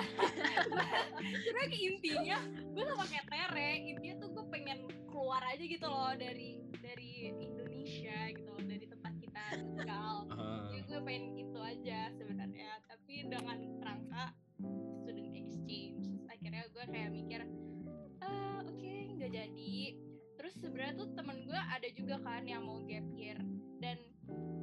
sebenarnya 1.18 1.66
kayak 1.66 1.82
intinya 1.82 2.40
gue 2.46 2.84
sama 2.86 3.06
kayak 3.10 3.26
Tere 3.34 3.70
intinya 3.82 4.16
tuh 4.22 4.30
gue 4.38 4.46
pengen 4.54 4.80
keluar 5.10 5.42
aja 5.50 5.66
gitu 5.66 5.88
loh 5.90 6.14
dari 6.14 6.62
dari 6.78 7.34
Indonesia 7.34 8.38
gitu 8.38 8.50
loh 8.54 8.62
dari 8.70 8.86
tempat 8.86 9.14
kita 9.18 9.44
tinggal. 9.66 10.30
Jadi 10.70 10.82
gue 10.94 11.00
pengen 11.02 11.26
itu 11.42 11.58
aja 11.58 12.14
sebenarnya. 12.14 12.86
Tapi 12.86 13.14
dengan 13.34 13.58
rangka 13.82 14.37
akhirnya 16.58 16.74
gue 16.74 16.86
kayak 16.90 17.12
mikir 17.14 17.42
"Ah, 18.18 18.66
oke 18.66 18.94
nggak 19.14 19.30
jadi. 19.30 19.78
Terus 20.42 20.54
sebenarnya 20.58 20.94
tuh 20.98 21.10
temen 21.14 21.38
gue 21.46 21.54
ada 21.54 21.88
juga 21.94 22.18
kan 22.26 22.42
yang 22.50 22.66
mau 22.66 22.82
gap 22.82 23.06
year. 23.14 23.38
Dan 23.78 24.02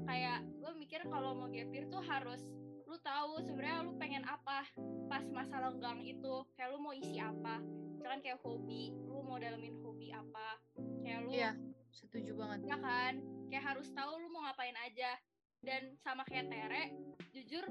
kayak 0.03 0.43
gue 0.59 0.73
mikir 0.75 1.07
kalau 1.07 1.39
mau 1.39 1.47
gap 1.47 1.71
year 1.71 1.87
tuh 1.87 2.03
harus 2.03 2.43
lu 2.91 2.99
tahu 2.99 3.39
sebenarnya 3.47 3.87
lu 3.87 3.95
pengen 3.95 4.27
apa 4.27 4.67
pas 5.07 5.23
masa 5.31 5.63
lenggang 5.63 6.03
itu. 6.03 6.43
Kayak 6.59 6.75
lu 6.75 6.83
mau 6.83 6.91
isi 6.91 7.23
apa. 7.23 7.63
Misalkan 7.95 8.27
kayak 8.27 8.43
hobi 8.43 8.91
lu 9.07 9.23
mau 9.23 9.39
dalemin 9.39 9.79
hobi 9.87 10.11
apa. 10.11 10.59
Kayak 10.99 11.19
lu 11.23 11.31
Iya. 11.31 11.55
setuju 11.95 12.35
banget. 12.35 12.75
Ya 12.75 12.77
kan? 12.83 13.23
Kayak 13.47 13.65
harus 13.71 13.87
tahu 13.95 14.19
lu 14.19 14.35
mau 14.35 14.43
ngapain 14.51 14.75
aja. 14.83 15.15
Dan 15.63 15.95
sama 16.03 16.27
kayak 16.27 16.51
Tere 16.51 16.91
jujur 17.31 17.63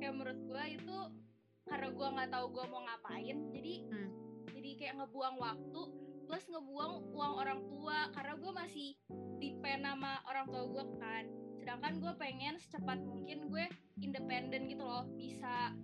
kayak 0.00 0.16
menurut 0.16 0.40
gua 0.48 0.64
itu 0.64 1.27
karena 1.68 1.88
gua 1.92 2.08
nggak 2.16 2.30
tahu 2.32 2.46
gua 2.50 2.64
mau 2.66 2.82
ngapain 2.84 3.36
jadi 3.52 3.74
Hmm. 3.88 4.10
jadi 4.52 4.70
kayak 4.80 4.94
ngebuang 5.04 5.36
waktu 5.38 5.82
plus 6.28 6.44
ngebuang 6.48 6.92
uang 7.12 7.32
orang 7.40 7.60
tua 7.68 8.12
karena 8.12 8.34
gua 8.36 8.52
masih 8.64 8.96
depend 9.38 9.84
sama 9.86 10.20
orang 10.28 10.46
tua 10.50 10.64
gua 10.68 10.84
kan. 10.98 11.24
Sedangkan 11.68 12.00
gue 12.00 12.12
pengen 12.16 12.54
secepat 12.56 12.96
mungkin 13.04 13.52
gue 13.52 13.68
independen 14.00 14.72
gitu 14.72 14.80
loh 14.80 15.04
bisa 15.20 15.76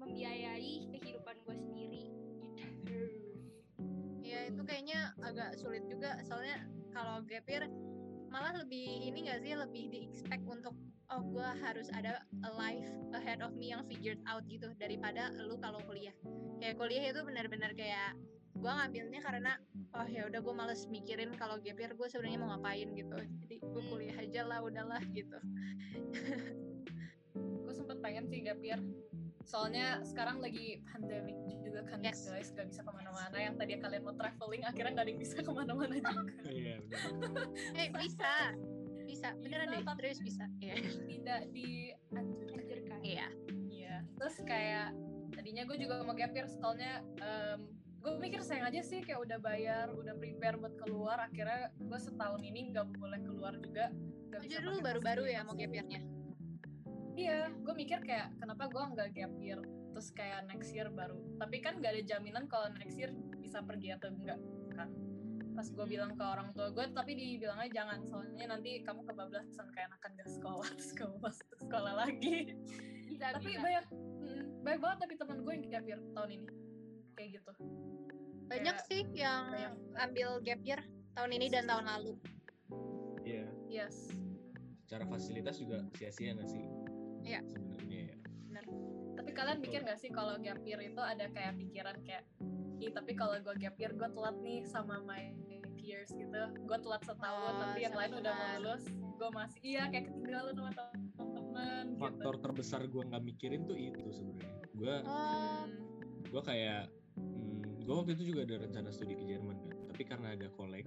membiayai 0.00 0.90
kehidupan 0.90 1.36
gue 1.46 1.54
sendiri. 1.54 2.04
Gitu 2.82 2.98
ya 4.26 4.50
itu 4.50 4.62
kayaknya 4.66 5.14
agak 5.22 5.54
sulit 5.54 5.86
juga. 5.86 6.18
Soalnya 6.26 6.66
kalau 6.90 7.22
gap 7.30 7.46
year 7.46 7.70
malah 8.30 8.54
lebih 8.58 9.06
ini 9.06 9.26
gak 9.26 9.42
sih 9.42 9.54
lebih 9.54 9.84
di 9.90 9.98
expect 10.06 10.42
untuk 10.46 10.74
oh 11.10 11.22
gue 11.26 11.48
harus 11.60 11.90
ada 11.90 12.22
a 12.46 12.50
life 12.54 12.86
ahead 13.12 13.42
of 13.42 13.50
me 13.54 13.70
yang 13.70 13.82
figured 13.86 14.18
out 14.24 14.46
gitu 14.46 14.70
daripada 14.78 15.34
lu 15.42 15.58
kalau 15.58 15.82
kuliah. 15.84 16.14
Kayak 16.58 16.78
kuliah 16.78 17.04
itu 17.10 17.20
benar-benar 17.20 17.74
kayak 17.74 18.14
gue 18.50 18.68
ngambilnya 18.68 19.20
karena 19.20 19.52
oh 19.96 20.06
ya 20.06 20.26
udah 20.28 20.38
gue 20.38 20.54
males 20.54 20.84
mikirin 20.86 21.32
kalau 21.34 21.56
gap 21.58 21.74
year 21.74 21.90
gue 21.90 22.06
sebenarnya 22.06 22.38
mau 22.38 22.54
ngapain 22.54 22.88
gitu. 22.92 23.16
Jadi 23.42 23.56
gue 23.58 23.82
Hmm. 23.82 23.90
kuliah 23.90 24.16
aja 24.16 24.40
lah 24.44 24.58
udahlah 24.60 25.02
gitu. 25.10 25.38
Gue 27.60 27.72
sempet 27.72 28.02
pengen 28.02 28.26
sih 28.26 28.42
gap 28.42 28.58
year. 28.60 28.82
Soalnya 29.42 30.02
sekarang 30.04 30.38
lagi 30.38 30.82
pandemic 30.86 31.34
juga 31.62 31.82
kan 31.86 32.02
Yes. 32.02 32.26
guys 32.26 32.50
gak 32.50 32.66
bisa 32.66 32.82
ke 32.82 32.90
mana-mana. 32.90 33.34
Yang 33.34 33.54
tadi 33.56 33.72
kalian 33.78 34.02
mau 34.02 34.14
traveling 34.14 34.62
akhirnya 34.62 34.92
gak 34.92 35.04
ada 35.06 35.10
yang 35.10 35.20
bisa 35.20 35.36
ke 35.38 35.50
mana-mana 35.50 35.94
juga. 36.06 36.34
Iya 36.44 36.76
benar. 36.86 37.46
eh 37.74 37.88
bisa 37.94 38.32
bisa 39.10 39.28
beneran 39.42 39.66
Bisa, 39.66 39.74
deh 39.74 39.82
tapi- 39.82 39.98
terus 39.98 40.18
bisa 40.22 40.44
Iya. 40.62 40.74
tidak 41.10 41.40
dianjurkan 41.50 42.98
iya 43.02 43.26
Iya, 43.66 43.96
terus 44.14 44.36
kayak 44.46 44.94
tadinya 45.34 45.66
gue 45.66 45.76
juga 45.76 46.06
mau 46.06 46.14
gap 46.14 46.30
year 46.30 46.46
soalnya 46.46 47.02
gue 48.00 48.12
mikir 48.16 48.40
sayang 48.40 48.70
aja 48.70 48.80
sih 48.80 49.02
kayak 49.02 49.20
udah 49.20 49.38
bayar, 49.38 49.92
udah 49.92 50.16
prepare 50.16 50.56
buat 50.56 50.72
keluar, 50.78 51.20
akhirnya 51.20 51.68
gue 51.76 51.98
setahun 52.00 52.40
ini 52.40 52.72
nggak 52.72 52.96
boleh 52.96 53.20
keluar 53.20 53.52
juga. 53.60 53.92
Gak 54.32 54.40
Aja 54.40 54.56
dulu 54.62 54.80
baru-baru 54.80 55.28
ya 55.28 55.42
mau 55.42 55.52
gap 55.52 55.68
year-nya 55.68 56.00
Iya, 57.12 57.50
gue 57.52 57.74
mikir 57.76 58.00
kayak 58.00 58.40
kenapa 58.40 58.70
gue 58.70 58.80
nggak 58.80 59.08
gap 59.12 59.32
year, 59.36 59.60
terus 59.92 60.08
kayak 60.14 60.48
next 60.48 60.72
year 60.72 60.88
baru. 60.88 61.18
Tapi 61.36 61.60
kan 61.60 61.82
gak 61.82 61.92
ada 61.92 62.02
jaminan 62.06 62.48
kalau 62.48 62.72
next 62.78 62.96
year 62.96 63.10
bisa 63.36 63.60
pergi 63.60 63.92
atau 63.92 64.08
enggak 64.14 64.38
kan. 64.72 64.88
Pas 65.60 65.68
gue 65.68 65.86
bilang 65.92 66.16
ke 66.16 66.24
orang 66.24 66.56
tua 66.56 66.72
gue, 66.72 66.88
tapi 66.96 67.12
dibilangnya 67.12 67.68
jangan, 67.68 68.00
soalnya 68.08 68.48
nanti 68.48 68.80
kamu 68.80 69.04
kebablasan 69.04 69.68
kayak 69.76 69.92
anak 69.92 70.00
gak 70.16 70.30
sekolah, 70.32 70.64
terus 70.80 70.92
kamu 70.96 71.20
masuk 71.20 71.48
sekolah 71.60 71.92
lagi 72.00 72.56
bisa 73.20 73.36
tapi 73.36 73.52
bisa. 73.52 73.60
banyak 73.60 73.84
mm, 73.92 74.44
banyak 74.64 74.80
banget 74.80 74.98
tapi 75.04 75.14
teman 75.20 75.38
gue 75.44 75.52
yang 75.52 75.64
gap 75.68 75.84
year 75.84 76.00
tahun 76.16 76.30
ini 76.32 76.46
kayak 77.12 77.28
gitu 77.36 77.52
banyak 78.48 78.76
Kayak 78.80 78.88
sih 78.88 79.00
yang 79.12 79.42
banyak. 79.52 79.74
ambil 80.00 80.28
gap 80.40 80.60
year 80.64 80.80
tahun 81.12 81.30
ini 81.36 81.46
dan 81.52 81.64
tahun 81.68 81.84
lalu 81.84 82.12
Iya. 83.20 83.46
yes 83.68 84.08
Secara 84.88 85.04
fasilitas 85.06 85.60
juga 85.60 85.86
sia-sia 85.94 86.34
nggak 86.34 86.48
sih? 86.50 86.64
Iya. 87.22 87.44
Sebenarnya 87.44 88.00
ya. 88.10 88.16
tapi 89.14 89.30
kalian 89.30 89.58
mikir 89.60 89.84
gak 89.84 90.00
sih 90.00 90.08
kalau 90.10 90.34
gap 90.40 90.58
year 90.64 90.80
itu 90.80 90.98
ada 90.98 91.28
kayak 91.30 91.54
pikiran 91.60 92.00
kayak 92.02 92.24
ih 92.80 92.90
tapi 92.90 93.12
kalau 93.12 93.36
gue 93.36 93.54
gap 93.60 93.76
year 93.76 93.92
gue 93.92 94.08
telat 94.08 94.36
nih 94.40 94.64
sama 94.64 94.98
my 95.04 95.30
peers 95.90 96.10
gitu. 96.14 96.42
Gue 96.70 96.78
telat 96.78 97.02
setahun 97.02 97.50
Oh, 97.50 97.54
tapi 97.58 97.78
yang 97.82 97.94
lain 97.98 98.12
udah 98.22 98.32
mau 98.32 98.48
lulus. 98.62 98.82
Gue 99.18 99.28
masih 99.34 99.60
iya 99.66 99.82
kayak 99.90 100.06
ketinggalan 100.06 100.54
sama 100.54 100.70
teman-teman 100.70 101.84
gitu. 101.90 101.98
Faktor 101.98 102.34
terbesar 102.38 102.80
gue 102.86 103.02
nggak 103.10 103.22
mikirin 103.26 103.66
tuh 103.66 103.74
itu 103.74 104.08
sebenarnya. 104.14 104.54
Gue 104.78 104.94
oh. 105.02 105.10
Hmm, 105.10 105.68
gue 106.30 106.42
kayak 106.46 106.86
hmm, 107.18 107.82
gue 107.82 107.94
waktu 107.98 108.12
itu 108.14 108.22
juga 108.30 108.46
ada 108.46 108.62
rencana 108.62 108.88
studi 108.94 109.18
ke 109.18 109.24
Jerman 109.26 109.58
kan. 109.66 109.76
Tapi 109.90 110.02
karena 110.06 110.28
ada 110.38 110.46
kolek 110.54 110.86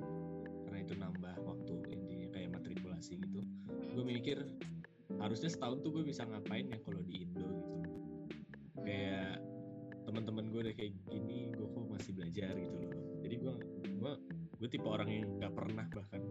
karena 0.64 0.78
itu 0.80 0.94
nambah 0.96 1.36
waktu 1.44 1.74
intinya 1.92 2.28
kayak 2.32 2.50
matrikulasi 2.56 3.20
gitu 3.20 3.44
gue 3.94 4.02
mikir 4.02 4.42
harusnya 5.22 5.54
setahun 5.54 5.86
tuh 5.86 5.94
gue 5.94 6.04
bisa 6.10 6.26
ngapain 6.26 6.66
ya 6.66 6.82
kalau 6.82 7.00
di 7.06 7.30
Indo 7.30 7.46
gitu. 7.46 7.54
Kayak 8.82 9.40
teman-teman 10.04 10.50
gue 10.50 10.60
udah 10.66 10.76
kayak 10.76 10.98
gini 11.08 11.54
gue 11.54 11.68
kok 11.70 11.86
masih 11.88 12.12
belajar 12.18 12.54
gitu 12.58 12.78
loh. 12.90 12.94
Jadi 13.22 13.36
gue 13.38 13.54
gue 14.02 14.14
gue 14.64 14.80
tipe 14.80 14.88
orang 14.88 15.12
yang 15.12 15.28
nggak 15.44 15.52
pernah 15.60 15.84
bahkan 15.92 16.24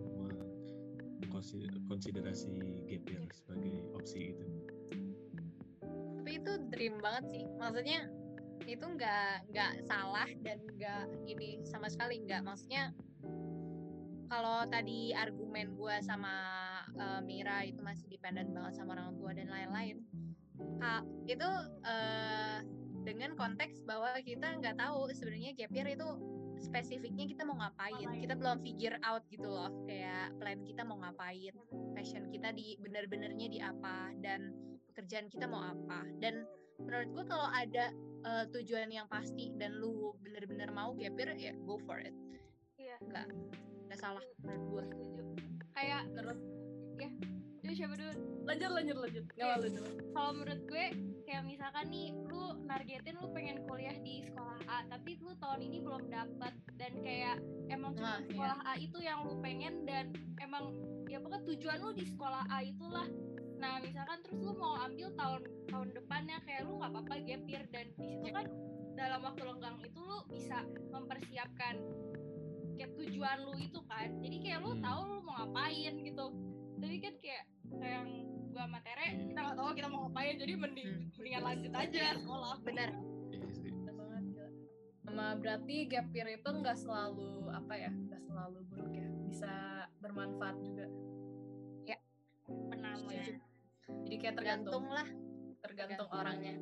konsiderasi 1.85 2.49
year 2.89 3.29
sebagai 3.29 3.85
opsi 3.93 4.33
gitu. 4.33 4.45
Tapi 6.17 6.41
itu 6.41 6.53
dream 6.73 6.97
banget 7.05 7.29
sih. 7.29 7.45
Maksudnya 7.61 8.09
itu 8.65 8.81
nggak 8.81 9.53
nggak 9.53 9.73
salah 9.85 10.25
dan 10.41 10.65
nggak 10.65 11.13
ini 11.29 11.61
sama 11.69 11.93
sekali 11.93 12.25
nggak. 12.25 12.41
Maksudnya 12.41 12.97
kalau 14.33 14.65
tadi 14.65 15.13
argumen 15.13 15.77
gue 15.77 15.97
sama 16.01 16.33
eh, 16.97 17.21
Mira 17.29 17.69
itu 17.69 17.85
masih 17.85 18.09
dependent 18.09 18.49
banget 18.57 18.81
sama 18.81 18.97
orang 18.97 19.13
tua 19.21 19.37
dan 19.37 19.53
lain-lain 19.53 20.01
Kak, 20.81 21.05
itu 21.29 21.51
eh, 21.85 22.65
dengan 23.05 23.37
konteks 23.37 23.85
bahwa 23.85 24.17
kita 24.25 24.57
nggak 24.57 24.81
tahu 24.81 25.13
sebenarnya 25.13 25.53
gap 25.53 25.69
year 25.77 25.93
itu 25.93 26.09
spesifiknya 26.63 27.27
kita 27.27 27.43
mau 27.43 27.59
ngapain? 27.59 28.07
Kita 28.23 28.35
belum 28.39 28.63
figure 28.63 28.97
out 29.03 29.27
gitu 29.29 29.51
loh 29.51 29.71
kayak 29.85 30.33
plan 30.39 30.63
kita 30.63 30.87
mau 30.87 30.97
ngapain 31.03 31.55
passion 31.93 32.31
kita 32.31 32.55
di 32.55 32.79
bener-benernya 32.79 33.47
di 33.51 33.59
apa 33.59 34.15
dan 34.23 34.55
pekerjaan 34.93 35.27
kita 35.29 35.51
mau 35.51 35.61
apa. 35.61 36.07
Dan 36.23 36.47
menurut 36.79 37.09
gue 37.13 37.25
kalau 37.27 37.49
ada 37.51 37.91
eh, 38.25 38.45
tujuan 38.55 38.89
yang 38.89 39.11
pasti 39.11 39.51
dan 39.59 39.77
lu 39.77 40.15
bener-bener 40.23 40.71
mau 40.71 40.95
gap 40.95 41.19
year 41.19 41.35
ya 41.35 41.53
go 41.67 41.77
for 41.83 41.99
it. 41.99 42.15
Iya. 42.79 42.97
Nggak 43.03 43.27
nggak 43.91 43.99
salah 43.99 44.25
menurut 44.41 44.65
gue 44.71 44.85
setuju. 45.05 45.23
Kayak 45.75 46.09
terus? 46.15 46.41
itu 47.63 47.79
siapa 47.79 47.95
dulu 47.95 48.13
lanjut 48.45 48.71
lanjut 48.75 48.97
lanjut. 48.99 49.25
Nggak 49.39 49.49
malu 49.55 49.69
dulu 49.71 49.91
kalau 50.13 50.31
menurut 50.35 50.63
gue 50.67 50.87
kayak 51.23 51.45
misalkan 51.45 51.87
nih 51.89 52.11
lu 52.27 52.43
nargetin 52.65 53.15
lu 53.17 53.29
pengen 53.31 53.63
kuliah 53.65 53.97
di 53.99 54.23
sekolah 54.23 54.59
A 54.67 54.79
tapi 54.87 55.17
lu 55.19 55.33
tahun 55.39 55.61
ini 55.63 55.79
belum 55.81 56.03
dapat 56.09 56.53
dan 56.77 56.93
kayak 57.01 57.37
emang 57.69 57.93
cuma 57.95 58.07
Nah, 58.07 58.19
iya. 58.21 58.29
sekolah 58.29 58.59
A 58.63 58.73
itu 58.77 58.99
yang 58.99 59.19
lu 59.25 59.35
pengen 59.39 59.75
dan 59.87 60.11
emang 60.39 60.75
ya 61.07 61.19
pokoknya 61.19 61.43
tujuan 61.47 61.79
lu 61.81 61.91
di 61.93 62.05
sekolah 62.07 62.43
A 62.49 62.59
itulah. 62.61 63.07
Nah 63.57 63.79
misalkan 63.79 64.19
terus 64.23 64.39
lu 64.41 64.53
mau 64.57 64.75
ambil 64.81 65.09
tahun 65.15 65.41
tahun 65.71 65.89
depannya 65.95 66.37
kayak 66.43 66.61
lu 66.67 66.83
nggak 66.83 66.91
apa-apa 66.91 67.15
gap 67.23 67.43
year. 67.47 67.65
Dan 67.71 67.87
di 67.95 68.05
situ 68.11 68.27
kan 68.29 68.47
dalam 68.93 69.21
waktu 69.23 69.43
lenggang 69.47 69.77
itu 69.81 70.01
lu 70.01 70.19
bisa 70.29 70.59
mempersiapkan 70.91 71.75
kayak 72.75 72.91
tujuan 72.99 73.37
lu 73.45 73.53
itu 73.57 73.81
kan. 73.87 74.09
Jadi 74.19 74.37
kayak 74.43 74.59
lu 74.65 74.73
Hmm. 74.75 74.83
tahu 74.83 75.01
lu 75.07 75.19
mau 75.23 75.35
ngapain 75.39 75.95
gitu 76.03 76.27
tapi 76.83 76.97
kan 76.99 77.15
kayak 77.23 77.45
kayak 77.79 77.93
yang 78.03 78.09
gua 78.51 78.63
sama 78.67 78.79
Tere 78.83 79.07
kita 79.31 79.39
nggak 79.39 79.57
tahu 79.57 79.69
kita 79.79 79.89
mau 79.89 80.01
ngapain 80.11 80.35
jadi 80.37 80.55
mending 80.59 80.91
Hmm. 80.93 81.09
mendingan 81.17 81.43
lanjut 81.47 81.73
aja 81.73 82.05
sekolah. 82.19 82.57
Benar. 82.67 82.91
Iya 83.31 83.49
sih. 83.55 83.71
Bener 83.71 83.95
banget 83.95 84.23
gila. 84.35 84.49
sama 85.07 85.27
berarti 85.39 85.77
gap 85.87 86.07
year 86.11 86.29
itu 86.35 86.51
nggak 86.51 86.79
selalu 86.79 87.31
apa 87.55 87.75
ya 87.79 87.91
nggak 87.95 88.23
selalu 88.27 88.59
buruk 88.67 88.93
ya? 88.93 89.09
Bisa 89.31 89.53
bermanfaat 90.03 90.59
juga. 90.61 90.87
Penamanya 92.53 93.39
jadi 94.03 94.17
kayak 94.19 94.35
tergantung. 94.37 94.83
Tergantung 94.83 94.87
lah. 94.91 95.09
Tergantung 95.63 96.11
tergantung. 96.11 96.11
orangnya. 96.11 96.55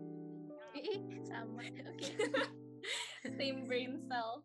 Ih, 0.70 0.98
sama 1.26 1.66
oke 1.66 2.08
same 3.34 3.66
brain 3.66 3.98
cell 4.06 4.44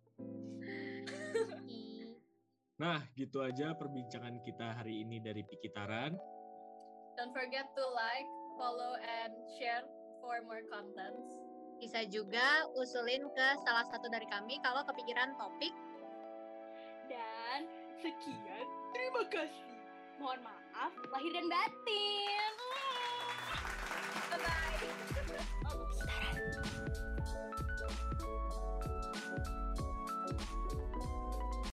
Nah, 2.76 2.99
gitu 3.15 3.39
aja 3.39 3.71
perbincangan 3.71 4.43
kita 4.43 4.76
hari 4.76 5.07
ini 5.07 5.23
dari 5.23 5.47
Pikitaran. 5.47 6.36
don't 7.15 7.32
forget 7.32 7.63
to 7.71 7.84
like 7.95 8.28
follow 8.59 8.99
and 8.99 9.32
share 9.55 9.88
for 10.19 10.43
more 10.43 10.59
contents. 10.67 11.39
Bisa 11.80 12.03
juga 12.11 12.67
usulin 12.76 13.23
ke 13.32 13.47
salah 13.63 13.88
satu 13.88 14.11
dari 14.11 14.28
kami 14.28 14.59
kalau 14.59 14.84
kepikiran 14.84 15.32
topik. 15.39 15.71
Dan 17.07 17.63
sekian 18.03 18.67
terima 18.91 19.23
kasih. 19.32 19.76
Mohon 20.19 20.51
maaf 20.51 20.91
lahir 21.11 21.32
dan 21.32 21.47
batin. 21.47 22.51
Bye 24.32 24.39
bye 24.43 24.64